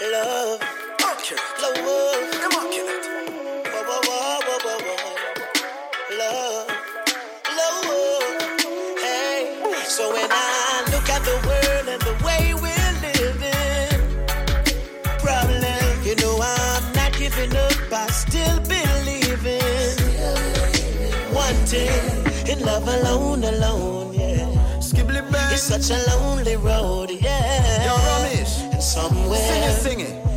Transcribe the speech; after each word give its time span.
love, 0.00 0.60
love, 0.60 1.76
whoa, 1.78 2.12
whoa, 3.74 4.00
whoa, 4.06 4.40
whoa, 4.46 4.58
whoa, 4.64 4.78
whoa. 4.86 6.18
love, 6.18 6.68
love. 7.56 8.98
Hey, 9.02 9.56
so 9.86 10.12
when 10.12 10.28
I 10.30 10.84
look 10.92 11.08
at 11.10 11.22
the 11.24 11.36
world 11.48 11.88
and 11.88 12.02
the 12.02 12.14
way 12.24 12.54
we're 12.54 12.92
living, 13.02 14.24
problem, 15.18 16.04
you 16.04 16.14
know 16.16 16.38
I'm 16.40 16.92
not 16.94 17.12
giving 17.18 17.54
up. 17.56 17.72
I 17.92 18.06
still 18.08 18.60
believing, 18.60 19.96
wanting 21.34 22.48
in 22.48 22.64
love 22.64 22.86
alone, 22.88 23.44
alone, 23.44 24.14
yeah. 24.14 24.46
It's 25.52 25.62
such 25.62 25.90
a 25.90 25.98
lonely 26.10 26.56
road, 26.56 27.10
yeah. 27.10 28.17
Somewhere 28.98 29.38
Sing 29.38 29.62
it, 29.62 29.74
sing 29.80 30.00
it. 30.00 30.27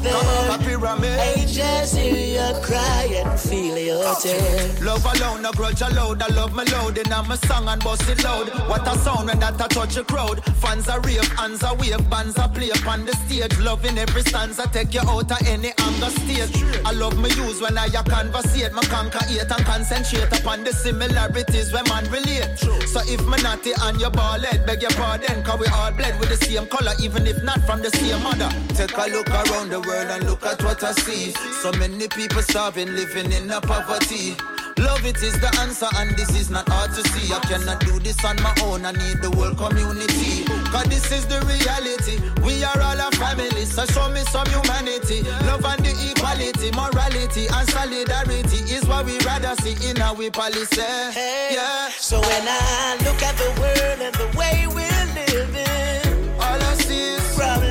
Out 0.00 0.02
there, 0.02 0.12
Come 0.12 0.26
on, 0.26 0.58
Papi 0.58 0.74
Ramesh. 0.76 1.38
ages 1.38 1.92
hear 1.92 2.52
you 2.54 2.60
cry 2.62 3.22
and 3.24 3.40
feel 3.40 3.78
your 3.78 4.14
tears. 4.16 4.82
Love 4.82 5.04
alone, 5.04 5.42
no 5.42 5.52
grudge 5.52 5.80
allowed. 5.80 6.22
I 6.22 6.28
love 6.34 6.54
my 6.54 6.64
load 6.64 6.98
and 6.98 7.12
I'm 7.12 7.30
a 7.30 7.36
song 7.36 7.68
and 7.68 7.82
bust 7.82 8.08
it 8.08 8.22
loud. 8.24 8.48
What 8.68 8.86
a 8.86 8.98
sound 8.98 9.28
when 9.28 9.38
that 9.40 9.60
a 9.60 9.68
touch 9.68 9.96
a 9.96 10.04
crowd. 10.04 10.44
Fans 10.56 10.88
are 10.88 11.00
rave, 11.00 11.26
hands 11.38 11.62
are 11.62 11.76
wave, 11.76 12.08
bands 12.10 12.38
are 12.38 12.48
play 12.48 12.70
upon 12.70 13.04
the 13.04 13.14
stage. 13.16 13.58
Love 13.58 13.84
in 13.84 13.98
every 13.98 14.22
stanza, 14.22 14.68
take 14.72 14.94
you 14.94 15.00
out 15.00 15.30
of 15.30 15.46
any 15.46 15.72
anger 15.78 16.10
state. 16.10 16.64
I 16.84 16.92
love 16.92 17.16
my 17.18 17.28
use 17.28 17.60
when 17.60 17.76
I 17.76 17.86
a 17.86 18.02
conversate. 18.02 18.72
My 18.72 18.82
conquer 18.82 19.20
and 19.28 19.64
concentrate 19.64 20.32
upon 20.40 20.64
the 20.64 20.72
similarities 20.72 21.72
when 21.72 21.84
man 21.88 22.04
relate. 22.10 22.58
So 22.86 23.00
if 23.04 23.24
me 23.26 23.42
naughty 23.42 23.72
and 23.82 24.00
your 24.00 24.10
ball 24.10 24.40
head, 24.40 24.66
beg 24.66 24.82
your 24.82 24.90
pardon, 24.92 25.42
cause 25.42 25.60
we 25.60 25.66
all 25.66 25.92
bled 25.92 26.18
with 26.20 26.28
the 26.28 26.44
same 26.44 26.66
color, 26.66 26.92
even 27.00 27.26
if 27.26 27.42
not 27.42 27.60
from 27.62 27.82
the 27.82 27.90
same 27.90 28.22
mother. 28.22 28.50
Take 28.74 28.96
a 28.96 29.06
look 29.10 29.28
around 29.28 29.70
the 29.70 29.80
world 29.80 29.89
and 29.94 30.24
look 30.24 30.44
at 30.46 30.62
what 30.62 30.82
I 30.82 30.92
see. 30.92 31.32
So 31.62 31.72
many 31.72 32.08
people 32.08 32.42
starving, 32.42 32.88
living 32.94 33.32
in 33.32 33.50
a 33.50 33.60
poverty. 33.60 34.36
Love 34.78 35.04
it 35.04 35.22
is 35.22 35.38
the 35.40 35.50
answer, 35.60 35.88
and 35.96 36.16
this 36.16 36.30
is 36.40 36.48
not 36.50 36.66
hard 36.68 36.90
to 36.94 37.02
see. 37.10 37.32
I 37.32 37.40
cannot 37.40 37.80
do 37.80 37.98
this 37.98 38.16
on 38.24 38.36
my 38.42 38.54
own, 38.64 38.84
I 38.86 38.92
need 38.92 39.20
the 39.20 39.30
whole 39.30 39.54
community. 39.54 40.44
Cause 40.72 40.84
this 40.86 41.12
is 41.12 41.26
the 41.26 41.40
reality. 41.44 42.16
We 42.40 42.64
are 42.64 42.80
all 42.80 42.96
a 42.96 43.10
family, 43.12 43.64
so 43.66 43.84
show 43.86 44.08
me 44.08 44.20
some 44.32 44.46
humanity. 44.48 45.22
Love 45.44 45.64
and 45.68 45.84
the 45.84 45.92
equality, 46.10 46.70
morality, 46.72 47.46
and 47.52 47.68
solidarity 47.68 48.58
is 48.72 48.86
what 48.86 49.04
we 49.04 49.18
rather 49.20 49.54
see 49.60 49.76
in 49.90 50.00
our 50.00 50.30
policy. 50.30 50.80
Hey, 51.12 51.50
Yeah, 51.52 51.90
So 51.98 52.20
when 52.20 52.44
I 52.48 52.96
look 53.04 53.20
at 53.20 53.36
the 53.36 53.50
world 53.60 54.00
and 54.00 54.14
the 54.16 54.28
way 54.38 54.64
we're 54.64 55.06
living, 55.12 56.40
all 56.40 56.56
I 56.56 56.74
see 56.80 57.20
is 57.20 57.36
problem, 57.36 57.69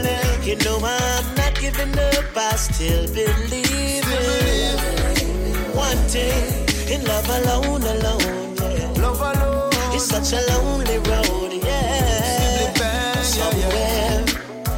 you 0.50 0.56
know 0.66 0.80
I'm 0.82 1.36
not 1.36 1.54
giving 1.60 1.94
up. 2.00 2.26
I 2.36 2.56
still 2.56 3.06
believe 3.14 4.06
in 4.10 5.76
wanting 5.76 6.50
in 6.90 7.06
love 7.06 7.30
alone, 7.30 7.84
alone, 7.84 8.56
yeah. 8.58 8.92
love 8.98 9.22
alone. 9.22 9.70
It's 9.94 10.06
such 10.06 10.34
a 10.34 10.42
lonely 10.52 10.98
road, 11.10 11.54
yeah. 11.54 12.74
Bang, 12.80 13.16
yeah, 13.38 13.58
yeah. 13.76 14.26
Somewhere 14.26 14.26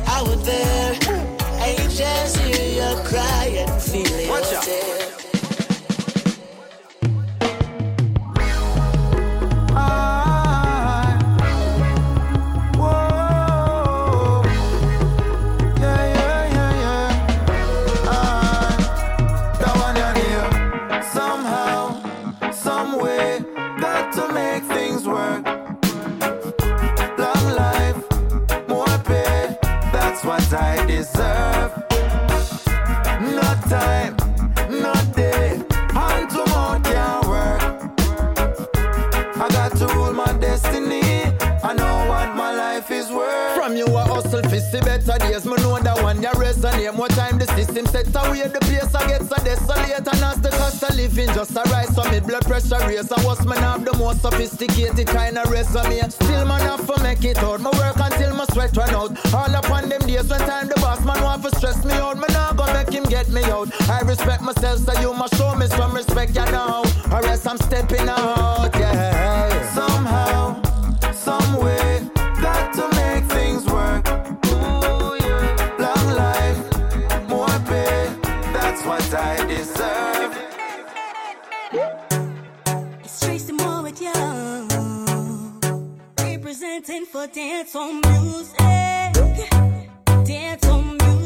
out 0.07 0.43
there, 0.43 0.93
ages 1.63 2.35
hear 2.35 2.67
you 2.79 3.03
cry 3.05 3.45
and 3.63 3.81
feel 3.81 4.19
your 4.19 4.29
Watch 4.29 4.53
out. 4.53 5.00
Hustle 44.31 44.59
see 44.59 44.79
better 44.81 45.17
days. 45.19 45.45
Me 45.45 45.55
know 45.57 45.79
that 45.79 46.01
one 46.01 46.21
you 46.21 46.29
resonate. 46.29 46.93
More 46.95 47.07
time 47.09 47.37
the 47.37 47.45
system 47.47 47.85
set 47.85 48.07
away 48.15 48.47
the 48.47 48.59
place 48.61 48.93
I 48.95 49.07
get 49.07 49.23
so 49.23 49.35
desolate. 49.43 50.07
And 50.07 50.23
as 50.23 50.41
the 50.41 50.49
cost 50.49 50.83
of 50.83 50.95
living 50.95 51.27
just 51.27 51.55
a 51.55 51.63
rise, 51.69 51.93
so 51.93 52.03
me 52.09 52.19
blood 52.19 52.45
pressure 52.45 52.79
raise. 52.87 53.11
And 53.11 53.23
what's 53.23 53.45
man 53.45 53.57
have 53.57 53.83
the 53.83 53.93
most 53.97 54.21
sophisticated 54.21 55.07
kind 55.07 55.37
of 55.37 55.49
resume. 55.51 56.09
Still 56.09 56.45
man 56.45 56.61
have 56.61 56.85
to 56.87 57.03
make 57.03 57.23
it 57.23 57.37
out. 57.39 57.59
Me 57.59 57.69
work 57.77 57.99
until 57.99 58.35
my 58.35 58.45
sweat 58.53 58.75
run 58.77 58.89
out. 58.91 59.11
All 59.33 59.53
upon 59.53 59.89
them 59.89 60.01
days 60.01 60.29
when 60.29 60.39
time 60.39 60.67
the 60.67 60.75
boss 60.75 61.03
man 61.05 61.21
want 61.23 61.43
to 61.43 61.49
stress 61.57 61.83
me 61.83 61.93
out. 61.93 62.17
Me 62.17 62.27
not 62.29 62.55
gonna 62.57 62.73
make 62.73 62.93
him 62.93 63.03
get 63.03 63.29
me 63.29 63.43
out. 63.45 63.69
I 63.89 64.01
respect 64.01 64.41
myself, 64.41 64.79
so 64.79 64.93
you 65.01 65.13
must 65.13 65.35
show 65.35 65.55
me 65.55 65.67
some 65.67 65.93
respect, 65.93 66.35
you 66.35 66.45
know. 66.45 66.83
Or 67.11 67.25
else 67.25 67.45
I'm 67.45 67.57
stepping 67.57 68.07
out, 68.07 68.71
yeah. 68.75 69.10
Representing 86.81 87.05
for 87.05 87.27
dance 87.27 87.75
on 87.75 88.01
music. 88.01 88.57
Dance 90.25 90.65
on 90.65 90.97
music. 90.97 91.20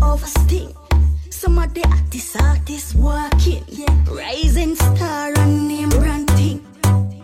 A 0.00 0.18
sting. 0.26 0.74
Some 1.28 1.58
of 1.58 1.74
the 1.74 1.84
artists, 1.84 2.34
artists 2.36 2.94
walking. 2.94 3.62
Rising 4.06 4.74
star 4.74 5.32
and 5.36 5.68
name 5.68 5.90
brand 5.90 6.30
thing. 6.30 6.64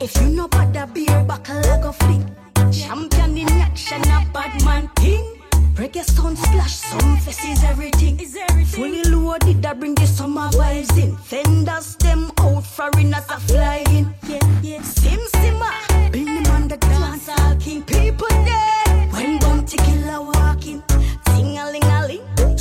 If 0.01 0.15
you 0.21 0.29
know 0.29 0.45
about 0.45 0.75
the 0.75 0.87
beer 0.93 1.25
buckle, 1.25 1.57
I 1.59 1.81
go 1.81 1.93
fling. 1.93 2.29
Champion 2.71 3.39
in 3.39 3.49
action, 3.49 4.03
a 4.03 4.27
bad 4.35 4.63
man 4.65 4.89
thing. 4.97 5.41
Reggae 5.77 6.05
Sunsplash, 6.05 6.77
some 6.91 7.17
faces, 7.19 7.65
everything. 7.65 8.21
Is 8.21 8.37
everything. 8.37 8.83
Fully 8.85 9.03
loaded, 9.05 9.65
I 9.65 9.73
bring 9.73 9.95
the 9.95 10.07
summer 10.07 10.49
vibes 10.51 11.03
in. 11.03 11.17
Fenders 11.17 11.97
them 11.97 12.31
out, 12.39 12.67
foreigners 12.67 13.25
are 13.31 13.41
flying. 13.41 14.15
Yeah, 14.29 14.61
yeah. 14.63 14.83
Sim 14.83 15.21
ah. 15.63 16.09
bring 16.11 16.43
them 16.43 16.47
on 16.55 16.69
the 16.69 16.77
dance, 16.77 17.31
all 17.31 17.57
king. 17.57 17.83
People 17.83 18.29
there, 18.29 19.09
when 19.13 19.39
Bounty 19.39 19.79
Killer 19.79 20.21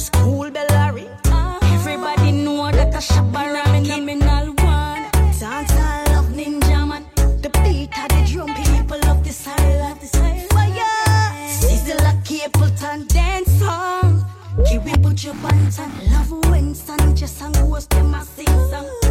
school 0.07 0.49
bell 0.51 0.71
a 0.71 0.93
ring. 0.93 1.09
Everybody 1.75 2.31
know 2.31 2.71
that 2.71 2.93
a 2.93 3.01
Shabba 3.09 3.43
criminal 3.85 4.47
one. 4.63 5.03
Dance 5.39 5.71
all 5.85 6.03
love 6.13 6.29
Ninjaman. 6.39 7.03
The 7.43 7.49
beat 7.61 7.91
of 8.01 8.09
the 8.13 8.21
drum, 8.29 8.51
people 8.55 8.99
love 9.07 9.23
the 9.23 9.33
silence. 9.33 10.11
Fire, 10.53 11.47
sizzle 11.47 12.07
a 12.09 12.13
Capleton 12.27 13.07
dance 13.07 13.51
song. 13.59 14.25
Kiwi 14.67 14.93
Butcher 15.03 15.35
Banton, 15.43 15.91
love 16.11 16.31
Winston, 16.49 17.15
just 17.15 17.41
and 17.41 17.55
ghost 17.55 17.89
them 17.89 18.13
a 18.15 18.23
sing 18.23 18.57
song. 18.71 19.06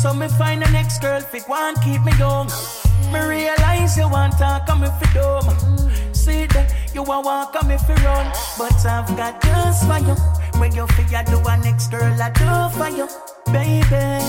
So 0.00 0.14
me 0.14 0.28
find 0.28 0.62
the 0.62 0.70
next 0.70 1.02
girl 1.02 1.20
fit 1.20 1.46
one 1.46 1.74
keep 1.82 2.02
me 2.02 2.12
young. 2.16 2.48
Me 3.12 3.20
realize 3.20 3.98
you 3.98 4.08
want 4.08 4.32
to 4.38 4.64
come 4.66 4.82
if 4.82 4.94
you 4.98 5.12
dumb. 5.12 5.44
See 6.14 6.46
that 6.46 6.74
you 6.94 7.02
want 7.02 7.26
walk 7.26 7.52
come 7.52 7.70
if 7.70 7.86
you 7.86 7.94
run, 7.96 8.32
but 8.56 8.72
I've 8.86 9.14
got 9.14 9.42
just 9.42 9.84
for 9.86 9.98
you. 9.98 10.16
When 10.58 10.74
you 10.74 10.86
figure 10.96 11.22
do 11.26 11.38
a 11.46 11.56
next 11.58 11.88
girl 11.90 12.16
I 12.18 12.30
do 12.30 12.78
for 12.78 12.88
you, 12.88 13.08
baby. 13.52 14.24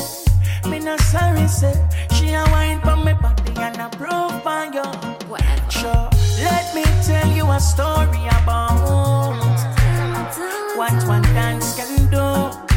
Me 0.70 0.80
not 0.84 1.00
sorry 1.00 1.48
say 1.48 1.74
she 2.16 2.34
a 2.34 2.44
wine 2.52 2.82
for 2.82 2.98
me 2.98 3.14
body 3.14 3.54
and 3.56 3.78
I 3.78 3.88
prove 3.96 4.44
for 4.44 4.66
you. 4.76 4.84
Whatever. 5.30 5.72
Sure, 5.72 6.10
let 6.44 6.76
me 6.76 6.84
tell 7.08 7.32
you 7.32 7.50
a 7.50 7.60
story 7.62 8.28
about 8.44 8.76
what 10.76 11.08
one 11.08 11.24
dance 11.32 11.78
can 11.78 12.12
do. 12.12 12.71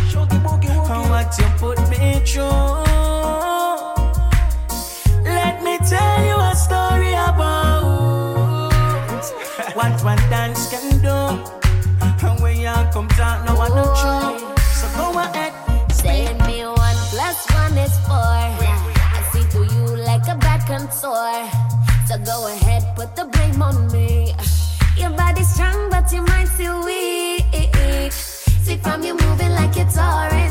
And 0.86 1.08
what 1.10 1.38
you 1.38 1.46
put 1.58 1.78
me 1.88 2.20
through. 2.26 2.44
Let 5.24 5.62
me 5.62 5.78
tell 5.78 6.24
you 6.24 6.36
a 6.36 6.54
story 6.54 7.12
about 7.12 8.70
what 9.74 10.04
one 10.04 10.18
dance 10.28 10.68
can 10.70 11.00
do. 11.00 11.18
And 12.26 12.40
when 12.40 12.60
you 12.60 12.72
come 12.92 13.08
talk, 13.08 13.44
no 13.46 13.54
one 13.56 13.74
no 13.74 13.84
true. 14.00 14.54
So 14.78 14.86
go 14.96 15.18
ahead. 15.18 15.52
Saying 15.90 16.38
me 16.46 16.64
one 16.66 16.98
plus 17.10 17.46
one 17.50 17.78
is 17.78 17.96
four. 18.06 18.16
I 18.16 19.28
see 19.32 19.42
through 19.44 19.68
you 19.74 19.96
like 19.96 20.28
a 20.28 20.36
bad 20.36 20.66
contour. 20.66 21.48
So 22.06 22.18
go 22.24 22.46
ahead, 22.48 22.94
put 22.94 23.16
the 23.16 23.24
blame 23.24 23.62
on 23.62 23.90
me. 23.90 24.34
Your 24.98 25.10
body's 25.10 25.48
strong, 25.52 25.90
but 25.90 26.12
your 26.12 26.22
mind 26.24 26.48
still 26.50 26.84
weak. 26.84 28.12
See 28.12 28.76
from 28.76 29.02
you 29.02 29.14
moving 29.16 29.52
like 29.52 29.76
it's 29.76 29.96
orange. 29.98 30.43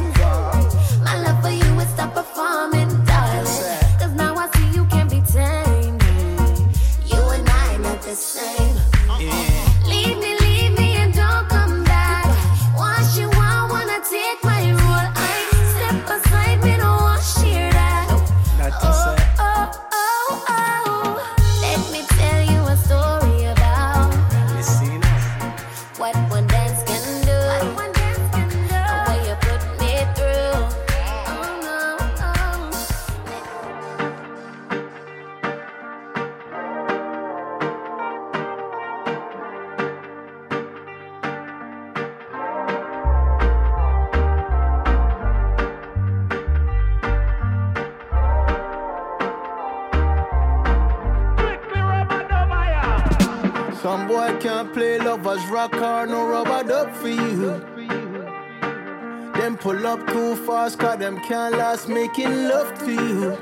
Up 59.93 60.07
too 60.07 60.35
fast, 60.47 60.79
cause 60.79 60.97
them 60.97 61.19
can't 61.19 61.55
last 61.55 61.87
making 61.87 62.47
love 62.47 62.73
to 62.79 62.91
you. 62.91 63.37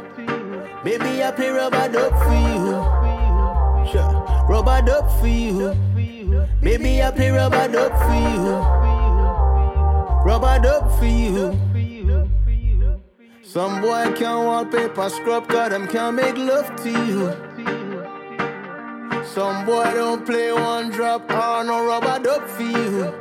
Baby, 0.83 1.23
I 1.23 1.31
play 1.31 1.47
rub 1.47 1.73
a 1.73 1.87
dub 1.87 2.11
for 2.11 2.39
you. 2.51 2.71
Sure. 3.89 4.45
Rub 4.49 4.67
a 4.67 4.81
dub 4.81 5.09
for 5.21 5.27
you. 5.27 5.73
Baby, 6.59 7.01
I 7.01 7.11
play 7.11 7.29
rub 7.29 7.53
a 7.53 7.69
dub 7.71 7.93
for 8.03 8.15
you. 8.35 8.51
Rub 10.25 10.43
a 10.43 10.59
dub 10.61 10.91
for 10.99 11.05
you. 11.05 11.57
Some 13.43 13.79
boy 13.79 14.11
can't 14.17 14.43
wallpaper 14.45 15.07
scrub, 15.07 15.47
cause 15.47 15.69
them 15.69 15.87
can't 15.87 16.17
make 16.17 16.35
love 16.35 16.75
to 16.83 16.89
you. 16.89 17.31
Some 19.23 19.65
boy 19.65 19.89
don't 19.93 20.25
play 20.25 20.51
one 20.51 20.89
drop 20.89 21.31
or 21.31 21.63
no 21.63 21.85
rub 21.85 22.03
a 22.03 22.19
dub 22.21 22.45
for 22.45 22.63
you. 22.63 23.13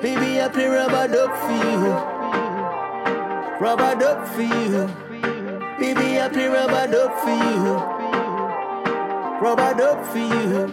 Baby, 0.00 0.40
I 0.40 0.48
play 0.48 0.68
rub 0.68 0.92
a 0.92 1.08
dub 1.12 1.30
for 1.42 1.52
you. 1.52 2.17
Rub 3.60 3.80
a 3.80 3.98
dub 3.98 4.24
for 4.28 4.42
you. 4.42 4.86
Baby, 5.80 6.20
I 6.20 6.28
play 6.32 6.46
rub 6.46 6.70
a 6.70 6.86
dub 6.86 7.12
for 7.18 7.30
you. 7.30 7.74
Rub 9.42 9.58
a 9.58 9.74
dub 9.76 10.06
for 10.06 10.18
you. 10.18 10.72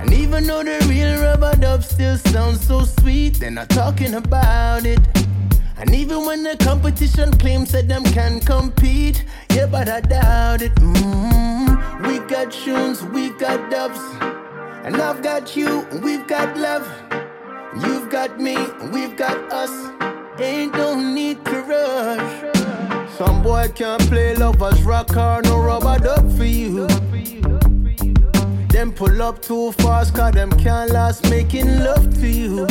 And 0.00 0.12
even 0.12 0.44
though 0.44 0.64
the 0.64 0.84
real 0.88 1.20
rub 1.20 1.44
a 1.44 1.56
dub 1.56 1.84
still 1.84 2.16
sounds 2.18 2.66
so 2.66 2.82
sweet, 2.82 3.34
they're 3.34 3.52
not 3.52 3.68
talking 3.68 4.14
about 4.14 4.84
it. 4.84 4.98
And 5.76 5.94
even 5.94 6.26
when 6.26 6.42
the 6.42 6.56
competition 6.56 7.30
claims 7.38 7.70
that 7.70 7.86
them 7.86 8.02
can 8.02 8.40
compete, 8.40 9.24
yeah, 9.54 9.66
but 9.66 9.88
I 9.88 10.00
doubt 10.00 10.62
it. 10.62 10.74
mm 10.74 12.08
We 12.08 12.18
got 12.28 12.50
tunes, 12.50 13.04
we 13.04 13.30
got 13.30 13.70
dubs, 13.70 14.00
and 14.84 14.96
I've 14.96 15.22
got 15.22 15.54
you, 15.54 15.86
we've 16.02 16.26
got 16.26 16.56
love. 16.56 16.88
You've 17.86 18.10
got 18.10 18.40
me, 18.40 18.56
we've 18.92 19.16
got 19.16 19.38
us. 19.52 20.11
Ain't 20.42 20.74
no 20.74 20.98
need 20.98 21.44
to 21.44 21.62
rush. 21.62 23.10
Some 23.16 23.42
boy 23.44 23.68
can't 23.76 24.02
play 24.08 24.34
lovers 24.34 24.82
rock 24.82 25.16
or 25.16 25.40
no 25.42 25.60
rub 25.62 25.84
a 25.84 26.00
dub 26.00 26.36
for 26.36 26.44
you. 26.44 26.88
Them 28.68 28.92
pull 28.92 29.22
up 29.22 29.40
too 29.40 29.70
fast, 29.72 30.14
cause 30.14 30.32
them 30.32 30.50
can't 30.58 30.90
last 30.90 31.30
making 31.30 31.78
love 31.84 32.12
to 32.20 32.26
you. 32.26 32.66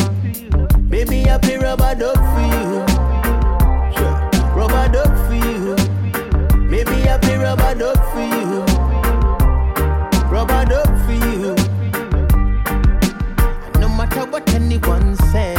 Baby, 0.90 1.30
I 1.30 1.38
play 1.38 1.56
rub 1.56 1.80
a 1.80 1.96
dub 1.96 2.18
for 2.34 2.46
you. 2.56 2.84
Sure. 3.96 4.18
Rub 4.54 4.72
a 4.72 4.90
dub 4.92 5.14
for 5.28 5.36
you. 5.36 5.76
Baby, 6.70 7.10
I 7.10 7.18
play 7.22 7.38
rub 7.38 7.62
a 7.62 7.74
dub 7.74 7.98
for 8.12 8.26
you. 8.36 8.66
Rub 10.30 10.52
a 10.52 10.66
dub 10.66 10.90
for 11.06 11.14
you. 11.14 11.56
No 13.80 13.88
matter 13.88 14.26
what 14.30 14.54
anyone 14.54 15.16
say, 15.32 15.51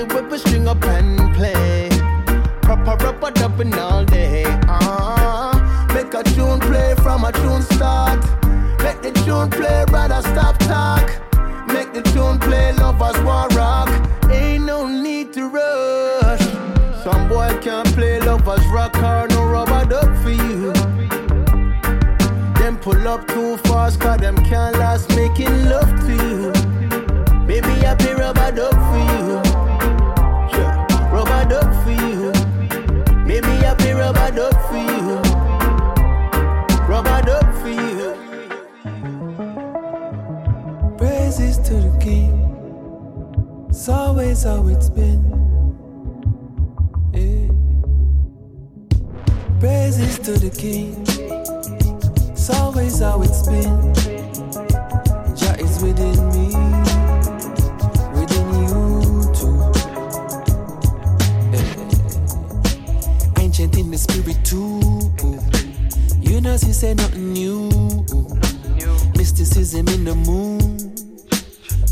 Anyway, 0.00 0.22
we 0.30 0.38
string 0.38 0.66
up 0.66 0.82
and 0.84 1.34
play. 1.34 1.90
Proper 2.62 2.96
rubber 3.04 3.30
dubbing 3.32 3.74
all 3.74 4.02
day. 4.02 4.44
Uh, 4.66 5.52
make 5.92 6.14
a 6.14 6.22
tune 6.22 6.58
play 6.58 6.94
from 7.02 7.24
a 7.24 7.32
tune 7.32 7.60
start. 7.60 8.18
Make 8.82 9.02
the 9.02 9.12
tune 9.26 9.50
play, 9.50 9.84
rather 9.92 10.22
stop 10.22 10.56
talk. 10.60 11.06
Make 11.68 11.92
the 11.92 12.00
tune 12.14 12.38
play, 12.38 12.72
lovers 12.72 13.20
want 13.24 13.54
rock. 13.54 13.90
Ain't 14.30 14.64
no 14.64 14.88
need 14.88 15.34
to 15.34 15.48
rush. 15.48 16.46
Some 17.04 17.28
boy 17.28 17.50
can't 17.60 17.88
play 17.88 18.20
lovers 18.20 18.66
rock 18.68 18.96
or 18.96 19.28
no 19.28 19.44
rub 19.44 19.68
a 19.68 19.84
dub 19.84 20.16
for 20.22 20.30
you. 20.30 20.72
Them 22.54 22.78
pull 22.78 23.06
up 23.06 23.28
too 23.28 23.58
fast, 23.68 24.00
cause 24.00 24.18
them 24.18 24.36
can't 24.46 24.78
last 24.78 25.10
making 25.10 25.68
love 25.68 25.90
to 26.06 26.14
you. 26.14 26.29
Always 43.90 44.44
how 44.44 44.66
it's 44.68 44.88
been. 44.88 45.22
Yeah. 47.12 47.50
Praises 49.58 50.18
to 50.20 50.32
the 50.32 50.50
King. 50.50 51.04
It's 52.30 52.50
always 52.50 53.00
how 53.00 53.22
it's 53.22 53.46
been. 53.46 53.94
Jah 55.36 55.56
is 55.58 55.82
within 55.82 56.16
me, 56.34 56.46
within 58.14 58.46
you 58.62 59.22
too. 59.34 59.58
Eh. 61.52 63.42
Ancient 63.42 63.76
in 63.76 63.90
the 63.90 63.98
spirit 63.98 64.44
too. 64.44 64.80
You 66.20 66.40
know, 66.40 66.56
she 66.56 66.72
say 66.72 66.94
nothing 66.94 67.32
new. 67.32 67.68
Mysticism 69.16 69.88
in 69.88 70.04
the 70.04 70.14
moon. 70.14 70.94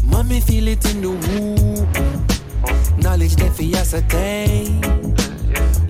Mommy 0.04 0.40
feel 0.40 0.68
it 0.68 0.84
in 0.90 1.02
the 1.02 1.10
womb. 1.10 1.57
Knowledge 3.18 3.36
that 3.38 3.52
for 3.52 3.76
ascertain. 3.76 4.80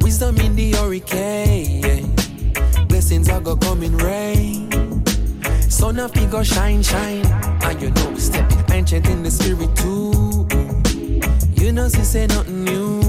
Wisdom 0.00 0.38
in 0.38 0.56
the 0.56 0.72
hurricane. 0.72 2.14
Blessings 2.88 3.28
are 3.28 3.38
gonna 3.38 3.60
come 3.60 3.82
in 3.82 3.94
rain. 3.98 4.70
Sun 5.68 5.98
of 5.98 6.14
go 6.30 6.42
shine, 6.42 6.82
shine. 6.82 7.26
And 7.64 7.82
you 7.82 7.90
know 7.90 8.10
we 8.12 8.18
stepping 8.18 8.64
ancient 8.72 9.06
in 9.10 9.22
the 9.22 9.30
spirit 9.30 9.76
too. 9.76 10.48
You 11.62 11.70
know 11.70 11.90
she 11.90 12.02
say 12.02 12.26
nothing 12.28 12.64
new. 12.64 13.02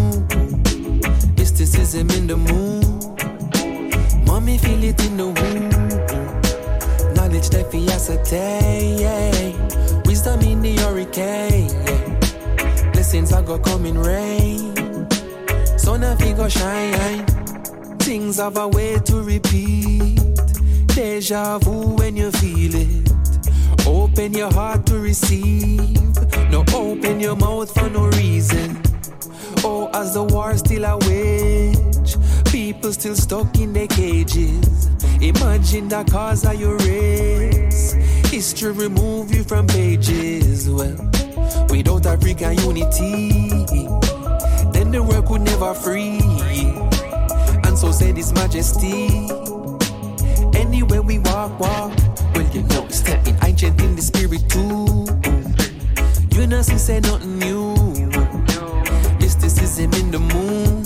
Mysticism 1.37 2.09
in 2.09 2.27
the 2.27 2.35
moon. 2.35 4.25
Mommy 4.25 4.57
feel 4.57 4.83
it 4.83 5.01
in 5.05 5.15
the 5.15 5.27
womb. 5.27 5.69
Knowledge 7.13 7.49
that 7.51 7.71
fi 7.71 7.87
ascertain. 7.87 9.55
Wisdom 10.03 10.41
in 10.41 10.61
the 10.61 10.75
hurricane. 10.75 11.98
Blessings 13.09 13.33
are 13.33 13.41
gonna 13.41 13.63
come 13.63 13.87
in 13.87 13.97
rain. 13.97 14.75
Sun 15.79 16.03
of 16.03 16.19
go 16.37 16.47
shine. 16.47 17.25
Things 17.97 18.37
have 18.37 18.55
a 18.55 18.67
way 18.67 18.99
to 18.99 19.23
repeat. 19.23 20.19
Deja 20.93 21.57
vu 21.57 21.95
when 21.95 22.15
you 22.15 22.29
feel 22.33 22.75
it. 22.75 23.09
Open 23.87 24.35
your 24.35 24.53
heart 24.53 24.85
to 24.85 24.99
receive. 24.99 25.97
No 26.51 26.63
open 26.71 27.19
your 27.19 27.35
mouth 27.35 27.73
for 27.73 27.89
no 27.89 28.09
reason. 28.09 28.79
Oh, 29.63 29.89
as 29.91 30.13
the 30.13 30.23
war 30.25 30.55
still 30.55 30.85
a 30.85 30.95
wage, 31.09 32.15
people 32.51 32.93
still 32.93 33.15
stuck 33.15 33.57
in 33.57 33.73
their 33.73 33.87
cages. 33.87 34.87
Imagine 35.19 35.87
the 35.89 36.03
cause 36.11 36.45
of 36.45 36.61
your 36.61 36.77
race. 36.77 37.93
History 38.29 38.71
remove 38.71 39.33
you 39.33 39.43
from 39.43 39.65
pages. 39.65 40.69
Well, 40.69 41.09
without 41.69 42.05
African 42.05 42.57
unity, 42.59 43.69
then 44.71 44.91
the 44.91 45.01
world 45.03 45.25
could 45.27 45.41
never 45.41 45.73
free. 45.73 46.19
And 47.63 47.77
so 47.77 47.91
said 47.91 48.17
His 48.17 48.33
Majesty. 48.33 49.29
Anywhere 50.59 51.01
we 51.01 51.19
walk, 51.19 51.59
walk. 51.59 51.93
Well, 52.33 52.49
you 52.53 52.63
know, 52.63 52.85
it's 52.85 52.97
stepping 52.97 53.37
ancient 53.43 53.81
in 53.81 53.95
the 53.95 54.01
spirit 54.01 54.47
too. 54.49 55.05
You 56.37 56.47
know, 56.47 56.61
she 56.61 56.77
say 56.77 56.99
nothing 56.99 57.39
new. 57.39 57.75
Mysticism 59.19 59.93
in 59.93 60.11
the 60.11 60.19
moon. 60.19 60.83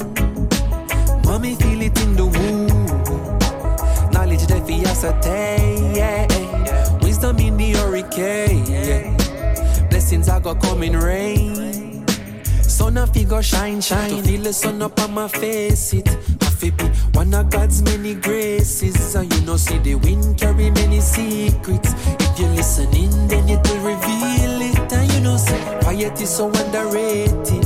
Mommy 1.25 1.55
feel 1.55 1.81
it 1.81 2.01
in 2.01 2.15
the 2.15 2.25
womb. 2.25 4.11
Knowledge 4.11 4.47
that 4.47 4.65
fi 4.67 4.83
ascertain. 4.85 5.95
Yeah. 5.95 6.27
Wisdom 7.01 7.37
in 7.39 7.57
the 7.57 7.71
hurricane. 7.73 9.22
Blessings 10.13 10.29
are 10.29 10.39
gonna 10.39 10.59
come 10.59 10.83
in 10.83 10.95
rain. 10.95 12.05
Sun 12.61 12.97
a 12.97 13.07
figure 13.07 13.41
shine, 13.41 13.81
shine. 13.81 14.11
To 14.11 14.21
feel 14.21 14.43
the 14.43 14.53
sun 14.53 14.79
up 14.83 15.01
on 15.01 15.11
my 15.15 15.27
face, 15.27 15.91
it 15.91 16.07
have 16.07 16.59
to 16.59 16.71
be 16.71 16.85
one 17.13 17.33
of 17.33 17.49
God's 17.49 17.81
many 17.81 18.13
graces. 18.13 19.15
And 19.15 19.33
you 19.33 19.41
know, 19.41 19.57
see 19.57 19.79
the 19.79 19.95
wind 19.95 20.37
carry 20.37 20.69
many 20.69 21.01
secrets. 21.01 21.95
If 22.19 22.39
you're 22.39 22.49
listening, 22.49 23.27
then 23.27 23.49
it 23.49 23.67
will 23.67 23.81
reveal 23.81 24.61
it. 24.61 24.93
And 24.93 25.11
you 25.13 25.21
know, 25.21 25.35
see, 25.35 25.57
quiet 25.81 26.21
is 26.21 26.29
so 26.29 26.45
underrated. 26.45 27.65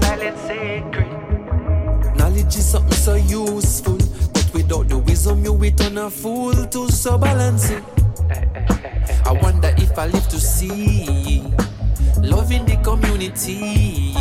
Silent 0.00 0.38
sacred. 0.46 2.16
Knowledge 2.16 2.56
is 2.56 2.66
something 2.66 2.96
so 2.96 3.16
useful, 3.16 3.98
but 4.32 4.50
without 4.54 4.88
the 4.88 4.96
wisdom, 4.96 5.44
you 5.44 5.52
will 5.52 5.70
turn 5.72 5.98
a 5.98 6.08
fool 6.08 6.54
to 6.54 6.90
so 6.90 7.18
balance 7.18 7.68
it. 7.68 8.01
I 9.98 10.06
live 10.06 10.26
to 10.28 10.40
see. 10.40 11.42
Love 12.22 12.50
in 12.50 12.64
the 12.64 12.76
community, 12.82 14.11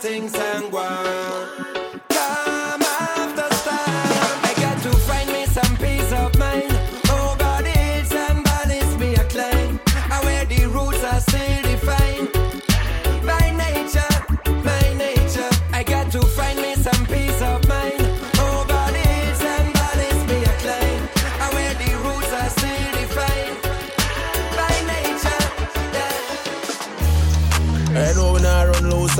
things 0.00 0.34
and 0.34 0.72
go 0.72 0.78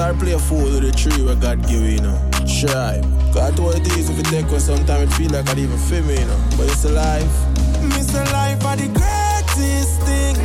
Sorry, 0.01 0.17
play 0.17 0.33
a 0.33 0.39
fool 0.39 0.65
with 0.65 0.81
the 0.81 0.93
tree 0.93 1.23
where 1.27 1.37
God 1.37 1.61
give 1.69 1.85
you, 1.85 2.01
you 2.01 2.01
know. 2.01 2.17
Strive. 2.49 3.05
God, 3.37 3.53
what 3.61 3.77
it 3.77 3.87
is, 4.01 4.09
if 4.09 4.17
you 4.17 4.23
take 4.33 4.49
one, 4.49 4.59
sometimes 4.59 5.13
it 5.13 5.15
feel 5.15 5.29
like 5.29 5.47
I'd 5.51 5.59
even 5.59 5.77
feel 5.77 6.03
me, 6.05 6.17
you 6.17 6.25
know. 6.25 6.41
But 6.57 6.73
it's 6.73 6.87
a 6.87 6.89
life. 6.89 7.29
Miss 7.85 8.09
life 8.33 8.65
are 8.65 8.81
the 8.81 8.89
greatest 8.97 10.01
thing. 10.09 10.41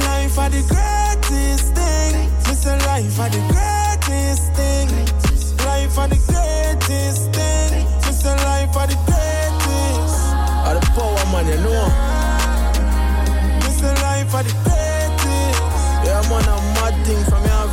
Life 0.00 0.38
are 0.40 0.48
the 0.48 0.64
greatest 0.64 1.76
thing. 1.76 2.24
Mr. 2.48 2.72
life 2.88 3.20
are 3.20 3.28
the 3.28 3.42
greatest 3.52 4.48
thing. 4.56 4.88
Life 5.68 5.98
are 6.00 6.08
the 6.08 6.20
greatest 6.32 7.36
thing. 7.36 7.84
Mr. 8.00 8.32
life 8.48 8.72
are 8.80 8.88
the 8.88 8.96
greatest. 9.04 10.16
Are 10.64 10.72
the 10.72 10.80
power 10.96 11.20
man, 11.36 11.44
you 11.52 11.60
know. 11.68 11.84
Mr. 13.60 13.92
life 14.08 14.32
are 14.32 14.42
the 14.42 14.56
greatest. 14.64 15.60
Yeah, 16.00 16.24
man, 16.32 16.48
I'm 16.48 16.64
mad 16.80 16.96
thing 17.04 17.20
from 17.28 17.44
your 17.44 17.65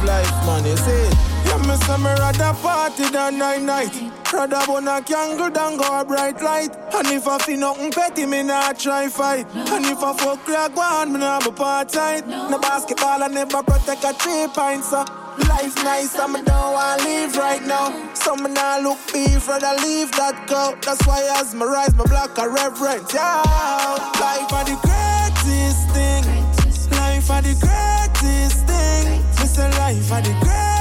so 1.53 1.59
me 1.59 1.75
say 1.75 1.97
me 1.97 2.09
rather 2.19 2.53
party 2.61 3.07
than 3.09 3.37
night 3.37 3.61
night. 3.61 4.11
Rather 4.33 4.65
burn 4.65 4.87
a 4.87 5.01
candle 5.01 5.49
than 5.49 5.77
go 5.77 6.01
a 6.01 6.03
bright 6.03 6.41
light. 6.41 6.75
And 6.93 7.07
if 7.07 7.27
I 7.27 7.37
feel 7.37 7.59
nothing 7.59 7.91
petty, 7.91 8.25
me 8.25 8.43
not 8.43 8.79
try 8.79 9.07
fight. 9.07 9.45
And 9.55 9.85
if 9.85 10.03
I 10.03 10.13
fuck 10.13 10.47
like 10.49 10.75
one, 10.75 11.13
me 11.13 11.19
not 11.19 11.45
be 11.45 11.51
part 11.51 11.89
tight. 11.89 12.27
No 12.27 12.57
basketball, 12.59 13.21
I 13.23 13.27
never 13.27 13.61
protect 13.61 14.03
a 14.03 14.13
three 14.13 14.47
pints. 14.53 14.89
So 14.89 15.05
life 15.47 15.75
nice, 15.83 16.17
I 16.17 16.27
me 16.27 16.41
don't 16.41 16.73
want 16.73 17.03
live 17.03 17.37
right 17.37 17.63
now. 17.63 18.13
So 18.13 18.35
me 18.35 18.49
not 18.49 18.81
look 18.81 18.99
beef, 19.13 19.47
rather 19.47 19.79
leave 19.83 20.11
that 20.13 20.47
go. 20.47 20.75
That's 20.81 21.05
why 21.05 21.21
as 21.37 21.53
me 21.53 21.65
rise, 21.65 21.93
my 21.93 22.05
block 22.05 22.37
a 22.39 22.49
reverence. 22.49 23.13
Yeah, 23.13 23.43
life 24.19 24.51
are 24.51 24.65
the 24.65 24.77
greatest 24.81 25.89
thing. 25.91 26.23
Life 26.91 27.29
are 27.29 27.41
the 27.41 27.55
greatest 27.61 28.62
life 29.93 30.11
are 30.11 30.21
the 30.21 30.33
greatest 30.41 30.72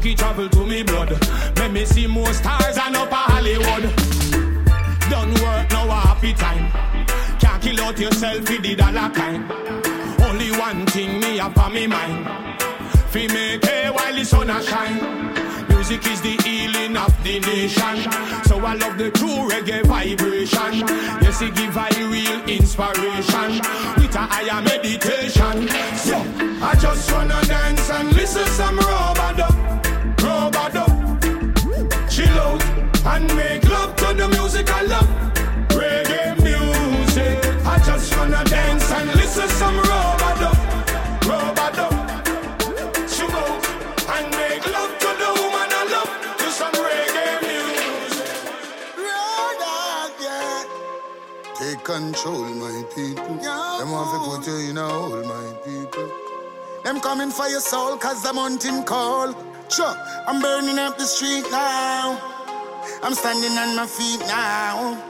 smoke 0.00 0.16
travel 0.16 0.48
to 0.48 0.66
me 0.66 0.82
blood. 0.82 1.10
Make 1.56 1.72
me 1.72 1.84
see 1.84 2.06
more 2.06 2.32
stars 2.32 2.76
and 2.78 2.96
up 2.96 3.10
a 3.10 3.14
Hollywood. 3.14 3.84
Done 5.10 5.32
work, 5.42 5.70
now 5.70 5.88
a 5.88 5.94
happy 5.94 6.32
time. 6.34 6.70
Can't 7.38 7.62
kill 7.62 7.80
out 7.80 7.98
yourself 7.98 8.48
with 8.48 8.62
the 8.62 8.74
dollar 8.74 9.10
kind. 9.10 9.50
Only 10.22 10.50
one 10.52 10.86
thing 10.86 11.20
me 11.20 11.38
have 11.38 11.56
on 11.58 11.72
me 11.72 11.86
mind. 11.86 12.26
Fi 13.10 13.26
make 13.28 13.64
hay 13.64 13.90
while 13.90 14.14
the 14.14 14.24
sun 14.24 14.50
a 14.50 14.62
shine. 14.62 15.66
Music 15.68 16.06
is 16.06 16.20
the 16.20 16.36
healing 16.42 16.96
of 16.96 17.12
the 17.22 17.40
nation. 17.40 18.12
So 18.44 18.58
I 18.58 18.74
love 18.74 18.98
the 18.98 19.10
true 19.12 19.48
reggae 19.48 19.84
vibration. 19.86 20.86
Yes, 21.22 21.40
it 21.40 21.54
give 21.54 21.76
I 21.76 21.88
real 22.10 22.40
inspiration. 22.48 23.60
With 23.96 24.14
a 24.14 24.26
higher 24.32 24.62
meditation. 24.62 25.68
So 25.96 26.16
I 26.62 26.74
just 26.80 27.10
wanna 27.12 27.40
dance 27.44 27.90
and 27.90 28.12
listen 28.14 28.46
some 28.46 28.76
robot 28.78 29.55
and 33.06 33.26
make 33.36 33.64
love 33.68 33.94
to 33.96 34.14
the 34.14 34.28
music 34.28 34.68
I 34.70 34.82
love. 34.82 35.08
Reggae 35.78 36.34
music. 36.42 37.38
I 37.64 37.78
just 37.86 38.16
wanna 38.16 38.42
dance 38.44 38.90
and 38.90 39.08
listen 39.14 39.48
some 39.60 39.76
robot 39.76 40.40
robot 41.30 41.76
chill 43.12 43.30
out 43.30 43.64
and 44.14 44.26
make 44.40 44.64
love 44.76 44.92
to 45.02 45.10
the 45.22 45.30
woman 45.40 45.68
I 45.80 45.82
love 45.94 46.12
to 46.40 46.48
some 46.50 46.76
reggae 46.86 47.32
music. 47.46 48.28
Take 51.58 51.84
control, 51.84 52.44
my 52.64 52.84
people. 52.94 53.36
Them 53.78 53.90
want 53.92 54.08
to 54.12 54.18
put 54.28 54.46
you 54.46 54.70
in 54.70 54.78
a 54.78 54.88
hole, 54.88 55.22
my 55.24 55.46
people. 55.64 56.08
Them 56.84 57.00
coming 57.00 57.30
for 57.30 57.48
your 57.48 57.60
soul, 57.60 57.96
cause 57.96 58.22
the 58.22 58.32
mountain 58.32 58.84
call. 58.84 59.34
Sure, 59.68 59.96
I'm 60.28 60.40
burning 60.40 60.78
up 60.78 60.98
the 60.98 61.04
street 61.04 61.46
now. 61.50 62.35
I'm 63.02 63.14
standing 63.14 63.56
on 63.58 63.76
my 63.76 63.86
feet 63.86 64.20
now. 64.26 65.02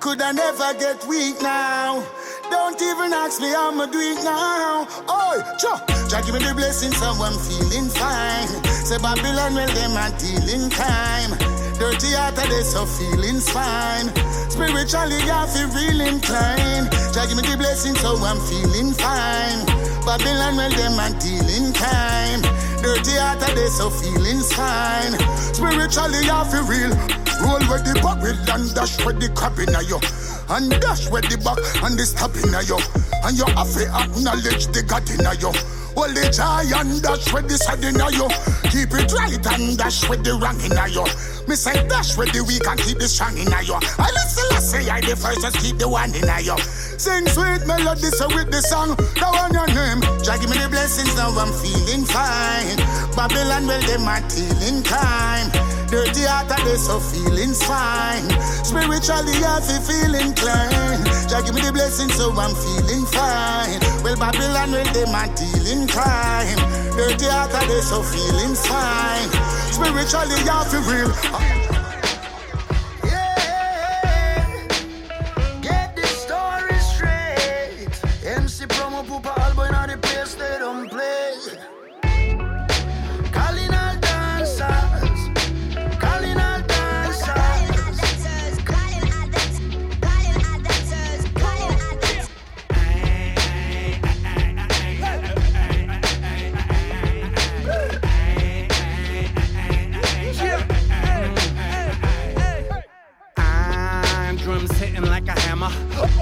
Could 0.00 0.22
I 0.22 0.32
never 0.32 0.72
get 0.78 1.04
weak 1.06 1.42
now? 1.42 2.02
Don't 2.50 2.80
even 2.80 3.12
ask 3.12 3.40
me 3.40 3.48
how 3.48 3.70
I'ma 3.70 3.86
do 3.86 4.00
it 4.00 4.24
now. 4.24 4.86
Oh, 5.06 5.36
sure. 5.60 5.76
Jah 6.08 6.22
give 6.24 6.34
me 6.34 6.40
the 6.40 6.54
blessing, 6.54 6.90
so 6.92 7.12
I'm 7.20 7.36
feeling 7.38 7.88
fine. 7.90 8.48
Say 8.84 8.98
Babylon, 8.98 9.54
well, 9.54 9.68
them 9.68 9.92
are 9.94 10.10
dealing 10.18 10.70
time. 10.70 11.36
Dirty 11.78 12.12
heart, 12.16 12.36
they 12.36 12.62
so 12.62 12.84
feelings 12.84 13.48
fine. 13.48 14.08
Spiritually, 14.50 15.20
I 15.28 15.46
feel 15.52 15.68
real 15.70 16.00
inclined. 16.00 16.90
Jah 17.12 17.28
give 17.28 17.36
me 17.36 17.44
the 17.44 17.56
blessing, 17.56 17.94
so 17.96 18.16
I'm 18.20 18.40
feeling 18.48 18.92
fine. 18.92 19.64
Babylon, 20.04 20.56
well, 20.56 20.72
them 20.72 20.98
are 20.98 21.14
dealing 21.20 21.72
time. 21.72 22.42
Dirty 22.90 23.22
heart, 23.22 23.38
they 23.54 23.70
so 23.70 23.88
feelings 23.88 24.52
fine. 24.52 25.14
Spiritually, 25.54 26.26
I 26.26 26.42
feel 26.50 26.66
real. 26.66 26.90
Roll 27.38 27.62
with 27.70 27.86
the 27.86 27.94
barrel 28.02 28.34
and 28.50 28.66
dash 28.74 28.98
with 29.06 29.22
the 29.22 29.30
crab 29.30 29.62
in 29.62 29.70
you. 29.86 30.02
And 30.50 30.74
dash 30.82 31.06
with 31.06 31.30
the 31.30 31.38
back 31.38 31.62
and 31.86 31.94
the 31.94 32.02
stab 32.02 32.34
in 32.34 32.50
you. 32.66 32.82
And 33.22 33.38
you 33.38 33.46
have 33.54 33.70
to 33.78 33.86
acknowledge 33.94 34.74
the 34.74 34.82
God 34.82 35.06
in 35.06 35.22
you. 35.38 35.54
Hold 35.94 36.18
the 36.18 36.34
giant 36.34 36.98
dash 36.98 37.30
with 37.30 37.46
the 37.46 37.62
side 37.62 37.86
in 37.86 37.94
you. 38.10 38.26
Keep 38.74 38.90
it 38.98 39.12
right 39.14 39.38
and 39.38 39.78
dash 39.78 40.08
with 40.10 40.26
the 40.26 40.34
wrong 40.34 40.58
in 40.58 40.74
you. 40.90 41.06
Me 41.48 41.54
say 41.56 41.74
dash 41.88 42.16
with 42.16 42.32
the 42.32 42.44
weak 42.44 42.66
and 42.66 42.78
keep 42.80 42.98
the 42.98 43.08
strong 43.08 43.36
in 43.36 43.50
you. 43.64 43.78
I 43.98 44.08
listen, 44.10 44.46
I 44.52 44.60
say 44.60 44.88
I 44.88 45.00
the 45.00 45.16
first, 45.16 45.40
just 45.42 45.58
keep 45.58 45.78
the 45.78 45.88
one 45.88 46.14
in 46.14 46.28
you. 46.44 46.58
Sing 47.00 47.26
sweet 47.28 47.66
melody 47.66 48.12
so 48.12 48.28
with 48.28 48.50
the 48.50 48.60
song. 48.60 48.92
Now 49.16 49.32
on 49.40 49.52
your 49.56 49.66
name. 49.72 50.04
Jah 50.22 50.36
give 50.38 50.50
me 50.50 50.58
the 50.60 50.68
blessings, 50.68 51.16
now 51.16 51.32
I'm 51.32 51.48
feeling 51.58 52.04
fine. 52.04 52.76
Babylon, 53.16 53.66
well, 53.66 53.82
them 53.82 54.06
are 54.06 54.22
tilling 54.28 54.82
time. 54.84 55.48
Dirty 55.90 56.22
heart, 56.22 56.46
they 56.46 56.76
so 56.76 57.00
feelings 57.00 57.58
fine. 57.66 58.30
Spiritually, 58.62 59.34
I 59.42 59.58
feel 59.58 59.82
feeling 59.82 60.30
inclined. 60.30 61.02
Jah 61.26 61.42
give 61.42 61.54
me 61.54 61.66
the 61.66 61.72
blessings, 61.72 62.14
so 62.14 62.30
I'm 62.30 62.54
feeling 62.54 63.06
fine. 63.10 63.80
Well, 64.06 64.14
Babylon, 64.14 64.70
well, 64.70 64.86
them 64.94 65.10
are 65.10 65.30
dealing 65.34 65.88
crime. 65.88 66.60
Dirty 66.94 67.26
heart, 67.26 67.50
they 67.66 67.80
so 67.80 68.02
feeling 68.06 68.54
fine. 68.54 69.59
Spiritually, 69.72 70.34
I 70.48 70.64
feel 70.68 70.82
real. 70.82 71.59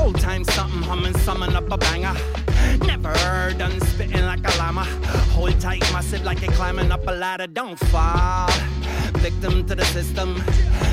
Old 0.08 0.20
time 0.20 0.42
something 0.42 0.80
humming, 0.84 1.12
summon 1.18 1.54
up 1.54 1.70
a 1.70 1.76
banger. 1.76 2.14
Never 2.86 3.10
heard 3.10 3.58
done 3.58 3.78
spitting 3.78 4.24
like 4.24 4.40
a 4.42 4.56
llama. 4.56 4.84
Hold 5.34 5.60
tight, 5.60 5.82
massive 5.92 6.24
like 6.24 6.40
they 6.40 6.46
climbing 6.46 6.90
up 6.90 7.06
a 7.06 7.10
ladder. 7.10 7.46
Don't 7.46 7.78
fall. 7.78 8.48
Victim 9.18 9.66
to 9.66 9.74
the 9.74 9.84
system. 9.84 10.42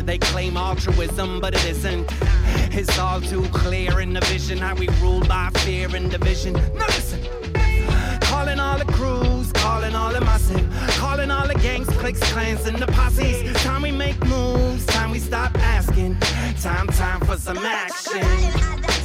They 0.04 0.18
claim 0.18 0.58
altruism, 0.58 1.40
but 1.40 1.56
it 1.56 1.64
isn't. 1.64 2.12
It's 2.74 3.00
all 3.00 3.22
too 3.22 3.44
clear 3.54 4.02
in 4.02 4.12
the 4.12 4.20
vision 4.26 4.58
how 4.58 4.76
we 4.76 4.90
rule 5.02 5.22
by 5.22 5.50
fear 5.60 5.96
and 5.96 6.12
division. 6.12 6.52
Now 6.52 6.88
listen. 6.88 7.22
Calling 8.20 8.60
all 8.60 8.78
the 8.78 8.92
crews, 8.92 9.50
calling 9.54 9.96
all 9.96 10.12
the 10.12 10.20
massive, 10.20 10.70
calling 11.00 11.32
all 11.32 11.48
the 11.48 11.56
gangs, 11.56 11.88
cliques, 11.88 12.20
clans, 12.34 12.66
and 12.68 12.78
the 12.78 12.88
posses. 12.88 13.54
Time 13.64 13.84
we 13.84 13.92
make 13.92 14.20
moves, 14.26 14.86
time 14.88 15.12
we 15.12 15.20
stop 15.20 15.58
asking. 15.60 16.18
Time, 16.60 16.88
time 16.88 17.22
for 17.22 17.38
some 17.38 17.60
action. 17.60 19.05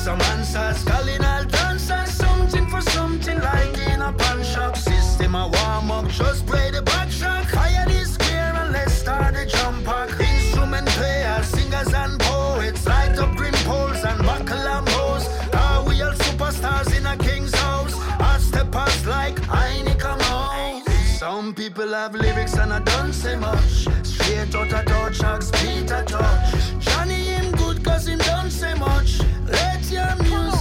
Some 0.00 0.20
answers, 0.32 0.82
calling 0.84 1.22
all 1.22 1.44
dancers, 1.44 2.10
something 2.14 2.66
for 2.68 2.80
something 2.80 3.38
like 3.40 3.76
in 3.92 4.00
a 4.00 4.12
pan 4.12 4.42
shop. 4.42 4.74
System 4.76 5.34
a 5.34 5.46
warm 5.46 5.90
up, 5.90 6.08
just 6.08 6.46
play 6.46 6.70
the 6.70 6.80
back 6.80 7.10
track. 7.10 7.46
Fire 7.48 7.84
this 7.86 8.14
square 8.14 8.54
and 8.60 8.72
let's 8.72 8.94
start 8.94 9.34
the 9.34 9.44
jump 9.44 9.84
pack. 9.84 10.08
Instrument 10.18 10.88
players, 10.88 11.46
singers 11.48 11.92
and 11.92 12.18
poets, 12.18 12.86
light 12.86 13.18
up 13.18 13.36
green 13.36 13.58
poles 13.68 14.02
and 14.02 14.18
buckle 14.24 14.84
bows. 14.86 15.24
Are 15.52 15.84
we 15.84 16.00
all 16.00 16.14
superstars 16.14 16.96
in 16.96 17.04
a 17.04 17.16
king's 17.18 17.54
house? 17.54 17.94
Our 18.20 18.38
steppers 18.38 19.06
like 19.06 19.38
I 19.50 19.82
need 19.82 19.98
come 19.98 20.20
out. 20.32 20.82
Some 21.18 21.52
people 21.54 21.92
have 21.92 22.14
lyrics 22.14 22.54
and 22.56 22.72
I 22.72 22.80
don't 22.80 23.12
say 23.12 23.36
much. 23.36 23.86
Straight 24.02 24.54
out 24.54 24.72
of 24.72 25.52
beat 25.60 25.90
a 25.90 26.02
touch. 26.06 26.54
Johnny 26.78 27.22
him 27.32 27.52
good 27.52 27.84
cause 27.84 28.08
him 28.08 28.18
don't 28.20 28.50
say 28.50 28.72
much. 28.74 29.20
Let 29.50 29.90
your 29.90 30.14
music 30.22 30.59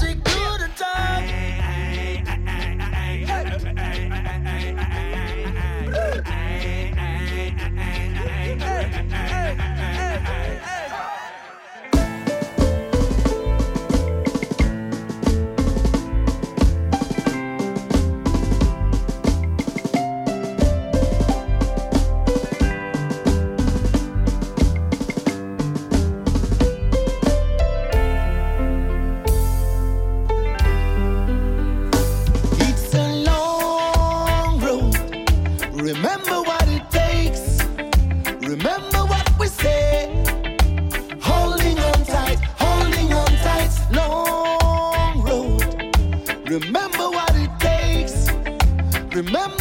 Remember 49.21 49.58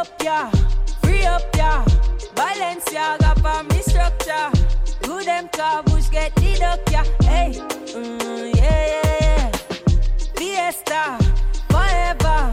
up, 0.00 0.22
yeah, 0.22 0.50
free 1.02 1.26
up, 1.26 1.42
yeah. 1.56 1.84
Balenciaga 2.34 3.32
for 3.42 3.62
me 3.68 3.82
structure. 3.82 4.48
Good 5.02 5.26
them 5.26 5.48
car 5.48 5.82
bush 5.82 6.08
get 6.08 6.34
deduct, 6.36 6.90
yeah. 6.90 7.04
Hey, 7.20 7.52
mm, 7.52 8.56
yeah, 8.56 8.86
yeah, 8.94 9.16
yeah. 9.20 9.50
Fiesta, 10.36 11.18
forever, 11.68 12.50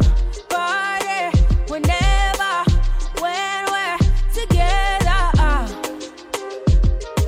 party, 0.50 1.38
whenever, 1.72 2.56
when 3.22 3.64
we're 3.72 3.98
together. 4.34 5.24
ah. 5.40 5.66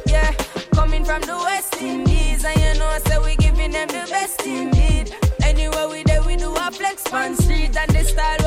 Yeah, 0.06 0.34
coming 0.74 1.06
from 1.06 1.22
the 1.22 1.38
West 1.38 1.82
Indies, 1.82 2.44
and 2.44 2.60
you 2.60 2.74
know, 2.78 2.98
say 3.06 3.20
we 3.20 3.38
giving 3.38 3.72
them 3.72 3.88
the 3.88 4.06
best 4.10 4.46
indeed. 4.46 5.16
Anywhere 5.44 5.88
we 5.88 6.04
there, 6.04 6.22
we 6.24 6.36
do 6.36 6.54
a 6.56 6.72
flex 6.72 7.08
on 7.14 7.38
street, 7.38 7.78
and 7.78 7.92
the 7.92 8.04
style 8.04 8.39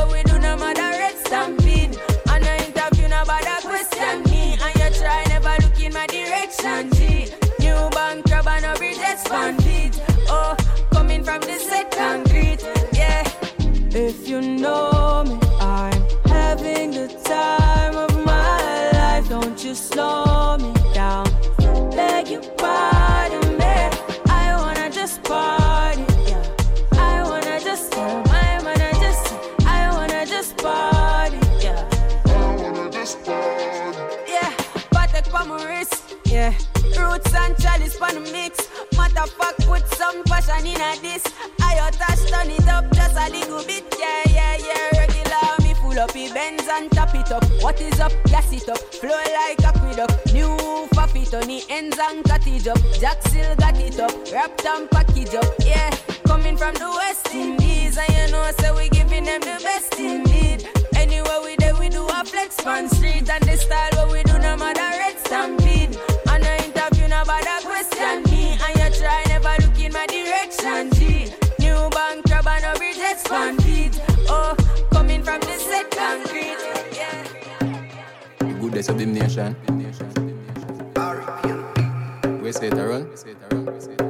G, 6.62 7.26
new 7.58 7.90
bank 7.90 8.24
crab 8.24 8.46
and 8.46 8.64
a 8.64 8.74
bridge 8.78 8.96
expanded. 8.96 10.00
Oh, 10.28 10.56
coming 10.92 11.24
from 11.24 11.40
the 11.40 11.58
set 11.58 11.90
concrete, 11.90 12.62
yeah. 12.92 13.28
If 13.90 14.28
you 14.28 14.40
know 14.40 14.91
full 46.12 46.34
Benz 46.34 46.68
and 46.68 46.90
top 46.92 47.14
it 47.14 47.30
up. 47.32 47.44
What 47.60 47.80
is 47.80 47.98
up? 47.98 48.12
Gas 48.24 48.52
it 48.52 48.68
up. 48.68 48.78
Flow 48.78 49.08
like 49.08 49.62
aqueduct. 49.64 50.32
New 50.32 50.56
faffy 50.94 51.24
on 51.34 51.46
the 51.48 51.62
ends 51.70 51.98
and 51.98 52.24
cut 52.24 52.46
it 52.46 52.66
up. 52.68 52.78
Jack 53.00 53.22
still 53.26 53.56
got 53.56 53.76
it 53.78 53.98
up. 53.98 54.12
Wrapped 54.30 54.64
and 54.66 54.90
package 54.90 55.34
up. 55.34 55.46
Yeah, 55.64 55.90
coming 56.26 56.56
from 56.56 56.74
the 56.74 56.88
West 56.88 57.34
Indies. 57.34 57.96
And 57.96 58.08
you 58.14 58.32
know, 58.32 58.50
so 58.58 58.76
we 58.76 58.88
giving 58.90 59.24
them 59.24 59.40
the 59.40 59.58
best 59.62 59.98
indeed. 59.98 60.68
Anywhere 60.94 61.40
we 61.42 61.56
there, 61.56 61.76
we 61.76 61.88
do 61.88 62.06
a 62.06 62.24
flex 62.24 62.64
on 62.66 62.88
street. 62.88 63.28
And 63.30 63.44
the 63.44 63.56
style 63.56 63.90
what 63.96 64.12
we 64.12 64.22
do, 64.24 64.38
no 64.38 64.56
matter 64.56 64.80
red 64.80 65.18
stampede. 65.18 65.96
And 66.28 66.44
I 66.44 66.56
interview, 66.64 67.08
no 67.08 67.24
bother 67.24 67.60
question 67.66 68.31
Good 78.72 78.78
day, 78.78 78.82
sublimation. 78.88 79.56
We 82.40 82.52
say 82.52 82.68
it 82.68 82.72
run. 82.72 83.04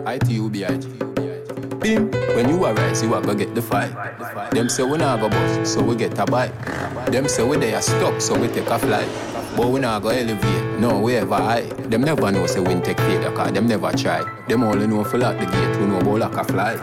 ITUBIG. 0.07 1.81
Bim. 1.81 2.09
When 2.37 2.49
you 2.49 2.65
arise, 2.65 3.03
you 3.03 3.13
are 3.13 3.21
gonna 3.21 3.35
get 3.35 3.57
the 3.57 3.63
fight. 3.63 3.91
Them 4.53 4.69
say 4.69 4.85
we 4.85 4.99
not 4.99 5.19
go 5.19 5.29
bust, 5.31 5.75
so 5.75 5.83
we 5.83 5.97
get 5.97 6.17
a 6.17 6.25
bite. 6.27 6.53
Them 7.11 7.27
say 7.27 7.43
we 7.43 7.57
they 7.57 7.75
are 7.75 7.83
stuck, 7.83 8.21
so 8.21 8.39
we 8.39 8.47
take 8.47 8.69
a 8.69 8.79
flight. 8.79 9.09
But 9.57 9.67
we 9.67 9.81
not 9.81 10.03
go 10.03 10.11
elevate, 10.11 10.79
no 10.79 11.01
we 11.01 11.17
ever 11.17 11.35
high. 11.35 11.63
Them 11.91 12.03
never 12.03 12.31
know 12.31 12.47
say 12.47 12.61
we 12.61 12.81
take 12.83 12.99
failure, 12.99 13.33
cause 13.33 13.51
them 13.51 13.67
never 13.67 13.91
try. 13.91 14.23
Them 14.47 14.63
only 14.63 14.87
know 14.87 15.03
fill 15.03 15.25
out 15.25 15.41
the 15.41 15.47
gate, 15.47 15.75
who 15.75 15.89
know 15.89 15.99
about 15.99 16.21
like 16.21 16.37
a 16.37 16.45
fly. 16.45 16.77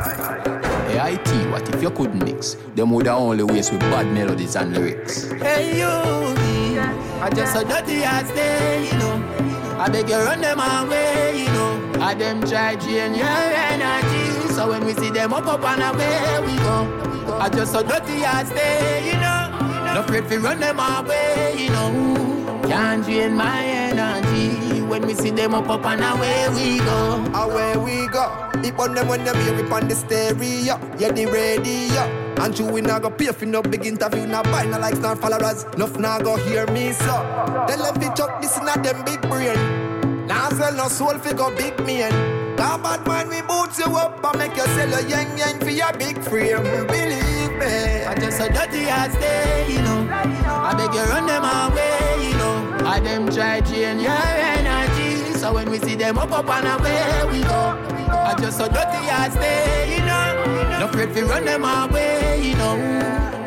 Hey, 0.89 1.13
IT, 1.13 1.49
what 1.49 1.73
if 1.73 1.81
you 1.81 1.91
could 1.91 2.13
mix? 2.13 2.55
Them 2.75 2.91
would 2.91 3.07
only 3.07 3.43
waste 3.45 3.71
with 3.71 3.79
bad 3.79 4.07
melodies 4.07 4.57
and 4.57 4.73
lyrics. 4.73 5.31
Hey 5.31 5.79
you, 5.79 6.29
I 7.29 7.31
just 7.31 7.53
so 7.53 7.63
dirty 7.63 8.01
ass 8.01 8.27
day, 8.31 8.89
you 8.89 8.97
know. 8.97 9.13
I 9.77 9.87
beg 9.87 10.09
you 10.09 10.15
run 10.15 10.41
them 10.41 10.59
away, 10.59 11.37
you 11.37 11.45
know. 11.53 12.01
I 12.01 12.15
them 12.15 12.41
try 12.41 12.73
drain 12.73 13.13
your 13.13 13.27
energy, 13.27 14.51
so 14.55 14.67
when 14.69 14.83
we 14.83 14.95
see 14.95 15.11
them 15.11 15.31
up 15.31 15.45
up 15.45 15.63
and 15.63 15.83
away 15.83 16.39
we 16.41 16.57
go. 16.57 17.37
I 17.37 17.47
just 17.49 17.71
so 17.71 17.83
dirty 17.83 18.23
ass 18.25 18.49
day, 18.49 19.05
you 19.05 19.13
know. 19.21 19.93
No 19.93 20.01
afraid 20.01 20.27
to 20.27 20.39
run 20.39 20.59
them 20.59 20.79
away, 20.79 21.53
you 21.55 21.69
know. 21.69 22.61
Can't 22.67 23.05
drain 23.05 23.35
my 23.35 23.63
energy 23.63 24.81
when 24.81 25.05
we 25.05 25.13
see 25.13 25.29
them 25.29 25.53
up 25.53 25.69
up 25.69 25.85
and 25.85 26.01
away 26.01 26.49
we 26.55 26.79
go. 26.79 27.31
Away 27.35 27.77
we 27.77 28.07
go. 28.07 28.49
It 28.63 28.73
on 28.79 28.95
them 28.95 29.07
when 29.07 29.23
them 29.23 29.35
hear 29.35 29.53
it 29.53 29.71
on 29.71 29.87
the 29.87 29.93
stereo. 29.93 30.81
Yeah, 30.97 31.11
the 31.11 31.27
radio. 31.27 32.18
And 32.39 32.57
you 32.57 32.65
we 32.65 32.79
not 32.81 33.01
go 33.01 33.09
pay 33.09 33.31
for 33.33 33.45
no 33.45 33.61
big 33.61 33.85
interview, 33.85 34.25
not 34.25 34.45
buy 34.45 34.65
no 34.65 34.79
likes, 34.79 34.99
not 34.99 35.19
followers. 35.19 35.65
Enough 35.75 35.97
now 35.97 36.19
go 36.19 36.37
hear 36.37 36.65
me 36.67 36.93
so. 36.93 37.05
Tell 37.67 37.83
them 37.83 37.99
to 37.99 38.13
chuck 38.15 38.41
this 38.41 38.57
a 38.57 38.81
them 38.81 39.03
big 39.03 39.21
brain. 39.23 40.25
Now 40.25 40.49
sell 40.49 40.73
no 40.73 40.87
soul 40.87 41.17
fi 41.19 41.33
go 41.33 41.53
big 41.55 41.77
man. 41.85 42.55
That 42.55 42.81
bad 42.81 43.05
man 43.05 43.27
we 43.27 43.41
boots 43.41 43.79
you 43.79 43.93
up 43.95 44.23
and 44.23 44.37
make 44.37 44.55
you 44.55 44.63
sell 44.63 44.93
a 44.93 45.01
yang 45.07 45.37
yang 45.37 45.59
for 45.59 45.69
your 45.69 45.91
big 45.93 46.21
frame. 46.23 46.63
Believe 46.63 47.51
me. 47.59 48.05
I 48.05 48.15
just 48.17 48.39
a 48.39 48.47
dirty 48.47 48.85
ass 48.87 49.13
day, 49.15 49.67
you 49.69 49.81
know. 49.81 50.07
I 50.09 50.73
beg 50.77 50.93
you 50.93 51.01
run 51.01 51.25
them 51.25 51.43
away, 51.43 52.29
you 52.29 52.37
know. 52.37 52.87
I 52.87 52.99
them 53.01 53.29
try 53.29 53.59
drain 53.59 53.99
your 53.99 54.11
energy, 54.11 55.33
so 55.37 55.53
when 55.53 55.69
we 55.69 55.77
see 55.79 55.95
them 55.95 56.17
up 56.17 56.31
up 56.31 56.49
and 56.49 56.67
away 56.67 57.31
we 57.31 57.43
go. 57.43 57.98
I 58.11 58.35
just 58.39 58.59
a 58.59 58.67
dirty 58.67 59.01
ass 59.09 59.35
day, 59.35 59.95
you 59.95 60.05
know. 60.05 60.79
No 60.79 60.85
afraid 60.85 61.13
to 61.15 61.25
run 61.25 61.45
them 61.45 61.63
away, 61.63 62.41
you 62.41 62.55
know. 62.55 62.75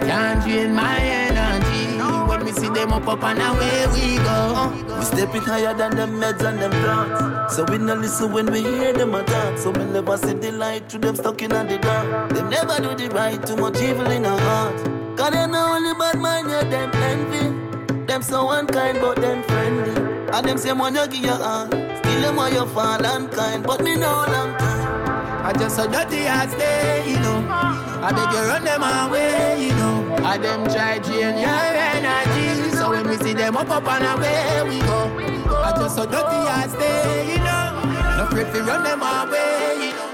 Can't 0.03 0.43
drain 0.43 0.75
my 0.75 0.99
energy 0.99 1.99
when 2.29 2.45
we 2.45 2.53
see 2.53 2.69
them 2.69 2.93
up 2.93 3.07
up 3.07 3.23
and 3.23 3.41
away 3.41 3.87
we 3.93 4.17
go. 4.19 4.71
We 4.99 5.05
step 5.05 5.35
it 5.35 5.43
higher 5.43 5.75
than 5.75 5.97
them 5.97 6.21
meds 6.21 6.43
and 6.43 6.59
them 6.61 6.71
drugs. 6.71 7.55
So 7.55 7.65
we 7.65 7.79
no 7.79 7.95
listen 7.95 8.33
when 8.33 8.51
we 8.51 8.63
hear 8.63 8.93
them 8.93 9.15
attack. 9.15 9.59
So 9.59 9.71
we 9.71 9.85
never 9.85 10.17
see 10.17 10.35
the 10.35 10.53
light 10.53 10.89
to 10.91 10.99
them 10.99 11.17
stuck 11.17 11.43
in 11.43 11.51
the 11.51 11.79
dark. 11.79 12.31
They 12.31 12.43
never 12.43 12.77
do 12.81 12.95
the 12.95 13.15
right, 13.15 13.45
too 13.47 13.57
much 13.57 13.81
evil 13.81 14.11
in 14.11 14.27
our 14.27 14.41
heart. 14.41 14.77
Cause 15.17 15.31
they 15.31 15.47
know 15.47 15.75
only 15.75 15.95
bad 15.99 16.19
mind, 16.19 16.51
yeah, 16.51 16.65
them 16.65 16.91
envy. 16.95 18.07
Them 18.07 18.23
so 18.23 18.51
unkind, 18.51 18.99
but 19.01 19.17
them 19.17 19.43
friendly. 19.45 20.12
And 20.35 20.47
them 20.47 20.57
say, 20.57 20.73
man, 20.73 20.95
you 20.95 21.07
give 21.09 21.25
your 21.25 21.35
heart. 21.35 21.69
Still 21.69 22.21
them 22.23 22.37
want 22.37 22.55
you 22.55 22.67
fall 22.67 22.99
kind. 22.99 23.63
but 23.63 23.83
me 23.83 23.97
know 23.97 24.25
long 24.33 24.57
time. 24.57 25.45
I 25.45 25.53
just 25.53 25.79
a 25.79 25.87
dirty 25.87 26.25
ass 26.27 26.55
day, 26.55 27.05
you 27.11 27.21
know. 27.21 27.47
I 27.51 28.13
beg 28.13 28.33
you 28.33 28.41
run 28.49 28.65
them 28.65 28.83
away, 28.83 29.67
you 29.67 29.75
know. 29.75 30.17
I 30.25 30.39
them 30.39 30.65
try 30.65 30.99
drain 31.01 31.37
your 31.37 31.49
energy, 31.49 32.77
so 32.77 32.91
when 32.91 33.09
we 33.09 33.17
see 33.19 33.35
them 33.35 33.57
up 33.57 33.69
up 33.69 33.87
and 33.87 34.05
away 34.07 34.63
we 34.69 34.81
go. 34.81 35.11
I 35.55 35.73
just 35.77 35.99
a 35.99 36.07
dirty 36.07 36.41
ass 36.49 36.73
day, 36.73 37.33
you 37.33 37.39
know. 37.39 38.17
No 38.17 38.25
afraid 38.25 38.53
to 38.55 38.63
run 38.63 38.85
them 38.85 39.03
away, 39.03 39.85
you 39.85 39.93
know. 39.93 40.13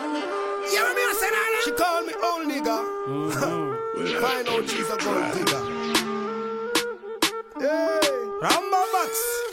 Yeah, 0.73 0.93
me 0.97 1.03
a 1.05 1.15
say 1.15 1.31
that. 1.31 1.63
She 1.65 1.71
call 1.73 2.03
me 2.03 2.15
old 2.21 2.49
nigga. 2.51 2.77
Find 4.21 4.49
out 4.49 4.69
she's 4.69 4.91
a 4.91 4.97
gold 4.99 5.33
digger. 5.33 5.63
Hey, 7.61 8.01
Ramba 8.43 8.83
Box. 8.93 9.48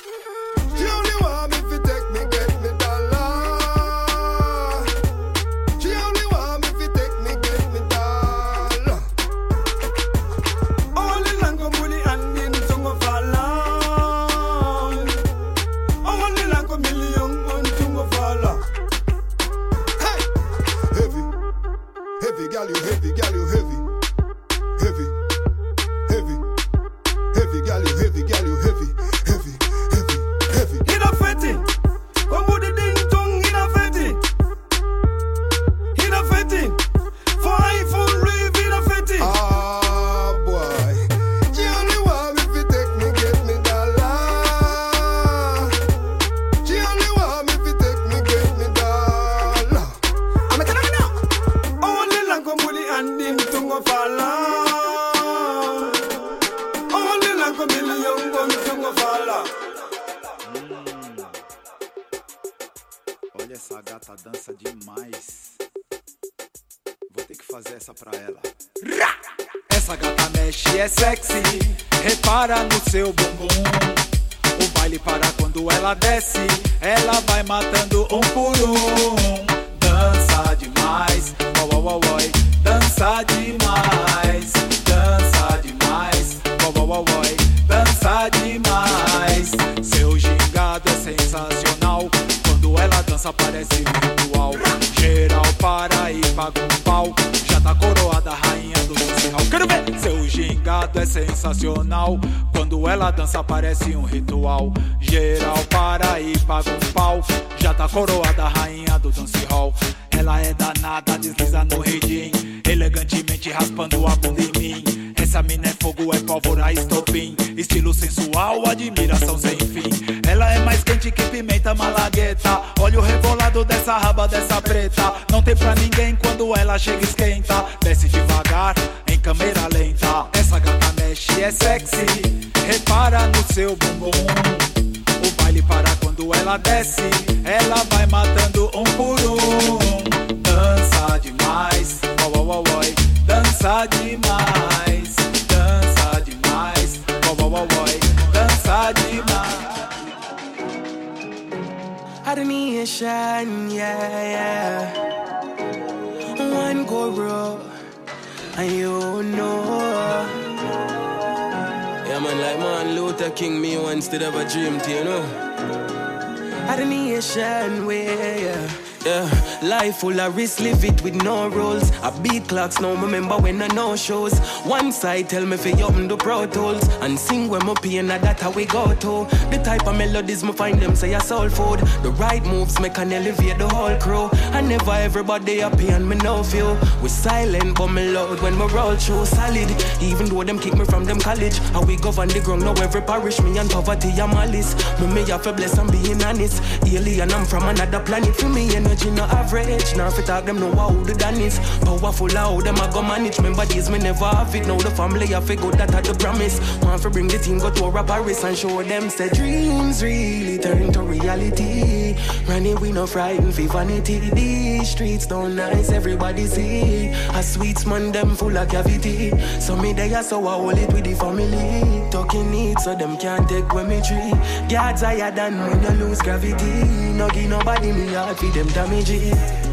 Nation 167.67 167.86
way, 167.86 168.43
yeah. 168.43 168.94
Yeah, 169.05 169.29
life 169.61 169.97
full 169.97 170.19
of 170.19 170.35
risk, 170.35 170.59
live 170.61 170.83
it 170.83 171.03
with 171.03 171.13
no 171.13 171.47
rules. 171.47 171.91
I 172.01 172.09
beat 172.21 172.47
clocks, 172.47 172.79
now 172.79 172.95
remember 172.99 173.37
when 173.37 173.61
I 173.61 173.67
no 173.67 173.95
shows. 173.95 174.35
One 174.65 174.91
side 174.91 175.29
tell 175.29 175.45
me 175.45 175.57
fi 175.57 175.79
open 175.83 176.07
the 176.07 176.17
pro 176.17 176.47
tools 176.47 176.87
and 177.01 177.19
sing 177.19 177.47
when 177.47 177.63
my 177.67 177.75
pain, 177.75 178.09
and 178.09 178.23
that 178.23 178.39
how 178.39 178.49
we 178.49 178.65
go 178.65 178.95
to. 178.95 179.27
The 179.51 179.61
type 179.63 179.85
of 179.85 179.95
melodies 179.95 180.43
me 180.43 180.53
find 180.53 180.79
them 180.81 180.95
say 180.95 181.13
a 181.13 181.19
soul 181.19 181.49
food. 181.49 181.81
The 182.01 182.09
right 182.17 182.43
moves 182.45 182.79
make 182.79 182.97
an 182.97 183.13
elevate 183.13 183.59
the 183.59 183.69
whole 183.69 183.95
crew. 183.99 184.27
I 184.53 184.61
never 184.61 184.93
everybody 184.93 185.59
happy 185.59 185.89
and 185.89 186.09
me 186.09 186.15
no 186.15 186.41
feel. 186.41 186.75
We 187.03 187.09
silent 187.09 187.77
but 187.77 187.89
me 187.89 188.09
loud 188.09 188.41
when 188.41 188.57
we 188.57 188.65
roll 188.73 188.95
through 188.95 189.27
solid. 189.27 189.69
Even 190.01 190.29
though 190.29 190.43
them 190.43 190.57
kick 190.57 190.73
me 190.73 190.85
from 190.85 191.05
them 191.05 191.19
college, 191.19 191.59
how 191.73 191.83
we 191.85 191.95
govern 191.95 192.29
the 192.29 192.39
ground 192.39 192.63
now 192.63 192.73
every 192.81 193.03
parish 193.03 193.39
me 193.39 193.55
and 193.59 193.69
poverty 193.69 194.09
a 194.17 194.27
malice. 194.27 194.73
Me 194.99 195.05
me 195.13 195.29
have 195.29 195.43
to 195.43 195.53
bless 195.53 195.77
and 195.77 195.91
being 195.91 196.23
honest. 196.23 196.59
Alien 196.87 197.31
I'm 197.31 197.45
from 197.45 197.67
another 197.67 197.99
planet 197.99 198.35
for 198.35 198.49
me 198.49 198.75
energy 198.95 199.12
no 199.12 199.23
average. 199.25 199.95
Now 199.95 200.08
if 200.08 200.17
you 200.17 200.23
talk 200.23 200.45
them 200.45 200.60
know 200.60 200.73
how 200.75 200.91
the 200.91 201.13
done 201.13 201.36
is. 201.36 201.60
Powerful 201.81 202.29
how 202.29 202.60
them 202.62 202.75
I 202.75 202.91
go 202.91 203.01
manage. 203.01 203.38
Remember 203.38 203.65
days 203.65 203.89
me 203.89 203.99
never 203.99 204.25
have 204.25 204.53
it. 204.55 204.67
Now 204.67 204.77
the 204.77 204.91
family 204.91 205.34
I 205.34 205.41
figure 205.41 205.71
that 205.71 205.93
I 205.93 206.01
the 206.01 206.13
promise. 206.13 206.60
Want 206.81 207.01
to 207.01 207.10
bring 207.10 207.27
the 207.27 207.38
team 207.38 207.60
go 207.60 207.69
to 207.69 207.86
a 207.86 208.03
Paris 208.03 208.43
and 208.43 208.58
show 208.58 208.84
them 208.84 209.10
say 209.10 209.29
dreams 209.29 210.03
really 210.03 210.58
turn 210.58 210.91
to 210.93 211.01
reality. 211.01 212.15
Running 212.47 212.79
we 212.79 212.91
no 212.91 213.08
frightened 213.08 213.53
for 213.53 213.62
vanity. 213.63 214.19
These 214.19 214.89
streets 214.89 215.25
don't 215.25 215.55
nice, 215.55 215.91
everybody 215.91 216.45
see. 216.45 217.10
A 217.34 217.43
sweet 217.43 217.86
man 217.86 218.12
them 218.12 218.36
full 218.36 218.58
of 218.58 218.69
cavity. 218.69 219.31
So 219.60 219.75
me 219.75 219.93
they 219.93 220.13
are 220.13 220.23
so 220.23 220.47
I 220.47 220.53
hold 220.55 220.77
it 220.77 220.91
with 220.93 221.05
the 221.05 221.15
family. 221.15 222.10
Talking 222.12 222.53
it 222.53 222.79
so 222.79 222.95
them 222.95 223.17
can't 223.17 223.47
take 223.49 223.73
when 223.73 223.89
me 223.89 224.01
tree. 224.01 224.34
God's 224.69 225.01
higher 225.01 225.31
than 225.31 225.60
when 225.60 225.81
you 225.81 226.05
lose 226.05 226.21
gravity. 226.21 227.13
No 227.15 227.29
give 227.29 227.49
nobody 227.49 227.91
me 227.91 228.13
heart 228.13 228.38
for 228.38 228.45
them 228.47 228.67
damage 228.85 229.09
it. 229.09 229.64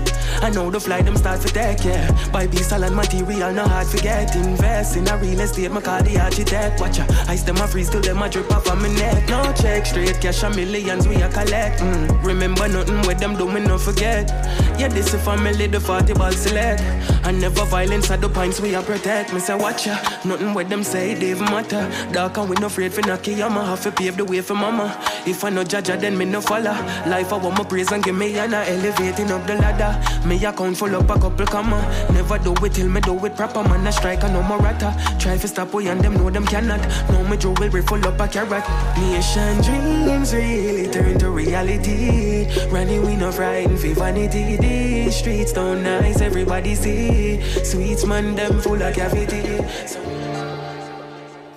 I 0.42 0.50
know 0.50 0.70
the 0.70 0.80
fly 0.80 1.02
them 1.02 1.16
start 1.16 1.40
to 1.42 1.48
take, 1.48 1.84
yeah. 1.84 2.10
Buy 2.32 2.48
piece 2.48 2.72
and 2.72 2.96
material, 2.96 3.52
no 3.52 3.62
hard 3.62 3.86
to 3.88 3.96
get. 3.98 4.34
Invest 4.34 4.96
in 4.96 5.06
a 5.06 5.16
real 5.16 5.38
estate, 5.38 5.70
my 5.70 5.80
car 5.80 6.02
the 6.02 6.18
architect. 6.18 6.80
Watch 6.80 6.98
ya, 6.98 7.06
ice 7.28 7.44
them 7.44 7.58
a 7.58 7.68
freeze 7.68 7.88
till 7.88 8.00
them 8.00 8.20
a 8.20 8.28
drip 8.28 8.50
off 8.50 8.66
of 8.68 8.82
my 8.82 8.88
neck. 8.94 9.28
No 9.28 9.52
check, 9.52 9.86
straight 9.86 10.20
cash 10.20 10.42
a 10.42 10.50
millions 10.50 11.06
we 11.06 11.14
a 11.22 11.28
collect. 11.28 11.78
Mm. 11.80 12.24
Remember 12.24 12.66
nothing 12.66 13.00
with 13.06 13.20
them 13.20 13.36
do 13.36 13.48
me 13.48 13.60
no 13.60 13.78
forget. 13.78 14.30
Yeah, 14.78 14.88
this 14.88 15.14
is 15.14 15.22
family, 15.22 15.68
the 15.68 15.78
40 15.78 16.14
ball 16.14 16.32
select. 16.32 16.80
And 17.24 17.40
never 17.40 17.64
violence 17.66 18.10
at 18.10 18.20
the 18.20 18.28
points 18.28 18.60
we 18.60 18.74
a 18.74 18.82
protect. 18.82 19.32
Me 19.32 19.38
say 19.38 19.54
watch 19.54 19.86
ya, 19.86 19.96
nothing 20.24 20.54
with 20.54 20.68
them 20.68 20.82
say 20.82 21.14
they 21.14 21.34
matter. 21.34 21.88
Dark 22.10 22.36
and 22.38 22.50
we 22.50 22.56
no 22.56 22.66
afraid 22.66 22.92
for 22.92 23.02
knocky, 23.02 23.40
I'ma 23.40 23.64
have 23.64 23.82
to 23.84 23.92
pave 23.92 24.16
the 24.16 24.24
way 24.24 24.40
for 24.40 24.54
mama. 24.54 24.98
If 25.24 25.44
I 25.44 25.50
no 25.50 25.62
judge 25.62 25.86
her, 25.86 25.96
then 25.96 26.18
me 26.18 26.24
no 26.24 26.40
follow. 26.40 26.72
Life 27.06 27.32
I 27.32 27.36
want 27.36 27.58
my 27.58 27.64
praise 27.64 27.92
and 27.92 28.02
give 28.02 28.16
me 28.16 28.36
an 28.38 28.54
elevating 28.54 29.30
up 29.30 29.46
the 29.46 29.54
ladder. 29.54 29.92
Account 30.36 30.76
full 30.76 30.94
up 30.94 31.10
a 31.10 31.18
couple 31.18 31.46
comma. 31.46 31.80
Never 32.12 32.38
do 32.38 32.52
it 32.64 32.72
till 32.72 32.88
me 32.88 33.00
do 33.00 33.24
it 33.24 33.36
proper. 33.36 33.62
Man, 33.62 33.86
I 33.86 33.90
strike 33.90 34.22
and 34.24 34.32
no 34.32 34.42
more 34.42 34.58
rata. 34.58 34.94
Try 35.18 35.36
to 35.38 35.48
stop 35.48 35.72
we 35.74 35.88
and 35.88 36.00
them 36.00 36.14
know 36.14 36.30
them 36.30 36.46
cannot. 36.46 36.80
No 37.10 37.24
me 37.24 37.36
jewelry 37.36 37.82
full 37.82 38.04
up 38.06 38.20
a 38.20 38.28
carrot. 38.28 38.64
Nation 38.98 39.60
dreams 39.62 40.34
really 40.34 40.88
turn 40.90 41.18
to 41.18 41.30
reality. 41.30 42.48
Running 42.70 43.06
we 43.06 43.16
no 43.16 43.32
frightened 43.32 43.78
for 43.78 43.94
vanity. 43.94 44.56
These 44.56 45.16
streets 45.16 45.52
don't 45.52 45.82
nice, 45.82 46.20
everybody 46.20 46.74
see. 46.74 47.40
Sweets 47.64 48.04
man, 48.04 48.34
them 48.34 48.60
full 48.60 48.82
of 48.82 48.94
cavity. 48.94 49.62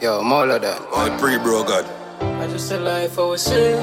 Yo, 0.02 0.22
more 0.22 0.50
of 0.50 0.62
that. 0.62 0.82
I 0.96 1.16
pre 1.18 1.38
bro 1.38 1.64
God. 1.64 1.86
I 2.22 2.48
just 2.48 2.72
a 2.72 2.78
life 2.80 3.18
I 3.18 3.22
was 3.24 3.42
saying. 3.42 3.82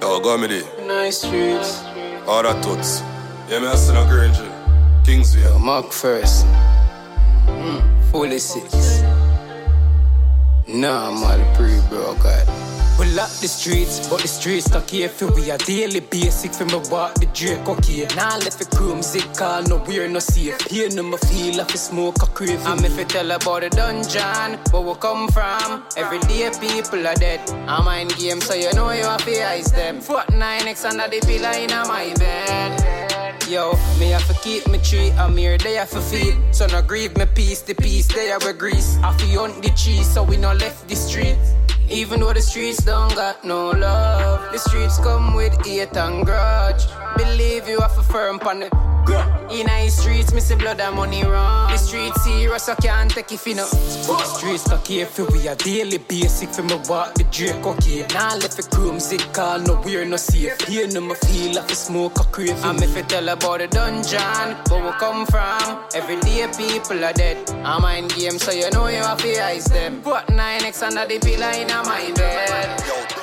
Yo, 0.00 0.20
go 0.20 0.36
me 0.36 0.48
there. 0.48 0.86
Nice 0.86 1.18
streets. 1.22 1.82
All 2.26 2.42
that 2.42 2.62
toots. 2.62 3.02
Yeah, 3.48 3.58
me 3.60 3.66
a 3.66 3.76
son 3.76 4.08
Granger. 4.08 4.50
Kingsville. 5.04 5.42
Yo, 5.42 5.58
Mark 5.58 5.92
first. 5.92 6.46
Mm, 7.46 8.10
fully 8.10 8.38
six. 8.38 9.02
Nah, 10.68 11.08
I'm 11.08 11.22
all 11.24 11.56
pre 11.56 11.80
bro 11.90 12.14
God. 12.22 12.46
We 12.98 13.10
lock 13.14 13.30
the 13.40 13.48
streets, 13.48 14.08
but 14.08 14.20
the 14.20 14.28
streets 14.28 14.70
not 14.70 14.88
here 14.88 15.08
for 15.08 15.26
we 15.32 15.50
are 15.50 15.58
daily 15.58 16.00
basic 16.00 16.52
for 16.52 16.66
me 16.66 16.76
walk 16.88 17.14
the 17.14 17.26
Drake 17.34 17.66
okay. 17.66 18.06
Now 18.14 18.38
let 18.38 18.52
the 18.52 18.64
crew 18.76 18.94
music 18.94 19.26
call 19.34 19.62
no 19.64 19.82
we're 19.88 20.08
no 20.08 20.20
safe. 20.20 20.60
Here 20.70 20.88
no 20.90 21.02
me 21.02 21.16
feel 21.16 21.56
like 21.56 21.74
a 21.74 21.78
smoke 21.78 22.22
a 22.22 22.26
craving. 22.26 22.64
I'm 22.64 22.84
if 22.84 22.96
you 22.96 23.04
tell 23.04 23.30
about 23.32 23.62
the 23.62 23.70
dungeon, 23.70 24.60
where 24.70 24.82
we 24.82 24.94
come 25.00 25.26
from. 25.28 25.84
Every 25.96 26.20
day 26.20 26.48
people 26.60 27.06
are 27.06 27.16
dead. 27.16 27.40
I 27.66 27.82
mind 27.82 28.16
game 28.16 28.40
so 28.40 28.54
you 28.54 28.72
know 28.74 28.92
you 28.92 29.04
have 29.04 29.24
to 29.24 29.48
ice 29.48 29.72
them. 29.72 30.00
Fort 30.00 30.28
9x 30.28 30.84
under 30.84 31.08
the 31.08 31.20
pillar 31.26 31.58
in 31.58 31.70
my 31.88 32.14
bed. 32.14 33.01
Yo, 33.52 33.72
me 34.00 34.08
have 34.08 34.26
to 34.28 34.34
keep 34.42 34.66
me 34.68 34.78
tree, 34.78 35.10
I'm 35.10 35.36
here, 35.36 35.58
they 35.58 35.74
have 35.74 35.90
to 35.90 36.00
feed. 36.00 36.34
So 36.52 36.66
no 36.68 36.80
grieve 36.80 37.14
me 37.18 37.26
peace, 37.26 37.60
the 37.60 37.74
peace, 37.74 38.06
they 38.06 38.28
have 38.28 38.46
a 38.46 38.54
grease. 38.54 38.96
I 39.02 39.14
feel 39.18 39.40
on 39.40 39.60
the 39.60 39.68
cheese, 39.76 40.08
so 40.08 40.22
we 40.22 40.38
no 40.38 40.54
left 40.54 40.88
the 40.88 40.96
street. 40.96 41.36
Even 41.90 42.20
though 42.20 42.32
the 42.32 42.40
streets 42.40 42.82
don't 42.82 43.14
got 43.14 43.44
no 43.44 43.68
love, 43.72 44.50
the 44.52 44.58
streets 44.58 44.96
come 45.00 45.34
with 45.34 45.52
hate 45.66 45.94
and 45.94 46.24
grudge. 46.24 46.82
Believe 47.16 47.68
you 47.68 47.80
have 47.80 47.96
a 47.98 48.02
firm 48.02 48.40
on 48.40 48.60
the 48.60 48.92
in 49.50 49.66
the 49.66 49.88
streets, 49.90 50.32
me 50.32 50.40
see 50.40 50.54
blood 50.54 50.80
and 50.80 50.96
money 50.96 51.22
run. 51.24 51.70
The 51.70 51.76
streets 51.76 52.24
serious, 52.24 52.68
I 52.68 52.74
can't 52.76 53.10
take 53.10 53.32
if 53.32 53.46
you 53.46 53.54
know. 53.54 53.68
The 53.68 54.24
streets 54.24 54.66
not 54.68 54.86
here 54.86 55.04
for 55.04 55.26
we 55.26 55.46
are 55.46 55.54
daily 55.56 55.98
basic 55.98 56.48
for 56.50 56.62
me 56.62 56.76
walk 56.88 57.14
the 57.14 57.24
Drake 57.24 57.66
okay. 57.66 58.06
Now 58.14 58.36
left 58.36 58.56
the 58.56 58.62
crew 58.62 58.92
music 58.92 59.20
call 59.32 59.58
no 59.60 59.80
we're 59.84 60.04
no 60.06 60.16
safe. 60.16 60.58
Here 60.62 60.88
no 60.88 61.00
me 61.02 61.14
feel 61.14 61.56
like 61.56 61.70
a 61.70 61.74
smoke 61.74 62.18
a 62.20 62.24
craving. 62.24 62.64
I'm 62.64 62.82
if 62.82 62.96
you 62.96 63.02
tell 63.02 63.28
about 63.28 63.58
the 63.58 63.68
dungeon, 63.68 64.56
where 64.70 64.84
we 64.84 64.90
come 64.98 65.26
from. 65.26 65.84
Every 65.94 66.18
day 66.20 66.48
people 66.56 67.04
are 67.04 67.12
dead. 67.12 67.50
I 67.50 67.78
mind 67.78 68.14
game, 68.14 68.38
so 68.38 68.52
you 68.52 68.70
know 68.70 68.86
you 68.86 68.96
have 68.96 69.18
to 69.18 69.44
ice 69.44 69.68
them. 69.68 70.00
Put 70.00 70.28
9x 70.28 70.82
under 70.82 71.06
the 71.06 71.18
pillar 71.18 71.50
in 71.50 71.68
my 71.68 72.10
bed. 72.14 73.21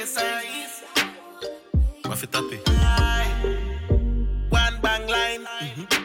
Chase. 0.00 0.82
What 2.06 2.22
it? 2.24 2.68
One 4.48 4.80
bang 4.80 5.06
line. 5.06 5.46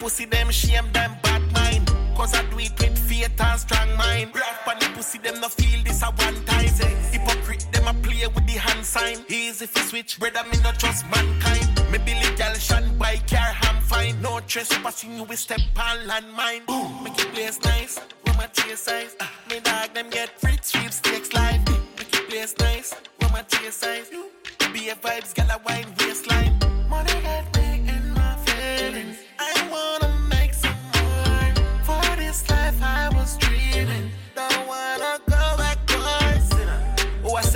Pussy 0.02 0.26
them 0.26 0.50
shame 0.52 0.92
them 0.92 1.16
bad 1.24 1.42
mind. 1.54 1.88
Cause 2.14 2.34
I 2.34 2.44
do 2.50 2.60
it 2.60 2.78
with 2.78 3.00
faith 3.00 3.40
and 3.40 3.58
strong 3.58 3.96
mind. 3.96 4.36
Rough 4.36 4.68
on 4.68 4.80
the 4.80 4.88
pussy 4.96 5.18
them 5.20 5.40
no 5.40 5.48
feel 5.48 5.82
this 5.86 6.02
a 6.02 6.08
one 6.08 6.44
time. 6.44 6.68
Hypocrite 7.10 7.68
them 7.72 7.88
a 7.88 7.94
play 8.02 8.28
with 8.28 8.46
the 8.46 8.60
hand 8.60 8.86
sign. 8.86 9.20
Easy 9.30 9.66
fi 9.66 9.80
switch, 9.80 10.20
brother 10.20 10.44
me 10.52 10.58
not 10.62 10.78
trust 10.78 11.06
mankind. 11.10 11.66
Me 11.90 11.98
Billy 12.00 12.36
gal 12.36 12.54
shan 12.56 12.98
by 12.98 13.16
car 13.30 13.54
ham 13.62 13.82
fine. 13.82 14.22
No 14.22 14.42
trespassing 14.42 15.16
you 15.16 15.24
will 15.24 15.38
step 15.38 15.62
on 15.78 16.06
landmine. 16.06 16.66
Boom, 16.66 17.02
make 17.02 17.18
it 17.18 17.32
place 17.34 17.64
nice. 17.64 17.98
Roma 18.28 18.50
chase 18.52 18.90
eyes. 18.90 19.16
Uh, 19.22 19.28
me 19.50 19.62
dog 19.62 19.94
them 19.94 20.10
get 20.10 20.38
free 20.38 20.60
sweepstakes 20.62 20.95
Eyes. 23.66 24.12
Be 24.74 24.90
a 24.90 24.96
vibes, 24.96 25.34
gal 25.34 25.50
a 25.50 25.58
wine 25.66 25.92
waistline. 25.98 26.35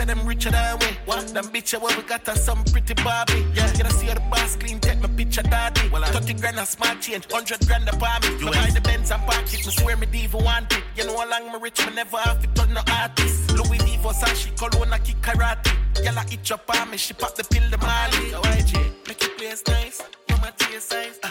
Them 0.10 0.26
richer 0.26 0.49
than 0.49 0.80
we. 0.80 0.88
What? 1.05 1.28
Them 1.28 1.45
bitch, 1.53 1.80
where 1.80 1.95
we 1.95 2.03
got 2.03 2.28
us 2.28 2.43
some 2.43 2.64
pretty 2.66 2.95
Barbie. 2.95 3.45
Yeah, 3.53 3.70
you 3.78 3.89
see 3.91 4.07
how 4.07 4.16
the 4.16 4.22
boss 4.32 4.55
clean, 4.55 4.80
take 4.80 4.99
my 5.01 5.07
picture, 5.10 5.43
daddy. 5.43 5.88
Well, 5.89 6.03
30 6.03 6.34
grand 6.34 6.57
a 6.57 6.66
smart 6.66 6.99
change, 7.01 7.26
100 7.30 7.68
grand 7.68 7.88
a 7.88 7.95
palm. 7.95 8.22
You 8.39 8.47
buy 8.47 8.72
the 8.74 8.82
Benz 8.82 9.12
and 9.12 9.22
park 9.24 9.53
it, 9.53 9.66
me 9.66 9.72
swear 9.72 9.97
me 9.97 10.07
diva 10.07 10.38
want 10.38 10.74
it. 10.74 10.84
You 10.95 11.05
know 11.05 11.18
how 11.18 11.30
long 11.30 11.51
me 11.53 11.60
rich, 11.62 11.86
me 11.86 11.93
never 11.93 12.18
have 12.18 12.41
to 12.41 12.47
turn 12.55 12.74
no 12.74 12.82
artist. 12.91 13.51
Louis 13.51 13.78
V, 13.78 13.97
Versace, 14.01 14.49
Cologne, 14.57 14.91
I 14.91 14.97
kick 14.97 15.22
karate. 15.22 15.72
Girl, 16.03 16.18
I 16.18 16.26
eat 16.32 16.49
your 16.49 16.57
palm, 16.57 16.89
me 16.89 16.97
she 16.97 17.14
pop 17.14 17.36
the 17.36 17.43
pill, 17.43 17.70
the 17.70 17.78
Mali. 17.78 18.32
So 18.32 18.41
YG, 18.41 19.07
make 19.07 19.22
it 19.22 19.38
place 19.38 19.64
nice. 19.68 20.01
You 20.28 20.38
my 20.38 20.51
tear 20.57 20.80
size. 20.80 21.20
Uh, 21.22 21.30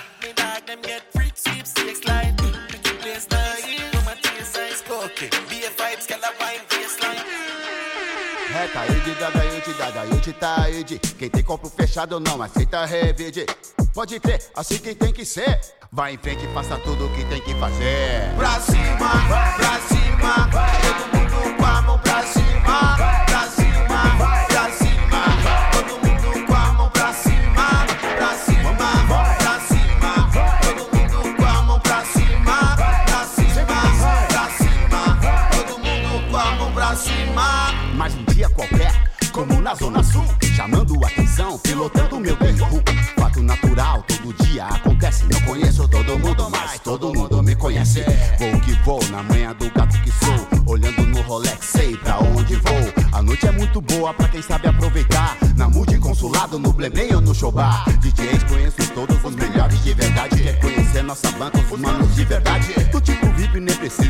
tá 8.66 8.86
Ed, 8.86 9.14
dada, 9.14 9.44
Ed, 9.44 9.72
dada, 9.74 10.06
Ed, 10.06 10.32
tá 10.32 10.70
Ed. 10.70 10.98
Quem 10.98 11.30
tem 11.30 11.44
corpo 11.44 11.68
fechado 11.68 12.18
não 12.18 12.42
aceita 12.42 12.84
revide. 12.86 13.46
Pode 13.94 14.18
crer, 14.18 14.42
assim 14.56 14.78
que 14.78 14.94
tem 14.94 15.12
que 15.12 15.24
ser. 15.24 15.60
Vai 15.92 16.14
em 16.14 16.18
frente 16.18 16.44
e 16.44 16.48
faça 16.52 16.76
tudo 16.78 17.06
o 17.06 17.14
que 17.14 17.24
tem 17.26 17.40
que 17.40 17.54
fazer. 17.54 18.34
Pra 18.36 18.60
cima, 18.60 19.10
pra 19.56 19.80
cima, 19.88 20.50
todo 20.82 21.18
mundo 21.18 21.56
com 21.56 21.64
a 21.64 21.82
mão 21.82 21.98
pra 21.98 22.07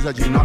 allí 0.09 0.38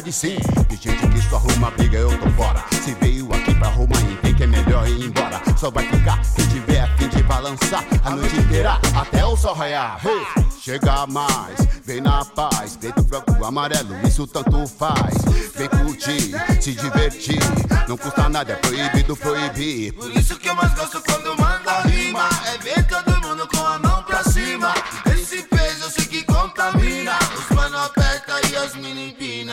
felicidade 0.00 0.12
sim. 0.12 0.36
De 0.68 0.76
gente 0.76 1.06
que 1.08 1.28
só 1.28 1.36
arruma 1.36 1.70
briga, 1.72 1.98
eu 1.98 2.18
tô 2.18 2.30
fora. 2.30 2.64
Se 2.82 2.94
veio 2.94 3.32
aqui 3.32 3.54
pra 3.54 3.68
Roma, 3.68 3.94
tem 4.22 4.34
que 4.34 4.44
é 4.44 4.46
melhor 4.46 4.88
ir 4.88 5.04
embora. 5.04 5.40
Só 5.56 5.70
vai 5.70 5.86
ficar 5.86 6.20
quem 6.34 6.46
tiver 6.48 6.80
a 6.80 6.96
fim 6.96 7.08
de 7.08 7.22
balançar 7.22 7.84
a 8.04 8.10
noite 8.10 8.36
inteira 8.36 8.78
até 8.94 9.24
o 9.24 9.36
sol 9.36 9.54
raiar. 9.54 10.00
Hey, 10.04 10.44
chega 10.60 11.06
mais, 11.06 11.66
vem 11.84 12.00
na 12.00 12.24
paz. 12.24 12.76
Preto, 12.76 13.02
branco, 13.02 13.44
amarelo, 13.44 13.94
isso 14.06 14.26
tanto 14.26 14.66
faz. 14.66 15.14
Vem 15.56 15.68
curtir, 15.68 16.32
se 16.60 16.72
divertir. 16.72 17.40
Não 17.88 17.96
custa 17.96 18.28
nada, 18.28 18.52
é 18.52 18.56
proibido 18.56 19.16
proibir. 19.16 19.92
Por 19.92 20.10
isso 20.16 20.38
que 20.38 20.48
eu 20.48 20.54
mais 20.54 20.72
gosto 20.74 21.02
quando 21.02 21.36
manda 21.38 21.80
rima. 21.82 22.29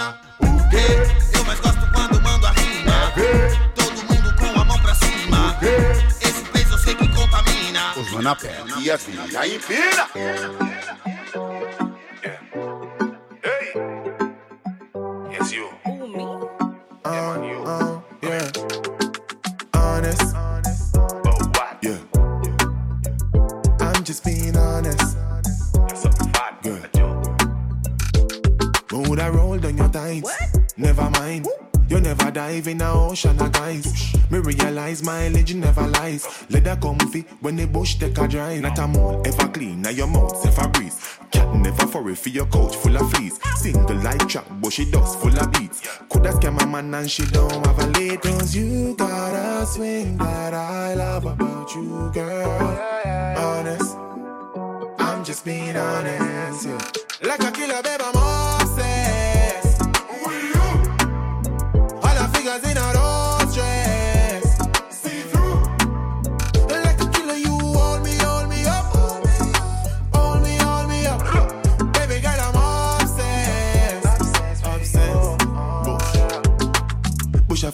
Empina. 0.07 0.17
Porque 0.37 1.37
eu 1.37 1.45
mais 1.45 1.59
gosto 1.59 1.91
quando 1.91 2.21
mando 2.21 2.47
a 2.47 2.51
rima. 2.51 3.13
Todo 3.75 4.03
mundo 4.03 4.35
com 4.35 4.61
a 4.61 4.65
mão 4.65 4.79
pra 4.79 4.95
cima. 4.95 5.57
Esse 6.21 6.43
peso 6.51 6.73
eu 6.73 6.77
sei 6.77 6.95
que 6.95 7.07
contamina. 7.09 7.93
Os 7.97 8.11
mano 8.11 8.29
aperta 8.29 8.79
e 8.79 8.91
as 8.91 9.07
mina 9.07 9.47
empina. 9.47 10.07
Dive 32.47 32.67
in 32.67 32.77
the 32.77 32.89
ocean 32.89 33.39
of 33.41 33.51
guys. 33.51 33.85
Me 34.31 34.39
realize 34.39 35.03
mileage 35.03 35.53
never 35.55 35.87
lies. 35.99 36.23
Leather 36.49 36.77
comfy 36.77 37.21
when 37.41 37.55
the 37.55 37.65
bush 37.65 37.95
take 37.95 38.17
a 38.17 38.27
drive. 38.27 38.61
Not 38.61 38.79
a 38.79 38.87
mole 38.87 39.21
ever 39.25 39.47
clean, 39.49 39.81
now 39.81 39.89
your 39.89 40.07
mouth 40.07 40.45
ever 40.45 40.67
breeze. 40.69 40.97
Cat 41.31 41.53
never 41.55 41.87
furry 41.87 42.15
for 42.15 42.29
your 42.29 42.45
couch 42.47 42.75
full 42.75 42.95
of 42.95 43.11
fleas. 43.11 43.39
Single 43.57 43.97
light 43.97 44.27
trap, 44.29 44.45
but 44.61 44.71
she 44.71 44.89
dust 44.89 45.19
full 45.19 45.37
of 45.37 45.51
beats. 45.51 45.79
Coulda 46.09 46.31
scam 46.31 46.61
a 46.61 46.67
man 46.67 46.93
and 46.93 47.11
she 47.11 47.25
don't 47.25 47.65
have 47.65 47.79
a 47.79 47.87
late. 47.99 48.21
Cause 48.21 48.55
you 48.55 48.95
got 48.95 49.33
a 49.33 49.65
swing 49.65 50.17
that 50.17 50.53
I 50.53 50.93
love 50.93 51.25
about 51.25 51.73
you, 51.75 52.11
girl. 52.13 52.49
Honest, 53.37 53.95
I'm 54.99 55.23
just 55.23 55.43
being 55.43 55.75
honest. 55.75 56.65
Yeah. 56.65 57.27
Like 57.27 57.43
a 57.43 57.51
killer, 57.51 57.81
babe, 57.83 58.01
I'm 58.01 58.15
obsessed. 58.15 58.46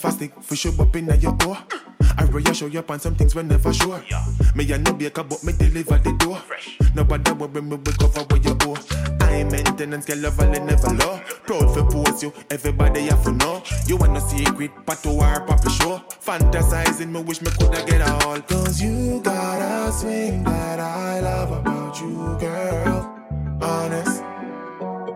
Bush 0.04 0.12
a 0.12 0.16
stick, 0.16 0.44
fish 0.44 0.66
up 0.66 0.80
up 0.82 0.96
in 0.98 1.06
your 1.22 1.32
door. 1.38 1.58
I 2.18 2.24
really 2.24 2.54
show 2.54 2.66
you 2.66 2.80
up 2.80 2.92
on 2.92 3.00
some 3.00 3.16
things 3.16 3.36
we 3.36 3.44
never 3.44 3.74
sure. 3.74 4.04
Yeah. 4.12 4.26
Me 4.54 4.70
a 4.74 4.78
no 4.78 4.92
baker, 4.92 5.24
but 5.24 5.42
me 5.46 5.54
deliver 5.54 5.98
the 5.98 6.12
door. 6.20 6.42
Nobody 6.94 7.32
worry 7.32 7.62
me, 7.62 7.78
we 7.78 7.92
cover 7.94 8.20
what 8.20 8.44
you 8.44 8.58
owe. 8.64 8.76
I 9.22 9.46
maintenance, 9.46 10.06
girl, 10.06 10.18
level 10.18 10.54
and 10.54 10.66
never 10.68 10.90
low. 10.90 11.22
Proud 11.46 11.74
for 11.74 11.90
post 11.90 12.22
you, 12.22 12.34
everybody 12.52 13.04
have 13.04 13.24
to 13.24 13.32
know. 13.32 13.64
You 13.88 13.96
want 13.96 14.18
a 14.18 14.22
secret, 14.22 14.72
but 14.86 15.02
to 15.04 15.18
our 15.20 15.40
puppy 15.46 15.70
show. 15.70 16.02
Fantasizing, 16.20 17.10
me 17.10 17.22
wish 17.22 17.42
me 17.42 17.50
coulda 17.52 17.86
get 17.86 18.02
all. 18.02 18.42
Cause 18.42 18.82
you 18.82 19.22
got 19.22 19.62
a 19.62 19.92
swing 19.94 20.44
that 20.44 20.82
I 20.82 21.22
love 21.22 21.52
about 21.54 21.98
you, 22.02 22.38
girl. 22.42 23.58
Honest, 23.62 24.22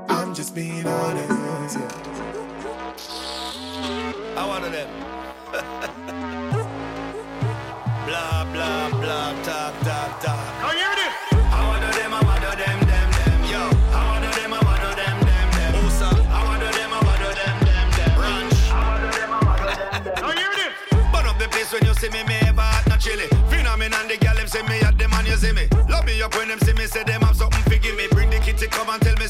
I'm 0.07 0.33
just 0.33 0.55
being 0.55 0.88
honest, 0.88 1.77
yeah. 1.77 2.26
I 4.38 4.45
wanted 4.45 4.71
them. 4.71 4.88
blah, 8.05 8.45
blah, 8.53 8.89
blah, 9.01 9.33
talk, 9.41 9.73
talk, 9.81 10.21
talk. 10.21 10.46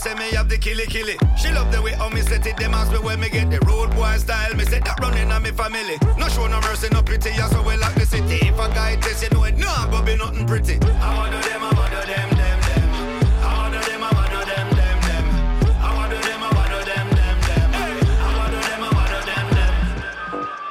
Say 0.07 0.15
me 0.15 0.35
have 0.35 0.49
the 0.49 0.57
killy 0.57 0.85
killy. 0.85 1.17
She 1.37 1.51
love 1.51 1.71
the 1.71 1.81
way 1.81 1.93
how 1.93 2.09
me 2.09 2.21
set 2.21 2.45
it, 2.45 2.57
them 2.57 2.73
ask 2.73 2.91
me 2.91 2.99
where 2.99 3.17
me 3.17 3.29
get 3.29 3.49
the 3.49 3.59
road 3.67 3.91
boy 3.91 4.17
style. 4.17 4.53
Me 4.55 4.63
say 4.65 4.79
that 4.79 4.99
running 4.99 5.31
on 5.31 5.43
me 5.43 5.51
family. 5.51 5.97
No 6.17 6.27
show 6.29 6.47
no 6.47 6.59
mercy, 6.61 6.87
no 6.91 7.01
pity, 7.01 7.29
yeah, 7.31 7.49
so 7.49 7.61
we 7.61 7.75
like 7.77 7.95
the 7.95 8.05
city. 8.05 8.47
If 8.47 8.59
a 8.59 8.67
guy 8.69 8.95
test 8.97 9.23
you 9.23 9.29
know 9.29 9.43
it, 9.43 9.57
nah, 9.57 9.89
but 9.89 10.05
be 10.05 10.15
nothing 10.15 10.45
pretty. 10.47 10.77
I 10.81 10.85
I 10.85 11.17
wanna 11.17 11.41
them. 11.41 11.63
I 11.63 11.65
I 11.65 11.77
wanna 11.77 12.01
them, 12.11 12.29
them, 12.39 12.59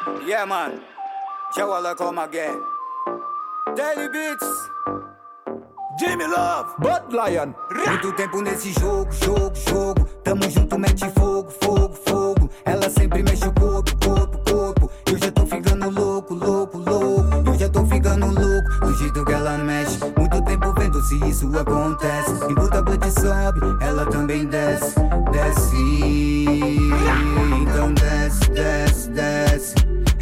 them. 0.08 0.26
Yeah, 0.26 0.44
man. 0.44 0.80
Chawala 1.54 1.96
come 1.96 2.18
again. 2.18 2.62
Daily 3.74 4.08
Beats. 4.08 4.70
Jimmy 5.98 6.26
Love. 6.26 6.74
Bud 6.78 7.10
Lion. 7.10 7.52
Muito 7.88 8.12
tempo 8.12 8.42
nesse 8.42 8.72
jogo, 8.72 9.10
jogo, 9.12 9.52
jogo. 9.68 10.04
Tamo 10.22 10.50
junto, 10.50 10.78
mete 10.78 11.08
fogo, 11.10 11.50
fogo, 11.62 11.94
fogo. 12.06 12.50
Ela 12.64 12.90
sempre 12.90 13.22
mexe 13.22 13.46
o 13.46 13.52
corpo, 13.52 13.92
corpo, 14.04 14.38
corpo. 14.50 14.90
Eu 15.10 15.18
já 15.18 15.30
tô 15.30 15.46
ficando 15.46 15.90
louco, 15.90 16.34
louco, 16.34 16.78
louco. 16.78 17.50
Eu 17.50 17.58
já 17.58 17.68
tô 17.68 17.84
ficando 17.86 18.26
louco. 18.26 18.86
Do 18.86 18.94
jeito 18.94 19.24
que 19.24 19.32
ela 19.32 19.58
mexe. 19.58 19.98
se 21.06 21.16
isso 21.28 21.56
acontece. 21.56 22.32
Enquanto 22.50 22.74
a 22.74 22.82
noite 22.82 23.10
sobe, 23.12 23.60
ela 23.80 24.06
também 24.06 24.44
desce, 24.46 24.96
desce. 25.30 25.76
Então 27.62 27.92
desce, 27.94 28.50
desce. 28.50 28.85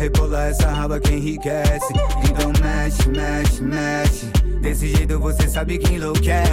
Rebola 0.05 0.49
essa 0.49 0.69
raba 0.69 1.01
que 1.01 1.15
enriquece. 1.15 1.95
Então 2.29 2.53
mexe, 2.63 3.09
mexe, 3.09 3.63
mexe. 3.63 4.27
Desse 4.61 4.95
jeito 4.95 5.19
você 5.19 5.49
sabe 5.49 5.79
que 5.79 5.95
enlouquece. 5.95 6.51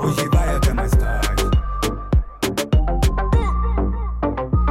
Hoje 0.00 0.28
vai 0.32 0.56
até 0.56 0.74
mais 0.74 0.90
tarde. 0.90 1.44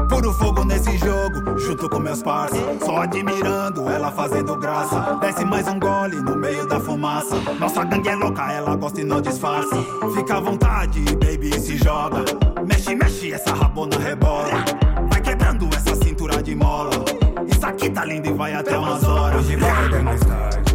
Puro 0.10 0.34
fogo 0.34 0.66
nesse 0.66 0.98
jogo, 0.98 1.58
junto 1.58 1.90
com 1.90 2.00
meus 2.00 2.22
parceiros. 2.22 2.84
Só 2.84 3.04
admirando 3.04 3.61
ela 3.92 4.12
fazendo 4.12 4.56
graça. 4.56 5.18
Desce 5.22 5.46
mais 5.46 5.68
um 5.68 5.80
gole 5.80 6.18
no 6.18 6.36
meio 6.36 6.66
da 6.68 6.80
fumaça. 6.80 7.36
Nossa 7.60 7.84
gangue 7.84 8.10
é 8.10 8.16
louca, 8.16 8.52
ela 8.52 8.76
gosta 8.76 9.02
e 9.02 9.04
não 9.04 9.22
disfarça. 9.22 9.76
Fica 10.16 10.38
à 10.38 10.40
vontade, 10.40 11.04
baby, 11.18 11.60
se 11.60 11.78
joga. 11.78 12.24
Mexe, 12.66 12.96
mexe, 12.96 13.34
essa 13.34 13.54
rabona 13.54 13.98
rebola. 13.98 14.64
Vai 15.10 15.22
quebrando 15.22 15.70
essa 15.76 15.96
cintura 15.96 16.42
de 16.42 16.56
mola. 16.56 16.92
Isso 17.48 17.66
aqui 17.66 17.90
tá 17.90 18.06
lindo 18.06 18.30
e 18.30 18.34
vai 18.34 18.54
até 18.54 18.78
umas 18.78 19.04
horas. 19.04 19.46
Hoje 19.46 19.56
vai 19.58 19.86
até 19.86 20.00
mais 20.00 20.20
tarde. 20.22 20.71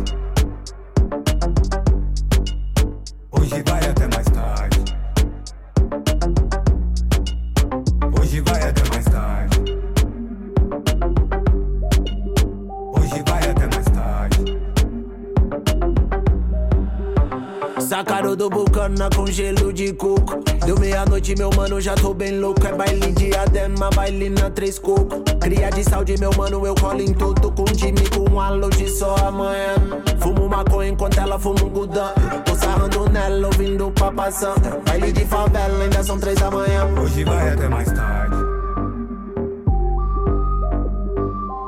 Sacaram 18.27 18.37
do 18.37 18.51
bucana 18.51 19.09
com 19.15 19.27
gelo 19.27 19.73
de 19.73 19.93
coco. 19.93 20.41
Deu 20.65 20.77
meia-noite, 20.81 21.37
meu 21.37 21.49
mano, 21.55 21.81
já 21.81 21.95
tô 21.95 22.13
bem 22.13 22.41
louco. 22.41 22.67
É 22.67 22.73
baile 22.73 23.13
de 23.13 23.33
adema, 23.37 23.89
baile 23.91 24.31
na 24.31 24.51
três 24.51 24.81
coco. 24.81 25.23
Cria 25.41 25.71
de 25.71 25.85
saúde, 25.85 26.19
meu 26.19 26.33
mano, 26.37 26.67
eu 26.67 26.75
colo 26.75 27.01
em 27.01 27.13
tudo. 27.15 27.53
Com 27.53 27.65
time, 27.65 28.03
com 28.11 28.41
alô 28.41 28.69
de 28.71 28.89
só 28.89 29.15
amanhã. 29.17 29.75
Fumo 30.19 30.49
maconha 30.49 30.91
enquanto 30.91 31.19
ela 31.19 31.39
fuma 31.39 31.63
um 31.63 31.69
gudã. 31.69 32.13
Tô 32.45 32.55
sarrando 32.57 33.09
nela, 33.11 33.47
ouvindo 33.47 33.93
papação. 33.93 34.55
Baile 34.85 35.13
de 35.13 35.25
favela, 35.25 35.85
ainda 35.85 36.03
são 36.03 36.19
três 36.19 36.37
da 36.41 36.51
manhã. 36.51 36.85
Hoje 37.01 37.23
vai 37.23 37.51
até 37.51 37.69
mais 37.69 37.93
tarde. 37.93 38.37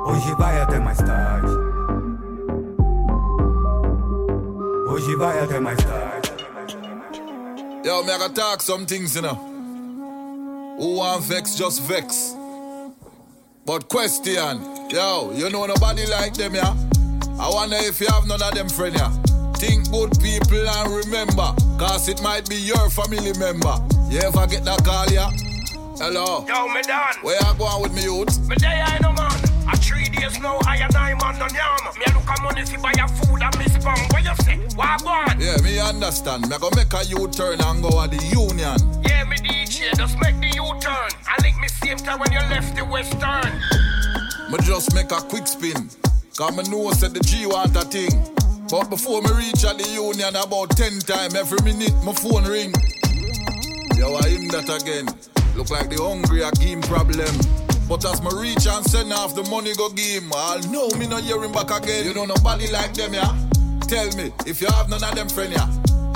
Hoje 0.07 0.35
vai 0.37 0.61
até 0.61 0.81
mais 0.81 0.99
tarde. 0.99 1.53
Hoje 4.89 5.15
vai 5.15 5.39
até 5.39 5.61
mais 5.61 5.79
tarde. 5.85 6.08
Yo, 7.89 8.03
me 8.03 8.13
I 8.13 8.19
gotta 8.19 8.35
talk 8.35 8.61
some 8.61 8.85
things, 8.85 9.17
you 9.17 9.23
know. 9.23 9.35
Who 10.79 10.97
want 10.97 11.25
vex, 11.25 11.55
just 11.55 11.81
vex. 11.85 12.37
But 13.65 13.89
question, 13.89 14.61
yo, 14.91 15.33
you 15.33 15.49
know 15.49 15.65
nobody 15.65 16.05
like 16.05 16.35
them, 16.35 16.55
yeah? 16.55 16.77
I 17.41 17.49
wonder 17.49 17.77
if 17.79 17.99
you 17.99 18.07
have 18.09 18.27
none 18.27 18.43
of 18.43 18.53
them 18.53 18.69
friend, 18.69 18.95
yeah? 18.95 19.09
Think 19.55 19.91
good 19.91 20.13
people 20.21 20.69
and 20.69 21.03
remember, 21.03 21.55
cause 21.79 22.11
it 22.11 22.23
might 22.23 22.47
be 22.47 22.57
your 22.57 22.91
family 22.91 23.33
member. 23.39 23.79
You 24.11 24.19
ever 24.21 24.47
get 24.47 24.67
that 24.67 24.85
call, 24.85 25.09
yeah? 25.11 25.31
Hello? 25.97 26.45
Yo, 26.47 26.69
me 26.69 26.83
done. 26.83 27.15
Where 27.23 27.41
you 27.41 27.55
going 27.57 27.83
with 27.85 27.95
me, 27.95 28.03
youth? 28.03 28.49
Me 28.51 28.57
day 28.57 28.83
I 28.85 28.99
know 28.99 29.15
man. 29.15 29.28
Days 30.19 30.41
now, 30.41 30.59
I 30.67 30.77
and 30.77 30.97
I 30.97 31.15
man 31.15 31.39
done 31.39 31.55
yam. 31.55 31.95
Me 31.97 32.05
a 32.07 32.15
look 32.15 32.29
at 32.29 32.43
money 32.43 32.65
fi 32.65 32.77
buy 32.77 32.93
a 32.99 33.07
food 33.07 33.43
and 33.43 33.59
me 33.59 33.67
spam. 33.67 34.13
What 34.13 34.25
you 34.25 34.35
say? 34.45 34.59
What 34.75 35.03
go 35.03 35.11
on? 35.11 35.41
Yeah, 35.41 35.57
me 35.63 35.79
understand. 35.79 36.49
Me 36.49 36.59
go 36.59 36.71
make 36.75 36.93
a 36.93 37.05
U-turn 37.05 37.61
and 37.61 37.83
go 37.83 38.03
at 38.03 38.11
the 38.11 38.21
union. 38.35 38.79
Yeah, 39.07 39.25
me 39.25 39.37
DJ, 39.37 39.97
just 39.97 40.19
make 40.21 40.39
the 40.41 40.51
U-turn. 40.57 41.11
I 41.27 41.37
link 41.43 41.61
me 41.61 41.69
same 41.69 41.99
time 41.99 42.19
when 42.19 42.33
you 42.33 42.41
left 42.51 42.75
the 42.75 42.85
western. 42.85 43.53
Me 44.51 44.59
just 44.67 44.95
make 44.95 45.13
a 45.13 45.21
quick 45.23 45.47
spin. 45.47 45.89
Cause 46.37 46.57
me 46.57 46.63
know 46.71 46.91
said 46.93 47.15
the 47.15 47.21
G 47.21 47.47
want 47.47 47.77
a 47.77 47.83
thing. 47.83 48.11
But 48.71 48.91
before 48.91 49.23
me 49.23 49.31
reach 49.35 49.65
at 49.65 49.79
the 49.79 49.89
union 49.91 50.37
about 50.37 50.71
10 50.77 51.01
time 51.01 51.35
every 51.37 51.63
minute 51.63 51.95
my 52.05 52.13
phone 52.13 52.45
ring. 52.45 52.73
Yo, 53.97 54.15
I 54.15 54.29
him 54.29 54.49
that 54.49 54.69
again. 54.71 55.07
Look 55.57 55.71
like 55.71 55.91
the 55.91 56.03
hungry 56.03 56.43
a 56.43 56.51
game 56.53 56.83
problem. 56.83 57.58
But 57.89 58.05
as 58.05 58.21
me 58.21 58.29
reach 58.37 58.67
and 58.67 58.85
send 58.85 59.13
off 59.15 59.35
the 59.35 59.43
money 59.45 59.75
go 59.75 59.89
give 59.89 60.23
him, 60.23 60.31
I'll 60.35 60.61
know 60.69 60.89
me 60.99 61.07
not 61.07 61.23
hear 61.23 61.43
him 61.43 61.53
back 61.53 61.71
again. 61.71 62.05
You 62.05 62.13
know 62.13 62.27
nobody 62.27 62.71
like 62.71 62.93
them, 62.93 63.15
yeah? 63.15 63.33
Tell 63.89 64.15
me 64.15 64.31
if 64.45 64.61
you 64.61 64.69
have 64.69 64.91
none 64.91 65.03
of 65.03 65.15
them 65.15 65.29
friend, 65.29 65.53
yeah? 65.53 65.67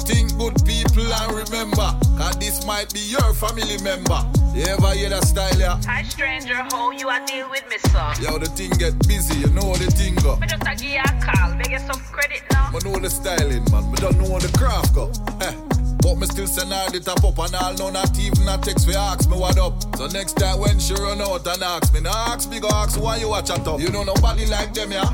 Think 0.05 0.37
good 0.37 0.53
people 0.67 1.09
and 1.09 1.33
remember, 1.33 1.89
cause 2.21 2.37
this 2.37 2.67
might 2.67 2.93
be 2.93 3.01
your 3.01 3.33
family 3.33 3.81
member. 3.83 4.21
You 4.53 4.65
ever 4.69 4.93
hear 4.93 5.09
that 5.09 5.25
style, 5.25 5.59
yeah? 5.59 5.81
Hi 5.87 6.03
stranger, 6.03 6.57
how 6.57 6.91
you 6.91 7.09
a 7.09 7.25
deal 7.25 7.49
with 7.49 7.65
me, 7.71 7.79
sir? 7.89 8.13
Yo, 8.21 8.37
the 8.37 8.53
thing 8.53 8.71
get 8.77 8.93
busy, 9.09 9.41
you 9.41 9.49
know 9.55 9.73
the 9.73 9.91
thing 9.93 10.15
go. 10.17 10.37
Me 10.37 10.47
just 10.47 10.63
a 10.69 10.77
give 10.77 10.93
you 10.93 11.01
a 11.01 11.25
call, 11.25 11.57
beg 11.57 11.71
you 11.71 11.79
some 11.79 12.03
credit 12.13 12.43
now. 12.51 12.69
I 12.69 12.79
know 12.85 12.99
the 12.99 13.09
styling, 13.09 13.65
man. 13.73 13.91
Me 13.91 13.97
don't 13.97 14.19
know 14.19 14.29
how 14.29 14.39
the 14.41 14.53
craft 14.59 14.95
go. 14.95 15.11
Eh. 15.41 15.55
But 16.03 16.19
me 16.19 16.27
still 16.27 16.47
send 16.47 16.73
all 16.73 16.91
the 16.91 17.01
top 17.01 17.23
up 17.25 17.39
and 17.39 17.55
all 17.55 17.75
know 17.75 17.91
not 17.91 18.19
even 18.19 18.49
a 18.49 18.59
text 18.59 18.87
for 18.91 18.99
ask 18.99 19.31
me 19.31 19.39
what 19.39 19.57
up. 19.59 19.81
So 19.97 20.09
next 20.09 20.35
time 20.35 20.59
when 20.59 20.79
she 20.79 20.95
run 20.95 21.21
out 21.23 21.47
and 21.47 21.63
ask 21.63 21.95
me, 21.95 22.01
nah 22.01 22.35
ask 22.35 22.51
me 22.51 22.59
go 22.61 22.69
ask 22.69 23.01
why 23.01 23.17
you 23.17 23.29
watch 23.29 23.51
a 23.51 23.55
top. 23.55 23.81
You 23.81 23.89
know 23.89 24.03
nobody 24.03 24.47
like 24.47 24.75
them, 24.75 24.91
yeah? 24.91 25.09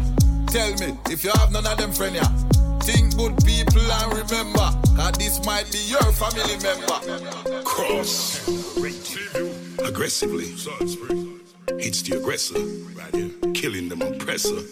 Tell 0.47 0.73
me 0.81 0.97
if 1.11 1.25
you 1.25 1.31
have 1.37 1.53
none 1.53 1.67
of 1.67 1.77
them 1.77 1.93
friend, 1.93 2.15
yeah? 2.15 2.29
Think 2.81 3.17
good 3.17 3.37
people 3.45 3.83
and 3.85 4.13
remember, 4.17 4.73
cause 4.97 5.13
this 5.19 5.45
might 5.45 5.71
be 5.71 5.79
your 5.87 6.11
family 6.13 6.57
member. 6.63 7.65
Cross. 7.65 8.49
Aggressively. 9.85 10.47
It's 11.81 12.01
the 12.03 12.17
aggressor. 12.17 12.59
Right 12.97 13.15
here. 13.15 13.53
Killing 13.53 13.91
them 13.91 14.01
oppressor. 14.01 14.63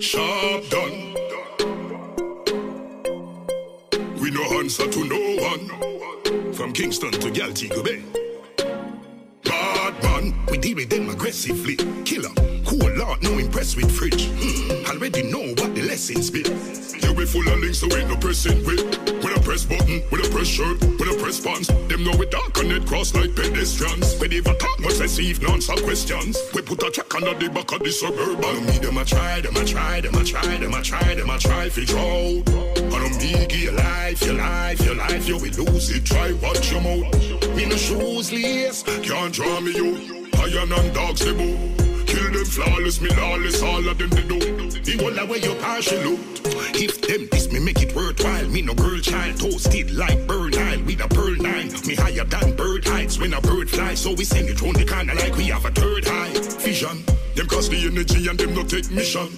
Sharp 0.00 0.68
done. 0.70 1.16
We 4.26 4.32
no 4.32 4.42
answer 4.58 4.90
to 4.90 5.04
no 5.04 5.20
one. 5.40 6.52
From 6.52 6.72
Kingston 6.72 7.12
to 7.12 7.30
Galtigo 7.30 7.84
Bay. 7.84 8.02
Bad 9.44 10.02
man, 10.02 10.34
we 10.50 10.58
deal 10.58 10.74
with 10.74 10.90
them 10.90 11.10
aggressively. 11.10 11.76
Killer, 12.04 12.34
cool 12.78 12.96
lot, 12.96 13.22
no 13.22 13.38
impressed 13.38 13.76
with 13.76 13.90
fridge. 13.90 14.28
Hmm, 14.36 14.86
already 14.90 15.22
know 15.22 15.54
what 15.60 15.74
the 15.74 15.82
lessons 15.82 16.30
be. 16.30 16.40
You 16.40 17.14
be 17.14 17.24
full 17.24 17.46
of 17.48 17.58
links, 17.60 17.78
so 17.78 17.86
ain't 17.96 18.08
no 18.08 18.16
pressing 18.16 18.64
with. 18.64 18.82
With 19.22 19.36
a 19.36 19.40
press 19.42 19.64
button, 19.64 20.02
with 20.10 20.26
a 20.26 20.30
press 20.30 20.46
shirt, 20.46 20.80
with 20.80 21.08
a 21.08 21.16
press 21.20 21.40
pants. 21.40 21.68
Them 21.88 22.04
know 22.04 22.16
we 22.16 22.26
dark 22.26 22.56
and 22.58 22.72
it 22.72 22.86
cross 22.86 23.14
like 23.14 23.34
pedestrians. 23.34 24.18
We 24.20 24.28
never 24.28 24.54
talk 24.54 24.80
much 24.80 24.98
receive 24.98 25.42
no 25.42 25.50
answer 25.54 25.74
questions. 25.74 26.38
We 26.54 26.62
put 26.62 26.82
a 26.82 26.90
check 26.90 27.14
under 27.14 27.34
the 27.34 27.50
back 27.50 27.72
of 27.72 27.80
the 27.80 27.90
suburban. 27.90 28.66
Me 28.66 28.78
them 28.78 28.98
a 28.98 29.04
try, 29.04 29.40
them 29.40 29.56
a 29.56 29.64
try, 29.64 30.00
them 30.00 30.14
a 30.14 30.24
try, 30.24 30.56
them 30.56 30.74
a 30.74 30.82
try, 30.82 31.14
them 31.14 31.30
a 31.30 31.38
try, 31.38 31.68
figure 31.68 31.98
out. 31.98 32.48
I 32.48 32.98
don't 32.98 33.16
me 33.18 33.46
give 33.46 33.60
your 33.60 33.72
life, 33.72 34.24
your 34.24 34.34
life, 34.34 34.84
your 34.84 34.96
life, 34.96 35.28
you 35.28 35.38
will 35.38 35.64
lose 35.64 35.90
it. 35.90 36.04
Try 36.04 36.32
watch 36.42 36.70
your 36.70 36.80
mouth. 36.80 37.56
Me 37.56 37.66
no 37.66 37.76
shoes 37.76 38.32
lace, 38.32 38.82
can't 39.02 39.32
draw 39.32 39.60
me 39.60 39.72
you. 39.72 40.28
Iron 40.38 40.72
and 40.72 40.94
dogs 40.94 41.20
they. 41.20 41.85
Them 42.36 42.44
flawless, 42.44 43.00
me 43.00 43.08
lawless, 43.16 43.62
all 43.62 43.88
of 43.88 43.96
them 43.96 44.10
they 44.10 44.20
do. 44.20 44.38
The 44.68 45.02
whole 45.02 45.18
away 45.18 45.38
your 45.38 45.56
partial 45.56 45.98
loot. 46.00 46.20
If 46.76 47.00
them 47.00 47.28
this 47.32 47.50
me 47.50 47.60
make 47.60 47.80
it 47.80 47.96
worthwhile, 47.96 48.46
me 48.48 48.60
no 48.60 48.74
girl 48.74 49.00
child, 49.00 49.40
toasted 49.40 49.94
like 49.94 50.26
burn 50.26 50.52
oil 50.54 50.82
with 50.84 51.00
a 51.00 51.08
pearl 51.08 51.34
nine. 51.36 51.72
Me 51.86 51.94
higher 51.94 52.24
than 52.24 52.54
bird 52.54 52.86
heights 52.86 53.18
when 53.18 53.32
a 53.32 53.40
bird 53.40 53.70
flies, 53.70 54.00
so 54.02 54.12
we 54.12 54.24
send 54.24 54.50
it 54.50 54.60
round 54.60 54.76
the 54.76 54.84
corner 54.84 55.14
like 55.14 55.34
we 55.34 55.44
have 55.44 55.64
a 55.64 55.70
third 55.70 56.06
eye. 56.06 56.34
Vision, 56.60 57.02
them 57.34 57.46
cost 57.46 57.70
the 57.70 57.86
energy 57.86 58.28
and 58.28 58.38
them 58.38 58.54
no 58.54 58.64
take 58.64 58.90
mission. 58.90 59.30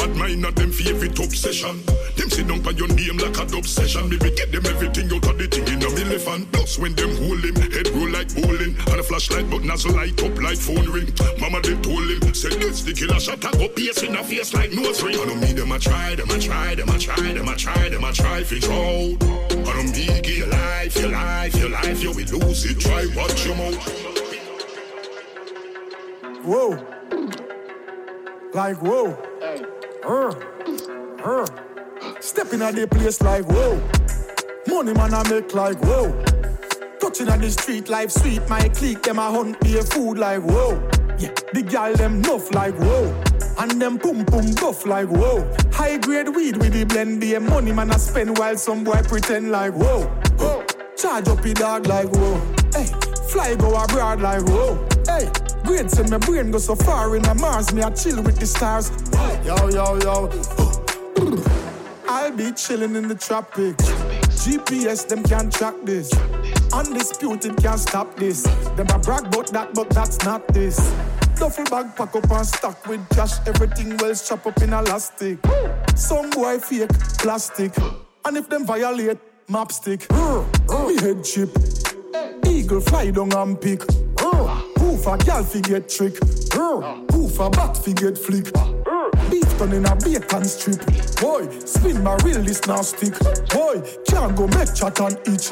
Bad 0.00 0.16
mind 0.16 0.46
and 0.46 0.56
them 0.56 0.72
favorite 0.72 1.18
obsession. 1.18 1.84
Them 2.16 2.30
sit 2.30 2.48
down 2.48 2.66
on 2.66 2.74
your 2.74 2.88
name 2.88 3.18
like 3.18 3.36
a 3.36 3.44
dub 3.44 3.66
session. 3.66 4.08
Me 4.08 4.16
we 4.16 4.30
get 4.32 4.50
them 4.50 4.64
everything 4.64 5.12
out 5.12 5.28
of 5.28 5.36
the 5.36 5.46
thing 5.46 5.68
in 5.68 5.82
a 5.84 5.92
elephant. 5.92 6.50
Plus 6.52 6.78
when 6.78 6.94
them 6.94 7.12
hold 7.20 7.44
him, 7.44 7.54
head 7.68 7.88
roll 7.92 8.08
like 8.08 8.32
bowling. 8.34 8.72
And 8.88 8.96
a 8.96 9.02
flashlight 9.02 9.50
but 9.50 9.62
nozzle 9.62 9.92
light 9.92 10.16
up 10.24 10.40
like 10.40 10.56
phone 10.56 10.88
ring. 10.88 11.12
Mama 11.38 11.60
they 11.60 11.76
told 11.84 12.08
him, 12.08 12.32
said 12.32 12.56
this 12.56 12.80
the 12.80 12.94
killer 12.94 13.20
shot 13.20 13.44
I 13.44 13.52
go 13.52 13.68
pierce 13.68 14.02
in 14.02 14.16
a 14.16 14.24
face 14.24 14.54
like 14.54 14.72
nose 14.72 15.02
ring. 15.02 15.20
I 15.20 15.26
don't 15.26 15.38
mean 15.38 15.56
them 15.56 15.70
I 15.70 15.76
try, 15.76 16.14
them 16.14 16.30
I 16.30 16.38
try, 16.38 16.74
them 16.74 16.88
I 16.88 16.96
try, 16.96 17.32
them 17.34 17.48
I 17.50 17.54
try, 17.56 17.88
them 17.90 18.04
I 18.04 18.12
try 18.12 18.42
fish 18.42 18.64
out. 18.64 19.20
I 19.20 19.72
don't 19.76 19.92
mean 19.92 20.22
give 20.22 20.38
your 20.38 20.48
life, 20.48 20.96
your 20.96 21.10
life, 21.10 21.54
your 21.56 21.68
life, 21.68 22.02
you 22.02 22.12
will 22.12 22.40
lose 22.40 22.64
it. 22.64 22.80
Try 22.80 23.04
watch 23.14 23.44
your 23.44 23.54
mouth. 23.54 23.76
Whoa. 26.40 26.70
Like 28.54 28.80
whoa. 28.80 29.29
Uh, 30.04 30.34
uh. 31.24 31.46
Stepping 32.20 32.62
at 32.62 32.74
the 32.74 32.86
place 32.90 33.20
like 33.20 33.44
whoa. 33.44 33.80
Money 34.66 34.94
man 34.94 35.12
I 35.12 35.28
make 35.28 35.52
like 35.54 35.78
whoa. 35.84 36.10
Touching 37.00 37.28
on 37.28 37.40
the 37.40 37.50
street 37.50 37.88
life 37.88 38.10
sweet. 38.10 38.48
My 38.48 38.68
clique 38.68 39.02
them 39.02 39.18
a 39.18 39.30
hunt 39.30 39.60
be 39.60 39.76
a 39.78 39.82
food 39.82 40.18
like 40.18 40.42
whoa. 40.42 40.80
Yeah, 41.18 41.34
the 41.52 41.62
gal 41.62 41.94
them 41.94 42.22
nuff 42.22 42.52
like 42.54 42.74
whoa. 42.76 43.14
And 43.58 43.80
them 43.80 43.98
pum 43.98 44.24
pum 44.24 44.54
buff 44.54 44.86
like 44.86 45.08
whoa. 45.08 45.44
High 45.72 45.98
grade 45.98 46.30
weed 46.34 46.56
with 46.56 46.72
the 46.72 46.84
blend, 46.84 47.22
the 47.22 47.38
money 47.38 47.72
man 47.72 47.90
I 47.90 47.98
spend 47.98 48.38
while 48.38 48.56
some 48.56 48.84
boy 48.84 49.02
pretend 49.02 49.50
like 49.50 49.74
whoa. 49.74 50.04
whoa. 50.38 50.64
Charge 50.96 51.28
up 51.28 51.44
your 51.44 51.54
dog 51.54 51.86
like 51.86 52.08
whoa. 52.08 52.40
Hey, 52.72 52.86
fly 53.28 53.54
go 53.54 53.74
abroad 53.74 54.20
like 54.22 54.42
whoa. 54.48 54.88
Hey, 55.06 55.30
grades 55.70 56.00
in 56.00 56.10
my 56.10 56.18
brain 56.18 56.50
go 56.50 56.58
so 56.58 56.74
far 56.74 57.14
in 57.14 57.22
the 57.22 57.34
Mars, 57.36 57.72
me 57.72 57.82
I 57.82 57.90
chill 57.90 58.20
with 58.22 58.38
the 58.38 58.46
stars. 58.46 58.90
Yo 59.46 59.56
yo 59.70 59.86
yo. 60.04 60.16
I'll 62.08 62.36
be 62.36 62.50
chilling 62.52 62.96
in 62.96 63.06
the 63.06 63.14
tropics. 63.14 63.84
GPS, 64.42 65.06
them 65.06 65.22
can't 65.22 65.52
track 65.52 65.74
this. 65.84 66.12
Undisputed 66.72 67.56
can't 67.62 67.78
stop 67.78 68.16
this. 68.16 68.42
Them 68.76 68.88
a 68.92 68.98
brag 68.98 69.26
about 69.26 69.46
that, 69.52 69.74
but 69.74 69.88
that's 69.90 70.18
not 70.24 70.46
this. 70.48 70.76
Duffel 71.36 71.64
bag 71.64 71.94
pack 71.94 72.16
up 72.16 72.30
and 72.30 72.46
stock 72.46 72.84
with 72.88 73.08
cash. 73.10 73.34
Everything 73.46 73.96
well 73.98 74.14
strap 74.14 74.46
up 74.46 74.60
in 74.62 74.72
elastic. 74.72 75.38
Some 75.94 76.30
boy 76.30 76.58
fake 76.58 76.90
plastic. 77.18 77.72
And 78.24 78.36
if 78.36 78.48
them 78.48 78.66
violate, 78.66 79.18
map 79.48 79.70
stick. 79.70 80.10
Me 80.10 80.96
head 81.00 81.22
chip. 81.22 81.50
Eagle 82.44 82.80
fly 82.80 83.10
down 83.12 83.32
and 83.32 83.60
pick. 83.60 83.82
A 85.06 85.16
gal 85.16 85.42
fi 85.42 85.60
get 85.60 85.88
trick. 85.88 86.14
Uh, 86.54 87.00
Poof 87.08 87.40
a 87.40 87.50
bat 87.50 87.76
fi 87.76 87.92
get 87.94 88.18
flick. 88.18 88.44
Beef 89.30 89.58
done 89.58 89.72
in 89.72 89.86
a 89.86 89.96
bacon 89.96 90.44
strip. 90.44 90.78
Boy, 91.20 91.48
spin 91.64 92.04
my 92.04 92.16
real 92.22 92.42
this 92.42 92.64
now 92.66 92.82
stick. 92.82 93.18
Boy, 93.48 93.82
can't 94.06 94.36
go 94.36 94.46
make 94.48 94.74
chat 94.74 95.00
and 95.00 95.18
itch. 95.26 95.48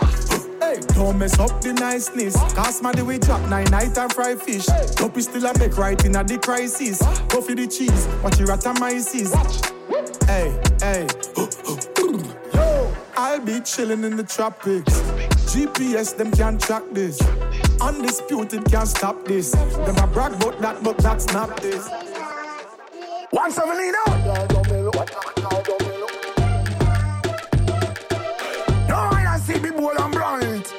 Hey, 0.61 0.79
don't 0.95 1.19
mess 1.19 1.39
up 1.41 1.61
the 1.63 1.73
niceness. 1.73 2.37
My 2.83 2.93
the 2.93 3.05
way 3.05 3.19
drop 3.19 3.41
nine 3.49 3.65
night 3.71 3.97
and 3.97 4.13
fry 4.13 4.37
fish. 4.37 4.67
Dopey 4.97 5.23
still 5.23 5.47
a 5.47 5.59
make 5.59 5.77
right 5.77 6.05
in 6.05 6.15
a 6.15 6.23
the 6.23 6.39
crisis. 6.39 6.99
Go 7.29 7.41
for 7.41 7.55
the 7.55 7.67
cheese, 7.67 8.07
watch 8.23 8.39
your 8.39 8.49
atomizes. 8.49 9.33
Hey, 10.27 10.55
hey. 10.81 11.07
Yo, 12.55 12.95
I'll 13.17 13.41
be 13.41 13.61
chilling 13.61 14.05
in 14.05 14.17
the 14.17 14.25
tropics. 14.25 15.01
GPS, 15.51 16.17
them 16.17 16.31
can't 16.33 16.61
track 16.61 16.85
this. 16.93 17.19
Undisputed 17.81 18.65
can't 18.71 18.89
stop 18.89 19.25
this. 19.25 19.53
Them 19.53 19.97
a 19.99 20.07
brag 20.07 20.33
about 20.35 20.61
that, 20.61 20.83
but 20.83 20.99
that's 20.99 21.33
not 21.33 21.57
this. 21.63 21.89
One 23.31 23.51
seventeen 23.53 23.93
No, 23.93 24.05
I 28.97 29.23
don't 29.25 29.41
see 29.41 29.59
me 29.61 29.71
bold 29.71 29.97
and 29.99 30.13
bright. 30.13 30.75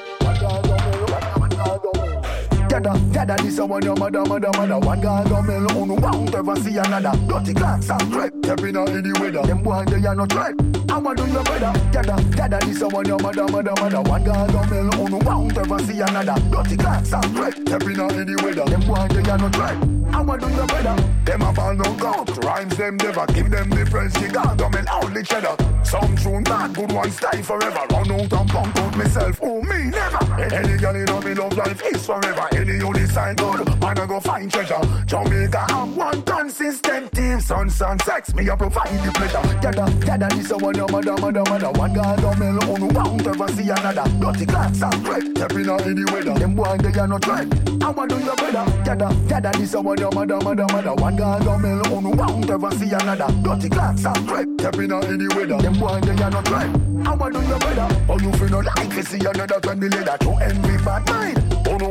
Dada, 2.68 2.98
dada, 3.12 3.36
this 3.50 3.58
a 3.58 3.66
one 3.66 3.82
your 3.82 3.96
mother, 3.96 4.24
mother, 4.24 4.50
mother. 4.56 4.78
One 4.78 5.00
guy 5.00 5.24
don't 5.24 5.46
mail 5.46 5.66
on 5.72 6.00
won't 6.00 6.34
ever 6.34 6.56
see 6.56 6.76
another. 6.78 7.12
Dirty 7.26 7.54
clocks 7.54 7.90
and 7.90 8.12
crap, 8.12 8.32
stepping 8.44 8.76
out 8.76 8.88
any 8.90 9.12
weather. 9.18 9.42
Them 9.42 9.62
boy 9.62 9.84
they 9.86 10.06
are 10.06 10.14
not 10.14 10.32
right. 10.34 10.54
I'ma 10.88 11.14
do 11.14 11.26
your 11.26 11.42
better. 11.42 11.72
Dada, 11.90 12.16
dada, 12.30 12.58
this 12.64 12.80
a 12.82 12.88
one 12.88 13.06
your 13.06 13.18
mother, 13.18 13.46
mother, 13.48 13.74
mother. 13.80 14.02
One 14.02 14.24
guy 14.24 14.46
don't 14.46 14.70
mail 14.70 14.90
on 15.02 15.18
won't 15.24 15.58
ever 15.58 15.78
see 15.80 16.00
another. 16.00 16.36
Dirty 16.50 16.76
clocks 16.76 17.12
and 17.12 17.34
crap, 17.34 17.54
stepping 17.54 18.00
out 18.00 18.12
any 18.12 18.36
weather. 18.36 18.64
Them 18.64 18.80
boy 18.86 19.08
they 19.10 19.30
are 19.30 19.38
not 19.38 19.56
right. 19.56 20.00
I'ma 20.14 20.36
do 20.36 20.48
your 20.48 20.66
better. 20.66 20.96
Them 21.24 21.42
a 21.42 21.54
fall 21.54 21.74
no 21.74 21.94
count. 21.96 22.44
Rhymes 22.44 22.76
them 22.76 22.96
never 22.98 23.26
give 23.26 23.50
them 23.50 23.70
the. 23.70 23.80
You 24.20 24.30
got 24.30 24.58
them 24.58 24.74
and 24.74 24.88
only 24.88 25.22
cheddar. 25.22 25.56
Some 25.84 26.16
tune 26.16 26.44
bad, 26.44 26.74
good 26.74 26.92
ones 26.92 27.16
stay 27.16 27.42
forever. 27.42 27.80
Run 27.90 28.10
out 28.12 28.32
and 28.32 28.50
pump 28.50 28.76
out 28.76 28.96
myself. 28.96 29.38
Oh 29.42 29.62
me 29.62 29.90
never. 29.90 30.40
Any 30.40 30.78
girl 30.78 30.94
in 30.94 31.24
me 31.24 31.34
love 31.34 31.56
life 31.56 31.82
is 31.92 32.06
forever. 32.06 32.48
Any 32.52 32.74
you 32.74 32.92
decide 32.92 33.39
good, 33.40 33.80
man 33.80 33.98
I 33.98 34.06
go 34.06 34.20
find 34.20 34.50
treasure. 34.52 34.80
Jamaica 35.06 35.64
have 35.68 35.96
one 35.96 36.22
consistent 36.22 37.12
team. 37.12 37.40
Son, 37.40 37.70
son, 37.70 37.98
sex 38.00 38.34
me 38.34 38.48
I 38.48 38.56
provide 38.56 39.00
the 39.04 39.12
pleasure. 39.12 39.60
Dada, 39.60 39.84
dada, 40.06 40.28
this 40.36 40.50
a 40.50 40.56
one 40.56 40.76
mother, 40.92 41.16
mother, 41.20 41.44
mother. 41.50 41.70
One 41.72 41.92
girl 41.94 42.16
don't 42.16 42.38
mail 42.38 42.58
on 42.70 42.94
won't 42.94 43.26
ever 43.26 43.48
see 43.48 43.68
another. 43.70 44.06
Dirty 44.20 44.46
clocks 44.46 44.82
and 44.82 45.04
crap, 45.04 45.22
stepping 45.36 45.68
out 45.68 45.82
any 45.82 46.04
weather. 46.12 46.34
Them 46.34 46.54
boy 46.54 46.76
they 46.78 46.98
are 46.98 47.08
not 47.08 47.26
right. 47.26 47.48
I'ma 47.82 48.06
do 48.06 48.18
your 48.18 48.36
better. 48.36 48.64
Dada, 48.84 49.08
dada, 49.26 49.50
this 49.58 49.74
a 49.74 49.80
one 49.80 49.98
mother, 50.14 50.38
mother, 50.44 50.66
mother. 50.72 50.94
One 50.94 51.16
girl 51.16 51.40
don't 51.40 51.62
mail 51.62 51.94
on 51.94 52.16
won't 52.16 52.50
ever 52.50 52.70
see 52.72 52.92
another. 52.92 53.28
Dirty 53.42 53.68
clocks 53.68 54.04
and 54.04 54.28
crap, 54.28 54.46
stepping 54.60 54.92
out 54.92 55.04
any 55.04 55.28
weather. 55.28 55.58
Them 55.58 55.78
boy 55.78 56.00
they 56.00 56.22
are 56.22 56.30
not 56.30 56.48
right. 56.50 56.70
I'ma 57.06 57.28
do 57.30 57.40
your 57.46 57.58
better. 57.58 57.88
Oh 58.08 58.18
you 58.18 58.32
feel 58.32 58.48
no 58.48 58.60
like 58.60 58.90
to 58.90 59.02
see 59.02 59.18
another 59.18 59.60
twenty 59.60 59.88
leather. 59.88 60.16
To 60.18 60.30
envy 60.42 60.76
bad 60.84 61.08
mind. 61.08 61.50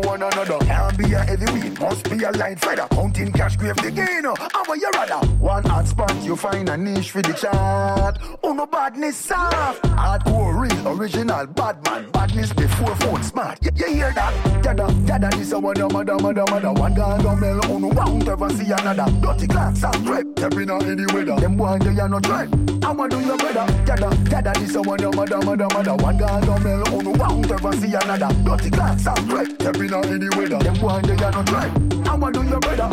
One 0.09 0.23
another. 0.23 0.57
Can't 0.65 0.97
be 0.97 1.13
a 1.13 1.19
heavyweight, 1.19 1.79
must 1.79 2.09
be 2.09 2.23
a 2.23 2.31
light 2.31 2.59
feather. 2.59 2.87
Counting 2.89 3.31
cash 3.31 3.55
grave 3.57 3.75
the 3.75 3.91
gain. 3.91 4.25
Uh, 4.25 4.33
How 4.51 4.63
are 4.67 4.75
you 4.75 4.89
rather? 4.95 5.13
Uh. 5.13 5.27
One 5.37 5.63
hot 5.65 5.85
spot, 5.85 6.15
you 6.23 6.35
find 6.35 6.67
a 6.67 6.75
niche 6.75 7.11
for 7.11 7.21
the 7.21 7.33
chart. 7.33 8.17
Oh 8.41 8.53
no 8.53 8.65
badness 8.65 9.17
soft. 9.17 9.83
Hardcore 9.83 10.61
real, 10.61 10.87
original, 10.87 11.45
bad 11.45 11.85
man. 11.85 12.09
Badness 12.09 12.53
before 12.53 12.95
phone 12.95 13.21
smart. 13.21 13.59
You, 13.61 13.69
you 13.75 13.93
hear 13.93 14.11
that? 14.15 14.63
Dada, 14.63 14.91
dada, 15.05 15.29
this 15.37 15.51
a 15.51 15.59
one 15.59 15.77
mother, 15.79 16.15
mother, 16.15 16.45
mother. 16.49 16.73
One 16.73 16.95
guy 16.95 17.21
don't 17.21 17.39
mail, 17.39 17.59
oh 17.65 17.77
no, 17.77 17.89
won't 17.89 18.27
ever 18.27 18.49
see 18.49 18.71
another. 18.71 19.05
Dirty 19.21 19.45
clocks 19.45 19.83
and 19.83 20.07
crap, 20.07 20.25
stepping 20.39 20.71
out 20.71 20.85
any 20.85 21.05
weather. 21.13 21.39
Them 21.39 21.55
boy, 21.55 21.77
they 21.77 21.99
are 22.01 22.09
not 22.09 22.27
right. 22.27 22.49
I'ma 22.83 23.07
your 23.11 23.37
better. 23.37 23.85
Dada, 23.85 24.09
dada, 24.25 24.53
this 24.59 24.73
a 24.73 24.81
one 24.81 25.03
mother, 25.15 25.37
mother, 25.41 25.67
mother. 25.71 25.95
One 25.97 26.17
guy 26.17 26.41
don't 26.41 26.63
mail, 26.63 26.83
oh 26.87 27.01
no, 27.01 27.11
won't 27.11 27.51
ever 27.51 27.73
see 27.73 27.93
another. 27.93 28.29
Dirty 28.43 28.71
clocks 28.71 29.05
and 29.05 29.29
crap, 29.29 29.47
stepping 29.61 29.93
out 29.93 29.98
any 30.05 30.29
weather. 30.37 30.59
Them 30.59 30.75
boy, 30.75 31.01
they 31.01 31.13
are 31.23 31.31
not 31.31 31.51
right. 31.51 31.71
I'ma 32.07 32.29
do 32.31 32.43
your. 32.43 32.59
Them 32.59 32.91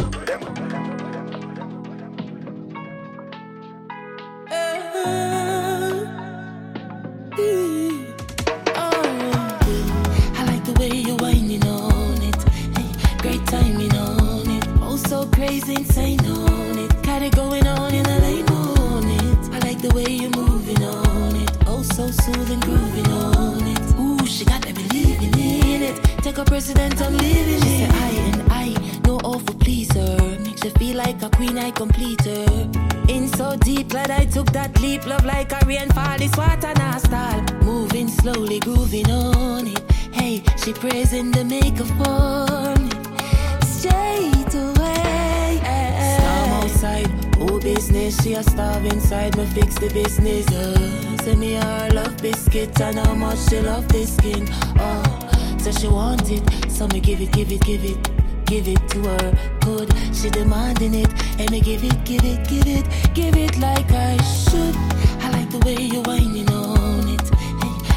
I 10.39 10.45
like 10.47 10.65
the 10.65 10.73
way 10.79 10.89
you're 10.89 11.17
whining 11.17 11.65
on 11.67 12.23
it. 12.23 12.43
Hey, 12.77 12.91
great 13.19 13.47
timing 13.47 13.95
on 13.95 14.51
it. 14.51 14.65
Oh, 14.81 14.97
so 14.97 15.27
crazy, 15.27 15.75
insane 15.77 16.21
on 16.27 16.79
it. 16.79 16.96
Take 26.27 26.39
a 26.39 26.45
president, 26.45 27.01
I'm 27.01 27.17
leaving 27.19 27.63
she 27.63 27.85
it. 27.85 27.89
Said, 27.89 27.91
I 27.93 28.11
and 28.11 28.53
I, 28.53 29.01
no 29.07 29.19
awful 29.19 29.55
pleaser. 29.55 30.17
Makes 30.41 30.65
you 30.65 30.71
feel 30.71 30.97
like 30.97 31.23
a 31.23 31.31
queen, 31.31 31.57
I 31.57 31.71
complete 31.71 32.21
her. 32.23 32.69
In 33.09 33.29
so 33.29 33.57
deep, 33.57 33.91
glad 33.91 34.11
I 34.11 34.25
took 34.25 34.51
that 34.51 34.81
leap. 34.81 35.07
Love 35.07 35.25
like 35.25 35.53
a 35.53 35.65
rainfall, 35.65 36.19
this 36.19 36.37
water 36.37 36.73
now 36.79 36.99
style. 36.99 37.45
Moving 37.63 38.09
slowly, 38.09 38.59
grooving 38.59 39.09
on 39.09 39.69
it. 39.69 39.81
Hey, 40.13 40.43
she 40.57 40.73
praising 40.73 41.31
the 41.31 41.45
maker 41.45 41.85
for 41.85 42.75
me. 42.83 42.91
Straight 43.63 44.53
away. 44.53 45.61
Storm 46.19 46.51
outside, 46.59 47.09
oh 47.39 47.61
business. 47.61 48.21
She 48.21 48.33
a 48.33 48.43
starve 48.43 48.85
inside, 48.87 49.37
me 49.37 49.47
fix 49.47 49.77
the 49.77 49.91
business. 49.91 50.49
Uh, 50.49 51.19
send 51.19 51.39
me 51.39 51.55
her 51.55 51.91
love 51.95 52.17
biscuit 52.21 52.81
and 52.81 52.99
how 52.99 53.15
much 53.15 53.39
she 53.49 53.61
love 53.61 53.87
this 53.87 54.17
skin. 54.17 54.49
Oh, 54.81 55.16
so 55.73 55.81
she 55.81 55.89
want 55.89 56.31
it, 56.31 56.71
so 56.71 56.87
me 56.89 57.01
give 57.01 57.21
it, 57.21 57.33
give 57.33 57.51
it, 57.51 57.61
give 57.63 57.85
it. 57.85 57.99
Give 58.45 58.69
it 58.69 58.89
to 58.91 59.01
her, 59.03 59.57
good. 59.63 59.93
She 60.15 60.31
demanding 60.31 60.95
it, 60.95 61.11
and 61.41 61.51
me 61.51 61.61
give 61.61 61.83
it, 61.83 62.05
give 62.05 62.25
it, 62.25 62.47
give 62.47 62.69
it, 62.69 62.87
give 63.15 63.37
it 63.37 63.59
like 63.59 63.91
I 63.91 64.17
should. 64.23 64.77
I 65.25 65.31
like 65.33 65.51
the 65.51 65.59
way 65.67 65.75
you're 65.75 66.05
whining 66.05 66.49
on 66.51 67.09
it, 67.09 67.27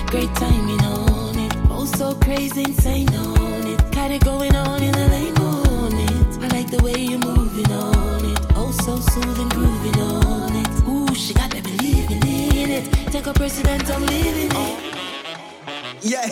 great 0.08 0.34
timing 0.34 0.82
on 0.82 1.38
it. 1.38 1.54
Oh, 1.70 1.86
so 1.86 2.16
crazy, 2.16 2.64
insane 2.64 3.14
on 3.14 3.68
it. 3.68 3.92
Got 3.92 4.10
it 4.10 4.24
going 4.26 4.56
on 4.56 4.82
in 4.82 4.96
a 4.96 5.08
lane 5.08 5.38
on 5.38 5.94
it. 5.94 6.44
I 6.44 6.48
like 6.48 6.72
the 6.72 6.82
way 6.84 6.96
you're 6.98 7.20
moving 7.20 7.72
on 7.72 8.26
it. 8.26 8.40
Oh, 8.56 8.72
so 8.72 8.98
soothing, 8.98 9.50
grooving 9.50 10.02
on 10.02 10.56
it. 10.56 10.70
Ooh, 10.88 11.14
she 11.14 11.36
got 11.36 11.54
me 11.54 11.62
believing 11.62 12.24
in 12.26 12.72
it. 12.72 13.12
Take 13.12 13.28
a 13.28 13.34
president, 13.34 13.88
I'm 13.92 14.04
leaving 14.08 14.50
it. 14.52 14.89
Yeah. 16.02 16.30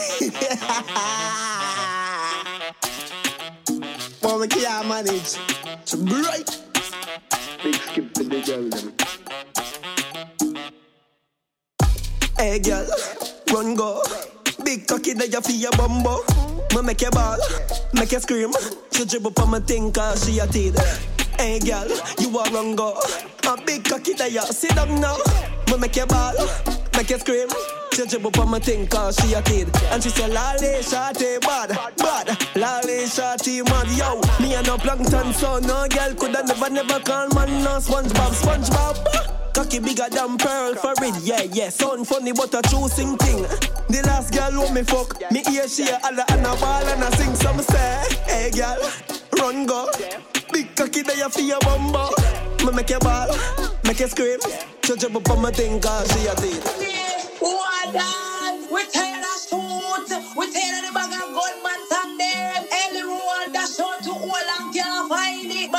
Well, 4.23 4.39
we 4.39 4.47
can't 4.47 4.87
manage. 4.87 5.37
It's 5.81 5.95
bright. 5.95 6.63
Big 7.63 7.75
skip 7.75 8.13
to 8.13 8.23
the 8.23 8.41
girl. 8.41 8.69
Hey 12.37 12.59
girl, 12.59 12.87
run 13.51 13.75
go. 13.75 14.01
Big 14.63 14.87
cocky 14.87 15.13
that 15.13 15.31
you 15.31 15.41
feel 15.41 15.55
your 15.55 15.71
bumbo. 15.71 16.23
Me 16.75 16.81
make 16.81 17.01
you 17.01 17.09
ball, 17.09 17.37
make 17.93 18.11
you 18.11 18.19
scream. 18.19 18.53
She 18.91 19.05
dribble 19.05 19.33
on 19.41 19.49
my 19.49 19.59
thing 19.59 19.91
cause 19.91 20.25
she 20.25 20.39
a 20.39 20.47
teed. 20.47 20.75
Hey 21.37 21.59
girl, 21.59 21.87
you 22.19 22.29
a 22.37 22.43
run 22.51 22.75
go. 22.75 22.99
A 23.47 23.57
big 23.65 23.83
cocky 23.83 24.13
that 24.13 24.31
you 24.31 24.41
sit 24.41 24.75
down 24.75 25.01
now. 25.01 25.17
Me 25.69 25.77
make 25.77 25.95
you 25.95 26.05
ball, 26.05 26.35
make 26.95 27.09
you 27.09 27.17
scream. 27.19 27.47
She 27.93 28.05
jib 28.05 28.25
up 28.25 28.37
on 28.39 28.49
my 28.49 28.59
thing 28.59 28.87
cause 28.87 29.17
she 29.17 29.33
a 29.33 29.41
kid. 29.41 29.69
And 29.91 30.03
she 30.03 30.09
say, 30.09 30.27
Lolly, 30.27 30.81
shawty, 30.81 31.41
bad, 31.41 31.69
bad. 31.97 32.27
Lolly, 32.55 33.05
shawty, 33.05 33.63
mad, 33.65 33.87
yo. 33.97 34.21
Me 34.39 34.53
and 34.55 34.67
no 34.67 34.77
plankton, 34.77 35.33
so 35.33 35.59
no 35.59 35.87
girl 35.87 36.13
coulda 36.15 36.43
never, 36.45 36.69
never 36.69 36.99
call 36.99 37.27
man 37.29 37.63
no 37.63 37.77
SpongeBob, 37.79 38.33
SpongeBob. 38.33 39.53
Cocky 39.53 39.79
bigger 39.79 40.07
than 40.11 40.37
pearl 40.37 40.75
for 40.75 40.93
it, 41.01 41.15
yeah, 41.23 41.41
yeah. 41.41 41.69
Sound 41.69 42.07
funny, 42.07 42.31
but 42.31 42.53
a 42.53 42.61
true 42.69 42.87
thing. 42.87 43.17
The 43.89 44.03
last 44.05 44.31
girl 44.31 44.51
who 44.51 44.73
me 44.73 44.83
fuck, 44.83 45.19
me 45.31 45.41
ear 45.51 45.67
she 45.67 45.89
a 45.89 45.97
holla 45.97 46.23
and 46.29 46.45
a 46.45 46.55
ball 46.61 46.85
and 46.85 47.03
I 47.03 47.09
sing 47.17 47.33
some 47.33 47.59
say, 47.61 48.03
hey 48.27 48.51
girl, 48.51 48.77
run 49.39 49.65
go. 49.65 49.89
Big 50.53 50.75
cocky 50.75 51.01
there 51.01 51.29
for 51.29 51.41
your 51.41 51.59
bumbo. 51.61 52.09
Me 52.63 52.71
make 52.71 52.89
you 52.91 52.99
ball, 52.99 53.35
make 53.85 53.99
you 53.99 54.07
scream. 54.07 54.39
Judge 54.83 55.05
up 55.05 55.29
on 55.31 55.41
my 55.41 55.49
thing 55.49 55.81
cause 55.81 56.11
she 56.13 56.27
a 56.27 56.35
did. 56.35 57.06
Dance? 57.39 58.71
We 58.71 58.85
tear 58.87 59.21
the 59.21 59.33
suit. 59.37 60.09
We 60.37 60.51
tear 60.51 60.81
the 60.83 60.91
bag 60.93 61.13
of 61.13 61.35
gunman 61.35 61.81
from 61.89 62.17
them. 62.17 62.65
Every 62.71 63.03
road 63.03 63.53
that 63.53 63.69
short 63.75 64.03
to 64.05 64.11
all 64.11 64.35
and 64.59 64.73
can't 64.75 65.09
find 65.09 65.51
it. 65.51 65.71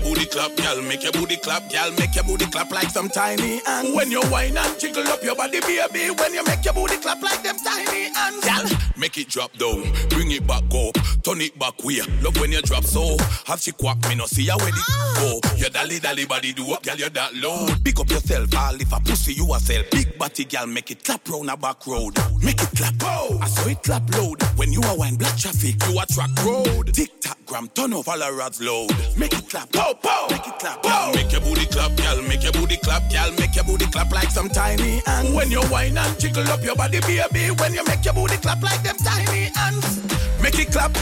Your 0.00 0.14
booty 0.14 0.26
clap, 0.26 0.56
girl, 0.56 0.82
make 0.82 1.02
your 1.02 1.12
booty 1.12 1.36
clap, 1.36 1.70
girl, 1.70 1.90
make 1.98 2.14
your 2.14 2.24
booty 2.24 2.46
clap 2.46 2.70
like 2.70 2.88
some 2.88 3.08
tiny 3.08 3.60
ants. 3.66 3.94
When 3.94 4.10
you 4.10 4.22
whine 4.22 4.56
and 4.56 4.80
jiggle 4.80 5.06
up 5.08 5.22
your 5.22 5.36
body, 5.36 5.60
baby, 5.60 6.10
when 6.10 6.32
you 6.32 6.42
make 6.44 6.64
your 6.64 6.72
booty 6.72 6.96
clap 6.96 7.22
like 7.22 7.42
them 7.42 7.56
tiny 7.62 8.10
ants. 8.16 8.48
Girl, 8.48 8.78
make 8.96 9.18
it 9.18 9.28
drop 9.28 9.52
down, 9.58 9.82
bring 10.08 10.30
it 10.30 10.46
back 10.46 10.64
up, 10.72 10.94
turn 11.22 11.40
it 11.42 11.58
back 11.58 11.84
way. 11.84 12.00
Love 12.22 12.36
when 12.40 12.52
you 12.52 12.62
drop 12.62 12.84
so, 12.84 13.16
have 13.44 13.60
she 13.60 13.72
quack 13.72 13.98
me 14.08 14.14
no 14.14 14.24
see 14.24 14.46
how 14.46 14.56
where 14.58 14.68
it 14.68 14.74
go. 15.16 15.40
Your 15.56 15.68
dolly 15.68 15.98
dolly 15.98 16.24
body 16.24 16.54
do 16.54 16.72
up, 16.72 16.82
girl, 16.82 16.96
you're 16.96 17.10
that 17.10 17.34
low. 17.34 17.66
Pick 17.84 18.00
up 18.00 18.08
yourself, 18.08 18.56
all 18.56 18.74
if 18.76 18.92
a 18.92 19.00
pussy 19.00 19.34
you 19.34 19.52
a 19.52 19.60
sell. 19.60 19.82
Big 19.90 20.16
body, 20.16 20.44
girl, 20.44 20.66
make 20.66 20.90
it 20.90 21.04
clap 21.04 21.28
round 21.28 21.50
a 21.50 21.56
back 21.58 21.86
road. 21.86 22.16
Make 22.42 22.62
it 22.62 22.70
clap, 22.76 22.94
oh, 23.02 23.38
I 23.40 23.48
saw 23.48 23.68
it 23.68 23.82
clap 23.82 24.08
load. 24.16 24.42
When 24.56 24.72
you 24.72 24.80
a 24.84 24.94
wine 24.94 25.16
black 25.16 25.36
traffic, 25.36 25.76
you 25.86 25.98
a 26.00 26.06
track 26.06 26.30
road. 26.44 26.92
Tick 26.94 27.20
tock 27.20 27.38
gram, 27.46 27.68
turn 27.68 27.92
off 27.92 28.08
all 28.08 28.18
the 28.18 28.32
rods 28.32 28.60
load. 28.60 28.90
Make 29.16 29.34
it 29.34 29.48
clap, 29.48 29.70
pow 29.72 29.92
pow, 29.94 30.26
make 30.30 30.46
it 30.46 30.58
clap, 30.58 30.82
pow. 30.82 31.12
Make 31.14 31.32
your 31.32 31.40
booty 31.42 31.66
clap, 31.66 31.96
girl, 31.96 32.22
make 32.22 32.42
your 32.42 32.52
booty 32.52 32.76
clap, 32.76 33.10
girl, 33.10 33.30
make 33.38 33.54
your 33.54 33.64
booty 33.64 33.86
clap 33.86 34.10
like 34.12 34.30
some 34.30 34.48
tiny 34.48 35.02
ants. 35.06 35.32
When 35.32 35.50
you 35.50 35.62
whine 35.64 35.98
and 35.98 36.18
jiggle 36.18 36.48
up 36.48 36.62
your 36.62 36.76
body, 36.76 37.00
baby, 37.00 37.50
when 37.60 37.74
you 37.74 37.84
make 37.84 38.04
your 38.04 38.14
booty 38.14 38.36
clap 38.36 38.62
like 38.62 38.82
them 38.82 38.96
tiny 38.96 39.50
ants. 39.58 40.00
Make 40.40 40.58
it 40.58 40.72
clap, 40.72 40.92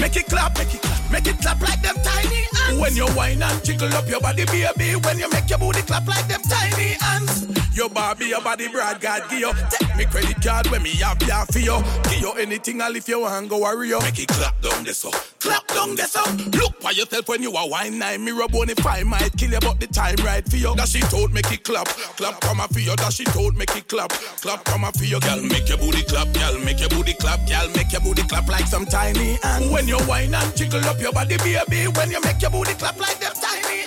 make 0.00 0.16
it 0.16 0.26
clap, 0.26 0.56
make 0.56 0.74
it 0.74 0.80
clap, 0.80 1.07
make 1.10 1.26
it 1.26 1.38
clap 1.38 1.60
like 1.60 1.82
them 1.82 1.96
tiny 2.02 2.42
ants. 2.66 2.80
When 2.80 2.94
you 2.96 3.06
whine 3.16 3.42
and 3.42 3.64
jiggle 3.64 3.92
up 3.94 4.08
your 4.08 4.20
body, 4.20 4.44
baby, 4.44 4.96
when 5.04 5.18
you 5.18 5.28
make 5.30 5.48
your 5.48 5.58
booty 5.58 5.82
clap 5.82 6.06
like 6.06 6.28
them 6.28 6.42
tiny 6.42 6.96
ants. 7.02 7.46
Your 7.78 7.88
Barbie, 7.88 8.26
your 8.26 8.42
body 8.42 8.66
broad, 8.66 9.00
God 9.00 9.22
give 9.30 9.38
you. 9.38 9.52
Take 9.70 9.94
me 9.96 10.04
credit 10.04 10.42
card 10.42 10.66
when 10.66 10.82
me 10.82 10.90
have 10.96 11.22
ya 11.22 11.44
for 11.44 11.60
you. 11.60 11.80
Give 12.10 12.20
you 12.20 12.32
anything, 12.32 12.82
I'll 12.82 12.96
if 12.96 13.06
you 13.06 13.20
want 13.20 13.48
go 13.48 13.60
worry 13.60 13.90
you. 13.90 14.00
Make 14.00 14.18
it 14.18 14.26
clap 14.26 14.60
down 14.60 14.82
this 14.82 15.04
up, 15.04 15.14
clap 15.38 15.64
down 15.68 15.94
this 15.94 16.16
up. 16.16 16.26
Look 16.56 16.82
for 16.82 16.90
yourself 16.90 17.28
when 17.28 17.40
you 17.40 17.54
are 17.54 17.68
wine 17.68 17.96
nine. 18.00 18.24
mirror 18.24 18.38
rub 18.38 18.54
on 18.56 18.68
if 18.68 18.84
I 18.84 19.04
might 19.04 19.30
kill 19.36 19.52
you, 19.52 19.60
but 19.60 19.78
the 19.78 19.86
time 19.86 20.16
right 20.24 20.44
for 20.44 20.56
you. 20.56 20.74
That 20.74 20.88
she 20.88 20.98
told 21.02 21.32
make 21.32 21.52
it 21.52 21.62
clap, 21.62 21.86
clap 21.86 22.40
come 22.40 22.58
for 22.66 22.80
you. 22.80 22.96
That 22.96 23.12
she 23.12 23.22
told 23.22 23.56
make 23.56 23.76
it 23.76 23.86
clap, 23.86 24.10
clap 24.10 24.64
come 24.64 24.90
for 24.90 25.04
you. 25.04 25.20
Girl, 25.20 25.40
make 25.40 25.68
your 25.68 25.78
booty 25.78 26.02
clap, 26.02 26.32
girl, 26.34 26.58
make 26.64 26.80
your 26.80 26.88
booty 26.88 27.12
clap, 27.14 27.46
girl, 27.46 27.68
make 27.76 27.92
your 27.92 28.00
booty 28.00 28.22
clap 28.22 28.48
like 28.48 28.66
some 28.66 28.86
tiny 28.86 29.38
ants. 29.44 29.70
When 29.70 29.86
you 29.86 29.98
whine 30.10 30.34
and 30.34 30.56
jiggle 30.56 30.84
up 30.86 30.97
your 31.00 31.12
body, 31.12 31.36
baby, 31.38 31.88
when 31.88 32.10
you 32.10 32.20
make 32.22 32.40
your 32.40 32.50
booty 32.50 32.74
clap 32.74 32.98
like 32.98 33.18
them 33.18 33.32
tiny 33.34 33.84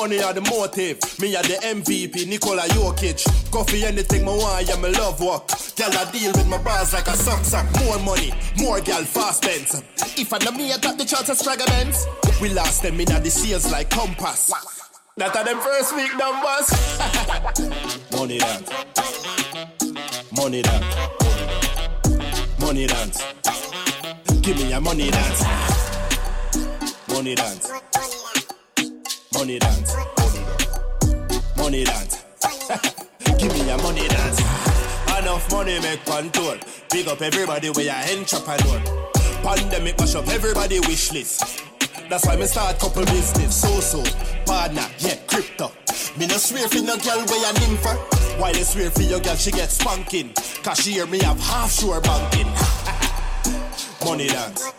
Money 0.00 0.22
are 0.22 0.32
the 0.32 0.40
motive, 0.40 0.96
me 1.20 1.36
are 1.36 1.42
the 1.42 1.60
MVP, 1.60 2.26
Nikola 2.26 2.62
Jokic. 2.72 3.20
Coffee 3.52 3.84
anything 3.84 4.24
my 4.24 4.32
want, 4.32 4.66
yeah, 4.66 4.76
me 4.76 4.88
love 4.92 5.20
work. 5.20 5.46
Girl, 5.76 5.92
I 5.92 6.10
deal 6.10 6.32
with 6.32 6.48
my 6.48 6.56
bars 6.56 6.94
like 6.94 7.06
a 7.06 7.12
sock 7.12 7.44
sack. 7.44 7.66
More 7.84 7.98
money, 7.98 8.32
more 8.58 8.80
girl, 8.80 9.04
fast 9.04 9.44
spends. 9.44 9.82
If 10.18 10.32
I 10.32 10.38
know 10.38 10.52
me, 10.52 10.72
I 10.72 10.78
got 10.78 10.96
the 10.96 11.04
chance 11.04 11.28
of 11.28 11.36
fragments. 11.36 12.06
We 12.40 12.48
lost 12.48 12.82
them 12.82 12.98
in 12.98 13.08
the 13.08 13.28
seals 13.28 13.70
like 13.70 13.90
compass. 13.90 14.50
That 15.18 15.36
are 15.36 15.44
them 15.44 15.60
first 15.60 15.94
week 15.94 16.16
numbers. 16.16 16.72
money 18.16 18.38
dance. 18.38 18.70
Money 20.32 20.62
dance. 20.62 20.96
Money 22.58 22.86
dance. 22.86 23.22
Give 24.40 24.56
me 24.56 24.72
a 24.72 24.80
money 24.80 25.10
dance. 25.10 25.44
Money 27.06 27.34
dance. 27.34 27.70
Money 29.40 29.58
dance. 29.58 29.96
Money 31.56 31.84
dance. 31.84 32.24
Give 33.38 33.50
me 33.54 33.70
a 33.70 33.78
money 33.78 34.06
dance. 34.06 34.38
Enough 35.18 35.50
money 35.50 35.80
make 35.80 36.04
control. 36.04 36.56
Big 36.90 37.08
up 37.08 37.22
everybody 37.22 37.70
where 37.70 37.86
your 37.86 38.18
entrepreneur. 38.18 38.82
Pandemic 39.42 39.98
mash 39.98 40.14
up 40.14 40.28
everybody 40.28 40.78
wish 40.80 41.10
list. 41.12 41.64
That's 42.10 42.26
why 42.26 42.36
me 42.36 42.44
start 42.44 42.78
couple 42.80 43.06
business. 43.06 43.62
So 43.62 43.80
so, 43.80 44.04
partner, 44.44 44.86
yeah, 44.98 45.16
crypto. 45.26 45.72
Me 46.18 46.26
no 46.26 46.36
swear 46.36 46.68
for 46.68 46.82
no 46.82 46.98
girl 46.98 47.24
where 47.24 47.40
you 47.40 47.54
nympher. 47.60 47.96
Why 48.38 48.52
they 48.52 48.62
swear 48.62 48.90
for 48.90 49.00
your 49.00 49.20
girl 49.20 49.36
she 49.36 49.52
get 49.52 49.70
spanking? 49.70 50.34
Cause 50.62 50.80
she 50.84 50.92
hear 50.92 51.06
me 51.06 51.18
have 51.20 51.40
half 51.40 51.72
sure 51.72 51.98
banking. 52.02 52.44
money 54.04 54.28
dance. 54.28 54.70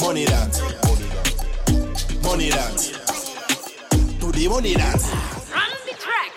Money 0.00 0.24
dance. 0.24 0.60
Money 2.24 2.48
dance. 2.50 2.90
To 2.90 3.03
the 4.34 4.48
money 4.48 4.74
dance. 4.74 5.10
Run 5.52 5.70
the 5.86 5.94
track. 5.94 6.32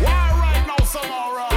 Why 0.00 0.30
right 0.40 0.64
now, 0.66 0.84
some 0.84 1.10
alright? 1.10 1.49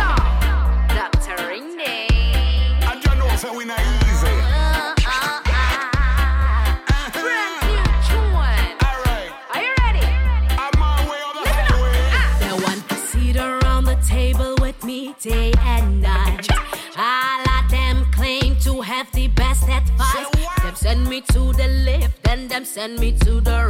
Send 22.73 22.99
me 22.99 23.11
to 23.11 23.39
the 23.39 23.62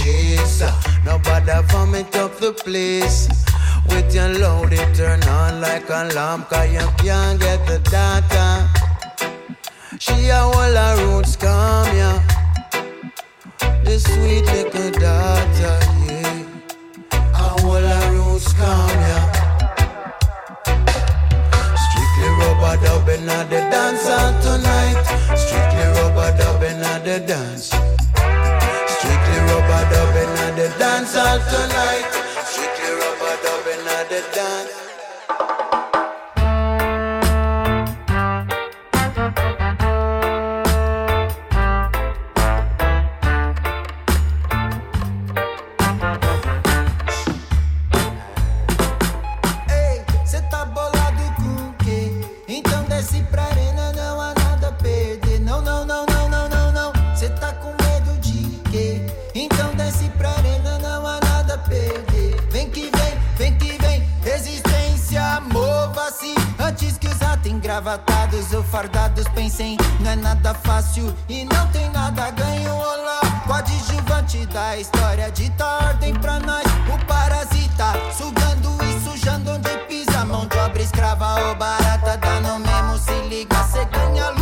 another 0.00 0.36
chaser. 0.36 0.66
Uh, 0.66 0.98
nobody 1.04 1.66
vomit 1.68 2.16
up 2.16 2.36
the 2.38 2.52
place. 2.52 3.28
With 3.88 4.14
your 4.14 4.28
load, 4.38 4.72
it 4.72 4.94
turn 4.94 5.22
on 5.24 5.60
like 5.60 5.88
a 5.88 6.12
lamp, 6.14 6.48
cause 6.50 6.70
you 6.72 6.86
can't 6.98 7.40
get 7.40 7.66
the 7.66 7.78
data. 7.90 8.68
She 9.98 10.28
a 10.28 10.36
whole 10.36 10.52
her 10.52 10.96
roots 11.04 11.36
come, 11.36 11.86
yeah. 11.96 12.22
The 13.84 13.98
sweet 13.98 14.44
little 14.44 14.90
daughter, 15.00 15.78
yeah. 16.06 16.44
A 17.12 17.60
whole 17.60 17.72
her 17.72 18.12
roots 18.12 18.52
come, 18.52 19.00
yeah. 19.08 19.24
Strictly 21.84 22.28
rub 22.38 22.62
a 22.62 22.84
dubbing 22.84 23.28
at 23.28 23.48
the 23.48 23.60
dance 23.72 24.04
tonight. 24.44 25.02
Strictly 25.36 25.86
rub 25.96 26.16
a 26.16 26.36
dubbing 26.36 26.82
at 26.82 27.04
the 27.04 27.20
dance. 27.26 27.97
Rub 29.48 29.64
a 29.64 29.80
dubbing 29.92 30.34
at 30.44 30.56
the 30.56 30.68
dance 30.78 31.16
all 31.16 31.38
tonight. 31.38 32.06
Strictly 32.44 32.92
rub 33.00 33.22
a 33.30 33.32
dubbing 33.42 33.86
at 33.96 34.08
the 34.10 34.20
dance. 34.34 34.87
Engravatados 67.78 68.52
ou 68.52 68.62
fardados 68.64 69.28
pensem, 69.28 69.76
não 70.00 70.10
é 70.10 70.16
nada 70.16 70.52
fácil 70.52 71.14
e 71.28 71.44
não 71.44 71.66
tem 71.68 71.88
nada 71.90 72.28
ganho. 72.32 72.74
Olá, 72.74 73.20
coadjuvante 73.46 74.44
da 74.46 74.76
história, 74.76 75.30
dita 75.30 75.64
ordem 75.64 76.12
pra 76.14 76.40
nós. 76.40 76.64
O 76.92 77.06
parasita, 77.06 77.92
sugando 78.16 78.76
e 78.84 79.00
sujando 79.08 79.52
onde 79.52 79.70
pisa. 79.86 80.24
Mão 80.24 80.46
de 80.46 80.58
obra 80.58 80.82
escrava 80.82 81.40
ou 81.46 81.54
barata, 81.54 82.16
dá 82.16 82.40
no 82.40 82.58
mesmo. 82.58 82.98
Se 82.98 83.14
liga, 83.28 83.62
cê 83.62 83.84
ganha 83.84 84.37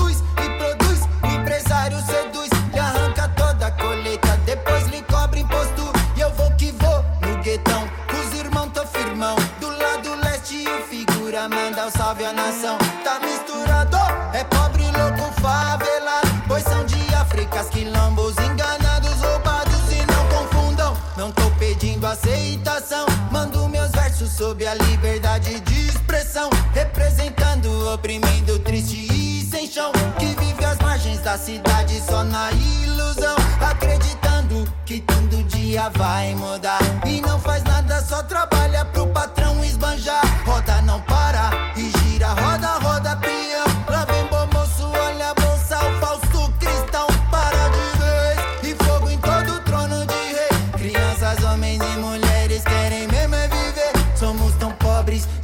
sob 24.56 24.66
a 24.66 24.74
liberdade 24.74 25.60
de 25.60 25.88
expressão. 25.88 26.48
Representando, 26.72 27.92
oprimindo, 27.92 28.58
triste 28.60 29.06
e 29.12 29.44
sem 29.44 29.66
chão. 29.66 29.92
Que 30.18 30.26
vive 30.26 30.64
às 30.64 30.78
margens 30.78 31.20
da 31.20 31.36
cidade 31.36 32.00
só 32.00 32.24
na 32.24 32.50
ilusão. 32.52 33.36
Acreditando 33.60 34.66
que 34.86 35.00
todo 35.00 35.42
dia 35.44 35.90
vai 35.90 36.34
mudar. 36.34 36.80
E 37.06 37.20
não 37.20 37.38
faz 37.38 37.62
nada, 37.64 37.75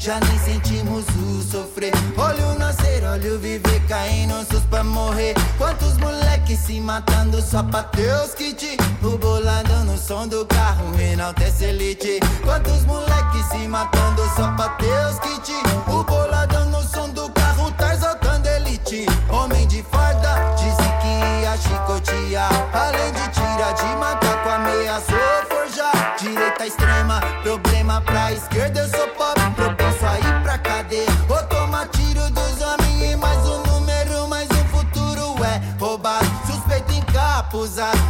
já 0.03 0.19
nem 0.19 0.39
sentimos 0.41 1.05
o 1.07 1.43
sofrer. 1.43 1.93
Olha 2.19 2.45
o 2.49 2.59
nascer, 2.59 3.05
olha 3.05 3.35
o 3.35 3.39
viver, 3.39 3.81
caindo 3.87 4.35
sus 4.51 4.65
pra 4.65 4.83
morrer. 4.83 5.33
Quantos 5.57 5.97
moleques 5.99 6.59
se 6.59 6.81
matando 6.81 7.41
só 7.41 7.63
pra 7.63 7.83
Deus 7.83 8.35
que 8.35 8.53
te. 8.53 8.77
O 9.01 9.17
bolado 9.17 9.73
no 9.85 9.97
som 9.97 10.27
do 10.27 10.45
carro, 10.47 11.01
enaltece 11.01 11.67
elite. 11.67 12.19
Quantos 12.43 12.85
moleques 12.85 13.47
se 13.47 13.69
matando 13.69 14.23
só 14.35 14.51
pra 14.57 14.77
Deus 14.77 15.21
que 15.21 15.41
te. 15.41 15.55
O 15.87 16.03
boladão 16.03 16.67
no 16.71 16.83
som 16.83 17.09
do 17.11 17.31
carro, 17.31 17.71
tá 17.73 17.95
exaltando 17.95 18.49
elite. 18.49 19.07
Homem 19.31 19.69
de 19.69 19.85
farda, 19.85 20.35
disse 20.57 20.89
que 21.01 21.43
ia 21.43 21.57
chicotear. 21.57 22.51
Além 22.73 23.13
de 23.13 23.29
tirar 23.31 23.73
de 23.73 23.97
macaco, 23.97 24.49
ameaçou 24.49 25.47
forjar. 25.49 26.17
Direita 26.19 26.67
extrema, 26.67 27.21
problema 27.45 28.01
pra 28.01 28.33
esquerda, 28.33 28.81
eu 28.81 28.89
sou 28.89 29.12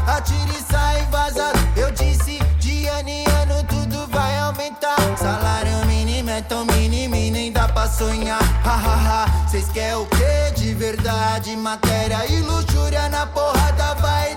atira 0.07 0.51
e 0.51 0.63
sai 0.71 1.07
vazado. 1.11 1.59
Eu 1.77 1.91
disse, 1.91 2.39
de 2.59 2.87
ano 2.89 3.09
em 3.09 3.25
ano 3.27 3.65
tudo 3.65 4.07
vai 4.09 4.39
aumentar. 4.39 4.97
Salário 5.17 5.87
mínimo 5.87 6.31
é 6.31 6.43
tão 6.43 6.65
mínimo 6.67 7.15
e 7.15 7.31
nem 7.31 7.53
dá 7.53 7.69
pra 7.69 7.89
sonhar. 7.89 8.43
Ha 8.65 8.75
ha 8.75 9.25
ha, 9.25 9.49
cês 9.49 9.69
quer 9.69 9.97
o 9.97 10.07
que 10.07 10.61
de 10.61 10.75
verdade? 10.75 11.57
Matéria 11.57 12.27
e 12.27 12.41
luxúria 12.41 13.09
na 13.09 13.27
porrada 13.27 13.95
vai 13.97 14.32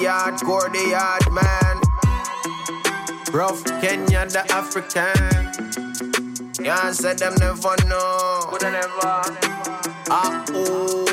yard, 0.00 0.40
core 0.40 0.68
the 0.70 0.88
yard 0.90 1.32
man. 1.32 1.80
Rough 3.32 3.64
Kenya, 3.80 4.26
the 4.26 4.44
African. 4.50 5.48
Yeah, 6.64 6.80
I 6.82 6.92
said 6.92 7.18
them 7.18 7.34
never 7.38 7.76
know. 7.86 8.46
Woulda 8.50 8.70
never. 8.70 9.22
Ah, 10.10 10.44
oh. 10.50 11.04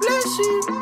Bless 0.00 0.38
you. 0.38 0.75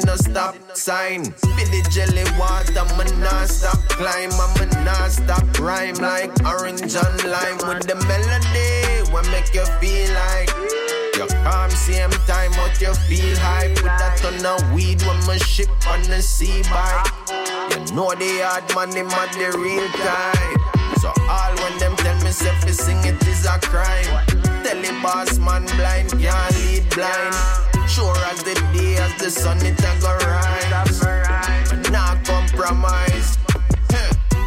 See 0.00 0.06
no 0.06 0.16
stop 0.16 0.54
sign. 0.74 1.22
Billy 1.56 1.82
jelly 1.90 2.24
water, 2.38 2.84
me 2.96 3.04
non 3.20 3.46
stop 3.46 3.78
climb. 3.88 4.30
I'm 4.32 4.84
non 4.84 5.10
stop 5.10 5.58
rhyme 5.58 5.96
like 5.96 6.30
orange 6.44 6.94
and 6.94 7.24
lime 7.24 7.58
with 7.66 7.86
the 7.86 7.96
melody. 8.08 9.12
What 9.12 9.28
make 9.30 9.54
you 9.54 9.64
feel 9.80 10.12
like 10.14 10.50
you 11.16 11.26
calm 11.44 11.70
same 11.70 12.10
time, 12.26 12.52
but 12.52 12.80
you 12.80 12.92
feel 13.08 13.36
hype 13.38 13.70
with 13.70 13.96
that 14.00 14.18
ton 14.18 14.44
of 14.44 14.72
weed 14.72 15.00
when 15.02 15.18
my 15.26 15.38
ship 15.38 15.70
on 15.88 16.02
the 16.02 16.20
sea 16.20 16.62
bike. 16.64 17.06
You 17.70 17.94
know 17.94 18.14
the 18.14 18.40
hard 18.44 18.66
man, 18.74 18.90
the 18.90 19.56
real 19.56 19.88
time. 20.04 20.96
So 21.00 21.08
all 21.28 21.54
when 21.56 21.78
them 21.78 21.96
tell 21.96 22.16
me 22.24 22.30
fi 22.32 22.70
sing 22.70 23.04
it 23.04 23.26
is 23.26 23.46
a 23.46 23.58
crime. 23.60 24.26
Tell 24.64 24.80
the 24.82 24.98
boss 25.02 25.38
man 25.38 25.64
blind 25.76 26.10
can't 26.10 26.54
lead 26.56 26.88
blind. 26.90 27.75
Sure 27.88 28.16
as 28.32 28.42
the 28.42 28.54
day 28.72 28.96
as 28.96 29.14
the 29.16 29.30
sun 29.30 29.58
it 29.64 29.78
a 29.78 30.00
go 30.00 30.12
rise. 30.26 31.90
Not 31.90 32.24
compromise. 32.24 33.38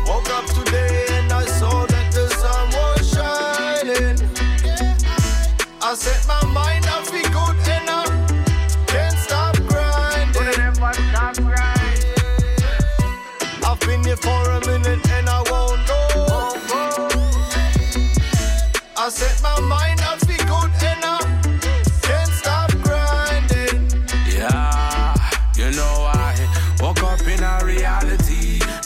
Woke 0.06 0.30
up 0.32 0.46
today 0.46 1.06
and 1.12 1.32
I 1.32 1.46
saw 1.46 1.86
that 1.86 2.12
the 2.12 2.28
sun 2.42 2.70
was 2.78 3.10
shining. 3.10 4.18
I 5.82 5.94
set 5.96 6.28
my 6.28 6.49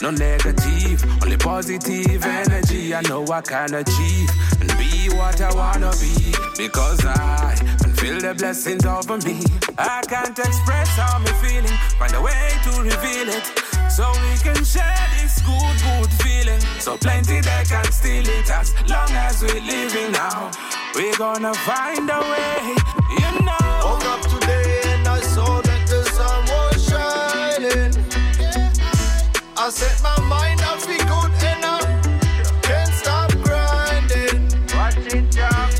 No 0.04 0.10
negative, 0.10 1.02
only 1.22 1.38
positive 1.38 2.22
energy. 2.22 2.94
I 2.94 3.00
know 3.08 3.24
I 3.24 3.40
can 3.40 3.72
achieve 3.72 4.28
and 4.60 4.68
be 4.76 5.08
what 5.16 5.40
I 5.40 5.50
wanna 5.54 5.92
be 5.98 6.34
because 6.58 7.00
I 7.06 7.56
can 7.80 7.90
feel 7.94 8.20
the 8.20 8.34
blessings 8.34 8.84
over 8.84 9.16
me. 9.24 9.40
I 9.78 10.02
can't 10.06 10.38
express 10.38 10.88
how 10.88 11.16
I'm 11.16 11.24
feeling, 11.40 11.78
find 11.98 12.12
a 12.12 12.20
way 12.20 12.50
to 12.64 12.82
reveal 12.82 13.30
it 13.32 13.46
so 13.90 14.12
we 14.20 14.36
can 14.44 14.62
share 14.62 15.06
this 15.16 15.40
good, 15.40 15.76
good 15.80 16.12
feeling. 16.20 16.60
So 16.80 16.98
plenty 16.98 17.40
they 17.40 17.64
can 17.66 17.90
steal 17.90 18.28
it 18.28 18.50
as 18.50 18.74
long 18.86 19.10
as 19.10 19.40
we're 19.40 19.58
living 19.58 20.12
now. 20.12 20.50
We're 20.94 21.16
gonna 21.16 21.54
find 21.54 22.10
a 22.10 22.20
way, 22.20 22.76
you 23.08 23.40
know. 23.40 23.43
I 29.64 29.70
set 29.70 30.02
my 30.02 30.20
mind 30.28 30.60
off 30.60 30.86
be 30.86 30.98
good 30.98 31.32
enough. 31.56 31.88
Can't 32.60 32.92
stop 32.92 33.30
grinding. 33.44 34.44
Watch 34.76 35.14
it 35.14 35.30
drop. 35.30 35.70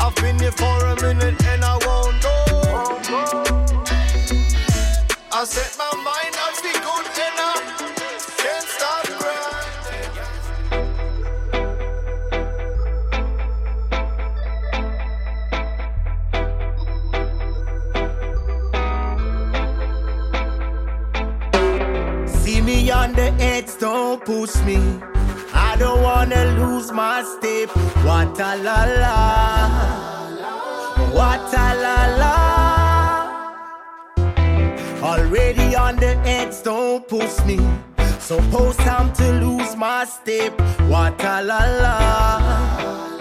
I've 0.00 0.14
been 0.16 0.38
here 0.38 0.50
for 0.50 0.86
a 0.86 0.96
minute 1.02 1.44
and 1.44 1.62
I 1.62 1.76
won't 1.84 2.22
go. 2.22 2.34
I 5.32 5.44
set 5.44 5.76
my 5.76 5.83
push 24.24 24.56
me. 24.64 24.78
I 25.52 25.76
don't 25.78 26.02
wanna 26.02 26.44
lose 26.58 26.90
my 26.92 27.22
step. 27.22 27.68
What 28.04 28.38
a 28.40 28.56
la 28.56 28.84
la. 29.02 29.68
What 31.12 31.52
a 31.52 31.68
la 31.84 31.98
la. 32.20 32.34
Already 35.02 35.76
on 35.76 35.96
the 35.96 36.16
edge, 36.24 36.62
don't 36.62 37.06
push 37.06 37.44
me. 37.44 37.58
Suppose 38.18 38.76
time 38.76 39.12
to 39.14 39.32
lose 39.32 39.76
my 39.76 40.04
step. 40.06 40.58
What 40.88 41.22
a 41.22 41.42
la 41.42 41.58
la. 41.82 43.13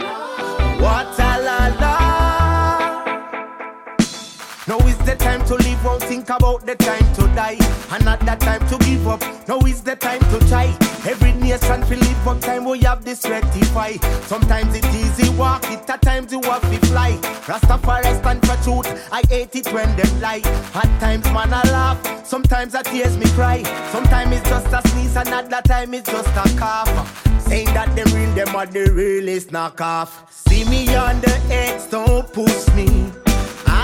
Now 4.66 4.78
is 4.88 4.98
the 5.00 5.16
time 5.16 5.46
to 5.48 5.56
live, 5.56 5.84
won't 5.84 6.02
think 6.04 6.30
about 6.30 6.66
the 6.66 6.76
time 6.76 7.14
to 7.16 7.22
die. 7.36 7.58
And 7.92 8.06
not 8.06 8.22
the 8.22 8.36
time 8.36 8.66
to 8.70 8.78
give 8.86 9.06
up. 9.08 9.22
Now 9.46 9.60
is 9.60 9.82
the 9.82 9.98
time 9.98 10.22
to 10.22 10.40
try. 10.48 10.68
Every 11.06 11.34
nation 11.34 11.84
feel 11.84 12.00
live 12.00 12.28
up 12.28 12.40
time 12.40 12.64
we 12.64 12.80
have 12.80 13.04
this 13.04 13.28
rectify. 13.28 13.94
Sometimes 14.28 14.74
it 14.74 14.86
easy 14.86 15.30
walk 15.38 15.66
it, 15.66 15.90
at 15.90 16.02
times 16.02 16.32
you 16.32 16.42
have 16.44 16.62
to 16.62 16.88
fly. 16.88 17.12
Rastafari 17.46 18.18
stand 18.20 18.48
for 18.48 18.56
truth. 18.64 19.10
I 19.12 19.22
hate 19.28 19.54
it 19.58 19.68
when 19.74 19.94
them 19.98 20.22
lie. 20.22 20.42
At 20.74 21.00
times 21.02 21.26
man 21.26 21.54
I 21.54 21.64
laugh, 21.70 22.26
sometimes 22.26 22.74
I 22.74 22.84
tears 22.84 23.18
me 23.18 23.26
cry. 23.32 23.64
Sometimes 23.92 24.38
it's 24.38 24.50
just 24.50 24.68
a 24.68 24.88
sneeze, 24.90 25.18
and 25.18 25.28
at 25.28 25.50
that 25.50 25.66
time 25.66 25.94
it's 25.94 26.10
just 26.10 26.30
a 26.30 26.58
cough. 26.58 27.44
Saying 27.48 27.68
that 27.74 27.94
them 27.98 28.08
real, 28.16 28.34
them 28.34 28.56
are 28.56 28.66
the 28.66 28.90
realest 28.94 29.50
knockoff. 29.50 30.32
See 30.32 30.64
me 30.70 30.96
on 30.96 31.20
the 31.20 31.36
edge, 31.50 31.90
don't 31.90 32.32
push 32.32 32.70
me. 32.70 33.12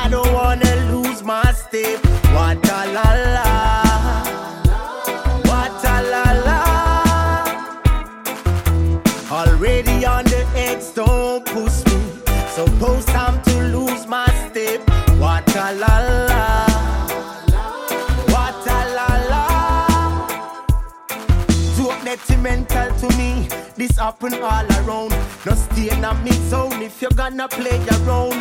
Don't 0.09 0.33
wanna 0.33 0.75
lose 0.91 1.21
my 1.23 1.51
step. 1.53 1.99
What 2.33 2.57
a 2.77 2.79
la 2.95 3.09
la. 3.35 3.47
What 5.49 5.83
a 5.85 5.97
la 6.13 6.25
la. 6.47 6.59
Already 9.31 10.05
on 10.05 10.23
the 10.25 10.43
edge, 10.55 10.93
don't 10.95 11.45
push 11.45 11.85
me. 11.85 11.99
Suppose 12.55 13.05
time 13.05 13.41
to 13.43 13.55
lose 13.75 14.07
my 14.07 14.27
step. 14.49 14.81
What 15.19 15.55
a 15.55 15.73
la. 15.75 15.88
Too 22.27 22.39
detrimental 22.39 22.95
to 22.99 23.17
me. 23.17 23.47
This 23.75 23.97
happen 23.97 24.33
all 24.35 24.65
around. 24.79 25.11
No 25.45 25.53
stay 25.53 25.89
in 25.89 26.03
a 26.03 26.13
mid 26.23 26.33
zone 26.49 26.81
if 26.81 27.01
you're 27.01 27.11
gonna 27.11 27.47
play 27.47 27.79
around. 28.01 28.39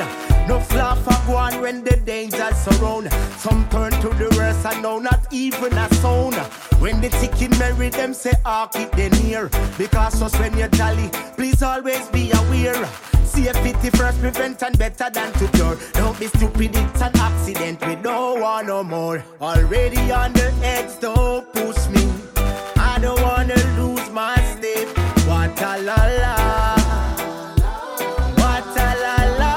No 0.49 0.61
fluff 0.61 1.03
for 1.05 1.27
go 1.27 1.37
on 1.37 1.61
when 1.61 1.85
the 1.85 1.97
dangers 1.97 2.57
surround. 2.57 3.13
Some 3.39 3.69
turn 3.69 3.93
to 3.93 4.09
the 4.09 4.35
worst 4.37 4.67
and 4.67 4.83
now 4.83 4.99
not 4.99 5.27
even 5.33 5.73
a 5.77 5.93
sound. 5.95 6.37
When 6.81 7.01
the 7.01 7.09
ticket 7.09 7.59
marry 7.59 7.91
them 7.91 8.15
say, 8.15 8.33
ah, 8.45 8.67
keep 8.67 8.91
them 8.93 9.13
near. 9.23 9.51
Because 9.77 10.23
us 10.23 10.39
when 10.39 10.57
you're 10.57 10.69
jolly, 10.69 11.09
please 11.37 11.63
always 11.63 12.07
be 12.09 12.31
aware. 12.33 12.89
Safety 13.25 13.91
first, 13.91 14.19
prevention 14.21 14.73
better 14.73 15.11
than 15.11 15.33
to 15.35 15.47
cure. 15.49 15.77
Don't 15.93 16.19
be 16.19 16.27
stupid, 16.27 16.75
it's 16.75 17.03
an 17.03 17.13
accident. 17.17 17.87
We 17.87 17.95
don't 17.97 18.41
want 18.41 18.67
no 18.67 18.83
more. 18.83 19.23
Already 19.41 20.11
on 20.11 20.33
the 20.33 20.53
edge, 20.63 20.99
don't 21.01 21.53
push 21.53 21.89
me. 21.89 22.38
I 22.99 23.01
don't 23.01 23.23
wanna 23.23 23.55
lose 23.79 24.11
my 24.11 24.35
step. 24.35 24.89
What 25.29 25.63
a 25.63 25.79
la 25.89 25.95
la. 26.21 26.35
What 28.41 28.77
a 28.77 28.89
la 29.05 29.17
la. 29.39 29.55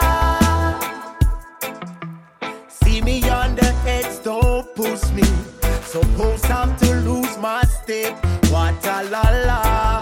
See 2.70 3.02
me 3.02 3.28
on 3.32 3.56
the 3.56 3.74
edge, 3.88 4.22
don't 4.24 4.76
push 4.76 5.10
me. 5.14 5.24
Suppose 5.82 6.48
I'm 6.52 6.76
to 6.78 6.94
lose 6.98 7.36
my 7.40 7.64
step. 7.64 8.24
What 8.52 8.86
a 8.86 9.10
la 9.10 9.24
la. 9.48 10.01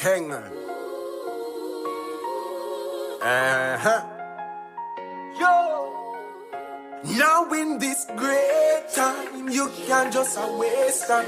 King. 0.00 0.32
Uh 0.32 0.40
huh. 3.84 4.00
Yo. 5.38 5.52
Now 7.18 7.44
in 7.52 7.78
this 7.78 8.06
great 8.16 8.84
time, 8.94 9.50
you 9.50 9.68
can 9.86 10.10
just 10.10 10.38
a 10.38 10.56
waste 10.56 11.06
time. 11.06 11.26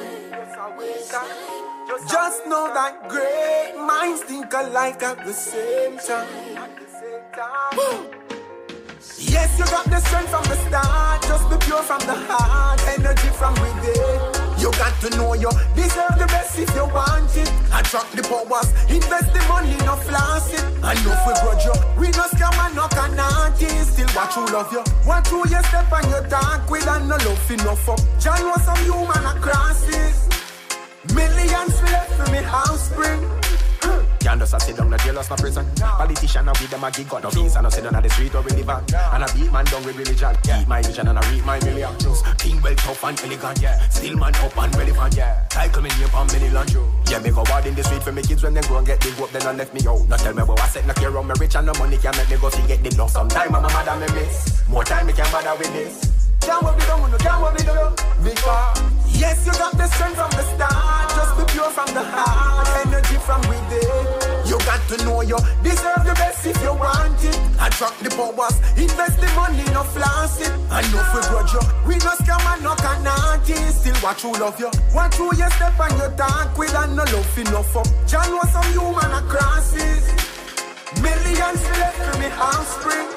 Just 2.09 2.47
know 2.47 2.73
that 2.73 3.11
great 3.11 3.74
minds 3.77 4.23
think 4.23 4.51
alike 4.55 5.03
at 5.03 5.23
the 5.23 5.35
same 5.35 5.99
time. 5.99 6.73
Yes, 9.19 9.59
you 9.59 9.65
got 9.66 9.85
the 9.87 9.99
strength 10.01 10.31
from 10.31 10.45
the 10.45 10.57
start. 10.69 11.23
Just 11.23 11.51
be 11.51 11.57
pure 11.66 11.83
from 11.83 12.01
the 12.01 12.15
heart. 12.15 12.81
Energy 12.87 13.29
from 13.35 13.55
within. 13.59 14.53
You 14.62 14.70
got 14.79 14.95
to 15.03 15.11
know 15.16 15.35
you 15.35 15.51
deserve 15.74 16.15
the 16.19 16.27
best 16.31 16.57
if 16.59 16.70
you 16.74 16.87
want 16.87 17.35
it. 17.37 17.51
Attract 17.74 18.15
the 18.15 18.23
powers, 18.23 18.70
invest 18.87 19.35
the 19.35 19.43
money, 19.49 19.74
no 19.83 19.97
floss 19.97 20.53
it. 20.55 20.62
If 20.85 21.27
we 21.27 21.35
grudge 21.43 21.65
you, 21.66 21.74
we 21.99 22.07
no 22.15 22.31
scam 22.31 22.55
and 22.62 22.77
no 22.77 22.87
canati. 22.87 23.70
Still 23.91 24.07
watch 24.15 24.35
who 24.35 24.47
love 24.55 24.70
you. 24.70 24.85
Watch 25.05 25.29
who 25.29 25.39
you 25.49 25.62
step 25.66 25.91
and 25.91 26.07
you 26.07 26.20
talk 26.31 26.70
with 26.70 26.87
and 26.87 27.09
no 27.09 27.16
love 27.16 27.51
enough 27.51 27.89
up. 27.89 28.01
John 28.20 28.39
was 28.47 28.62
some 28.62 28.79
human 28.87 29.43
crosses. 29.43 30.29
Millions 31.15 31.83
left 31.91 32.12
for 32.15 32.31
me 32.31 32.39
house 32.39 32.87
spring. 32.89 33.20
Can't 34.23 34.39
just 34.39 34.61
sit 34.61 34.77
down, 34.77 34.89
no 34.89 34.97
jailers, 34.99 35.28
no 35.28 35.36
prison. 35.36 35.66
Politician, 35.77 36.44
no 36.44 36.53
with 36.53 36.70
them 36.70 36.85
a 36.85 36.90
gig, 36.93 37.09
got 37.09 37.24
no 37.24 37.31
visa, 37.31 37.61
no 37.61 37.69
sit 37.69 37.82
down 37.82 37.97
at 37.97 38.03
the 38.05 38.11
street 38.11 38.32
where 38.32 38.43
we 38.43 38.51
live 38.53 38.70
on. 38.70 38.85
And 39.12 39.24
I 39.24 39.27
beat 39.35 39.51
man 39.51 39.65
down 39.65 39.82
with 39.82 39.97
religion. 39.99 40.36
Keep 40.43 40.69
my 40.69 40.81
vision 40.81 41.09
and 41.09 41.19
I 41.19 41.32
reap 41.32 41.44
my 41.44 41.59
millions. 41.65 42.23
King 42.39 42.62
well 42.62 42.74
tough 42.77 43.03
and 43.03 43.20
elegant, 43.20 43.61
yeah. 43.61 43.89
Still 43.89 44.16
man 44.16 44.35
up 44.36 44.57
and 44.57 44.77
relevant, 44.77 45.16
yeah. 45.16 45.44
Title 45.51 45.82
me 45.82 45.90
name 45.99 46.15
on 46.15 46.27
many 46.28 46.51
lunch, 46.51 46.74
Yeah, 47.11 47.19
me 47.19 47.31
go 47.31 47.44
hard 47.47 47.66
in 47.66 47.74
the 47.74 47.82
street 47.82 48.03
for 48.05 48.12
me 48.12 48.23
kids 48.23 48.44
when 48.44 48.55
they 48.55 48.61
grow 48.62 48.78
and 48.78 48.86
get 48.86 49.01
big 49.01 49.19
up, 49.19 49.31
then 49.31 49.43
I 49.43 49.53
left 49.53 49.74
me 49.74 49.81
out. 49.89 50.09
Not 50.09 50.20
tell 50.20 50.35
me 50.35 50.43
what 50.44 50.61
I 50.61 50.69
said, 50.69 50.86
no 50.86 50.94
care 50.94 51.19
on 51.19 51.27
me 51.27 51.35
rich 51.40 51.57
and 51.57 51.66
no 51.66 51.73
money 51.78 51.99
can 51.99 52.16
make 52.16 52.31
me 52.31 52.36
go 52.36 52.49
to 52.49 52.62
get 52.69 52.82
the 52.85 52.94
love. 52.97 53.11
Sometime 53.11 53.55
I'm 53.55 53.65
a 53.65 53.70
mother 53.74 53.97
me 53.99 54.20
miss. 54.20 54.62
More 54.69 54.85
time 54.85 55.07
me 55.07 55.12
can 55.15 55.27
bother 55.32 55.59
with 55.59 55.73
this. 55.73 56.23
Can't 56.40 56.62
worry, 56.62 56.81
don't 56.86 57.11
no, 57.11 57.19
can't 57.19 57.43
worry, 57.43 57.62
no, 57.66 57.74
no. 57.74 57.94
Because 58.23 58.82
yes, 59.19 59.47
you 59.47 59.53
got 59.53 59.77
the 59.77 59.86
strength 59.86 60.16
from 60.16 60.31
the 60.31 60.43
start. 60.55 61.11
Just 61.11 61.32
be 61.39 61.44
pure 61.53 61.70
from 61.70 61.86
the 61.94 62.03
heart, 62.03 62.69
energy 62.86 62.91
from 63.27 63.40
within. 63.49 64.32
You 64.47 64.59
got 64.66 64.81
to 64.90 64.97
know 65.05 65.23
you 65.23 65.39
deserve 65.62 66.05
the 66.05 66.15
best 66.15 66.44
if 66.47 66.61
you 66.62 66.74
want 66.74 67.23
it. 67.24 67.39
Attract 67.62 68.03
the 68.03 68.11
powers, 68.11 68.57
invest 68.77 69.20
the 69.20 69.28
money, 69.39 69.65
no 69.73 69.82
floss 69.85 70.40
it. 70.40 70.53
I 70.70 70.82
know 70.90 71.01
if 71.01 71.15
we 71.15 71.20
grudge 71.31 71.53
you, 71.55 71.62
we 71.86 71.94
no 72.03 72.12
scam 72.19 72.43
and 72.53 72.62
no 72.62 72.74
canati. 72.74 73.57
Still 73.70 73.97
watch 74.03 74.23
who 74.23 74.32
love 74.32 74.59
you, 74.59 74.70
watch 74.94 75.15
who 75.16 75.27
you 75.36 75.49
step 75.57 75.78
and 75.78 75.94
you 75.99 76.09
talk 76.16 76.59
with 76.59 76.74
and 76.74 76.97
no 76.97 77.05
love 77.05 77.39
enough 77.39 77.77
up. 77.77 77.86
John 78.07 78.31
was 78.35 78.51
some 78.51 78.70
human 78.74 79.12
crosses. 79.31 80.05
Millions 81.01 81.62
left 81.78 81.99
for 82.03 82.19
me 82.19 82.27
offspring. 82.36 83.09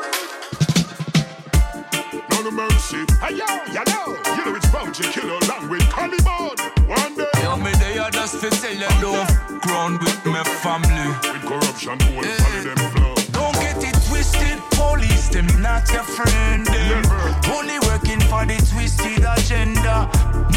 No 2.45 2.51
mercy. 2.51 3.01
Hey 3.25 3.33
yo, 3.41 3.47
you 3.73 3.83
know, 3.89 4.13
you 4.37 4.45
know 4.45 4.55
it's 4.55 4.69
bounty 4.69 5.03
killer 5.09 5.39
along 5.41 5.67
with 5.67 5.81
Caliban. 5.89 6.53
One 6.87 7.15
day. 7.17 7.41
Yo, 7.41 7.57
me 7.57 7.71
there 7.79 8.07
just 8.11 8.39
to 8.41 8.51
sell 8.53 8.71
you 8.71 9.01
love. 9.01 9.34
Ground 9.75 9.99
with 9.99 10.25
my 10.25 10.41
family. 10.63 11.07
With 11.33 11.43
corruption, 11.43 11.97
will 12.15 12.23
follow 12.23 12.63
them 12.63 12.79
flow. 12.95 13.15
Don't 13.35 13.55
get 13.59 13.83
it 13.83 13.97
twisted, 14.07 14.57
police 14.71 15.27
them 15.27 15.47
not 15.61 15.91
your 15.91 16.07
friend. 16.15 16.65
Them. 16.65 17.03
Only 17.51 17.77
working 17.79 18.21
for 18.31 18.45
the 18.47 18.55
twisted 18.71 19.25
agenda. 19.27 20.07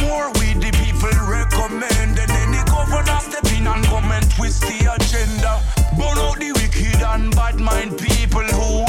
More 0.06 0.30
we 0.38 0.54
the 0.54 0.70
people 0.78 1.10
recommend, 1.26 2.14
and 2.14 2.30
then 2.30 2.50
the 2.54 2.62
governor 2.70 3.18
step 3.18 3.44
in 3.58 3.66
and 3.66 3.84
come 3.86 4.06
and 4.12 4.30
twist 4.30 4.62
the 4.62 4.86
agenda. 4.86 5.58
Burn 5.98 6.16
out 6.22 6.38
the 6.38 6.52
wicked 6.54 7.02
and 7.02 7.34
bad 7.34 7.58
mind 7.58 7.98
people 7.98 8.46
who 8.46 8.86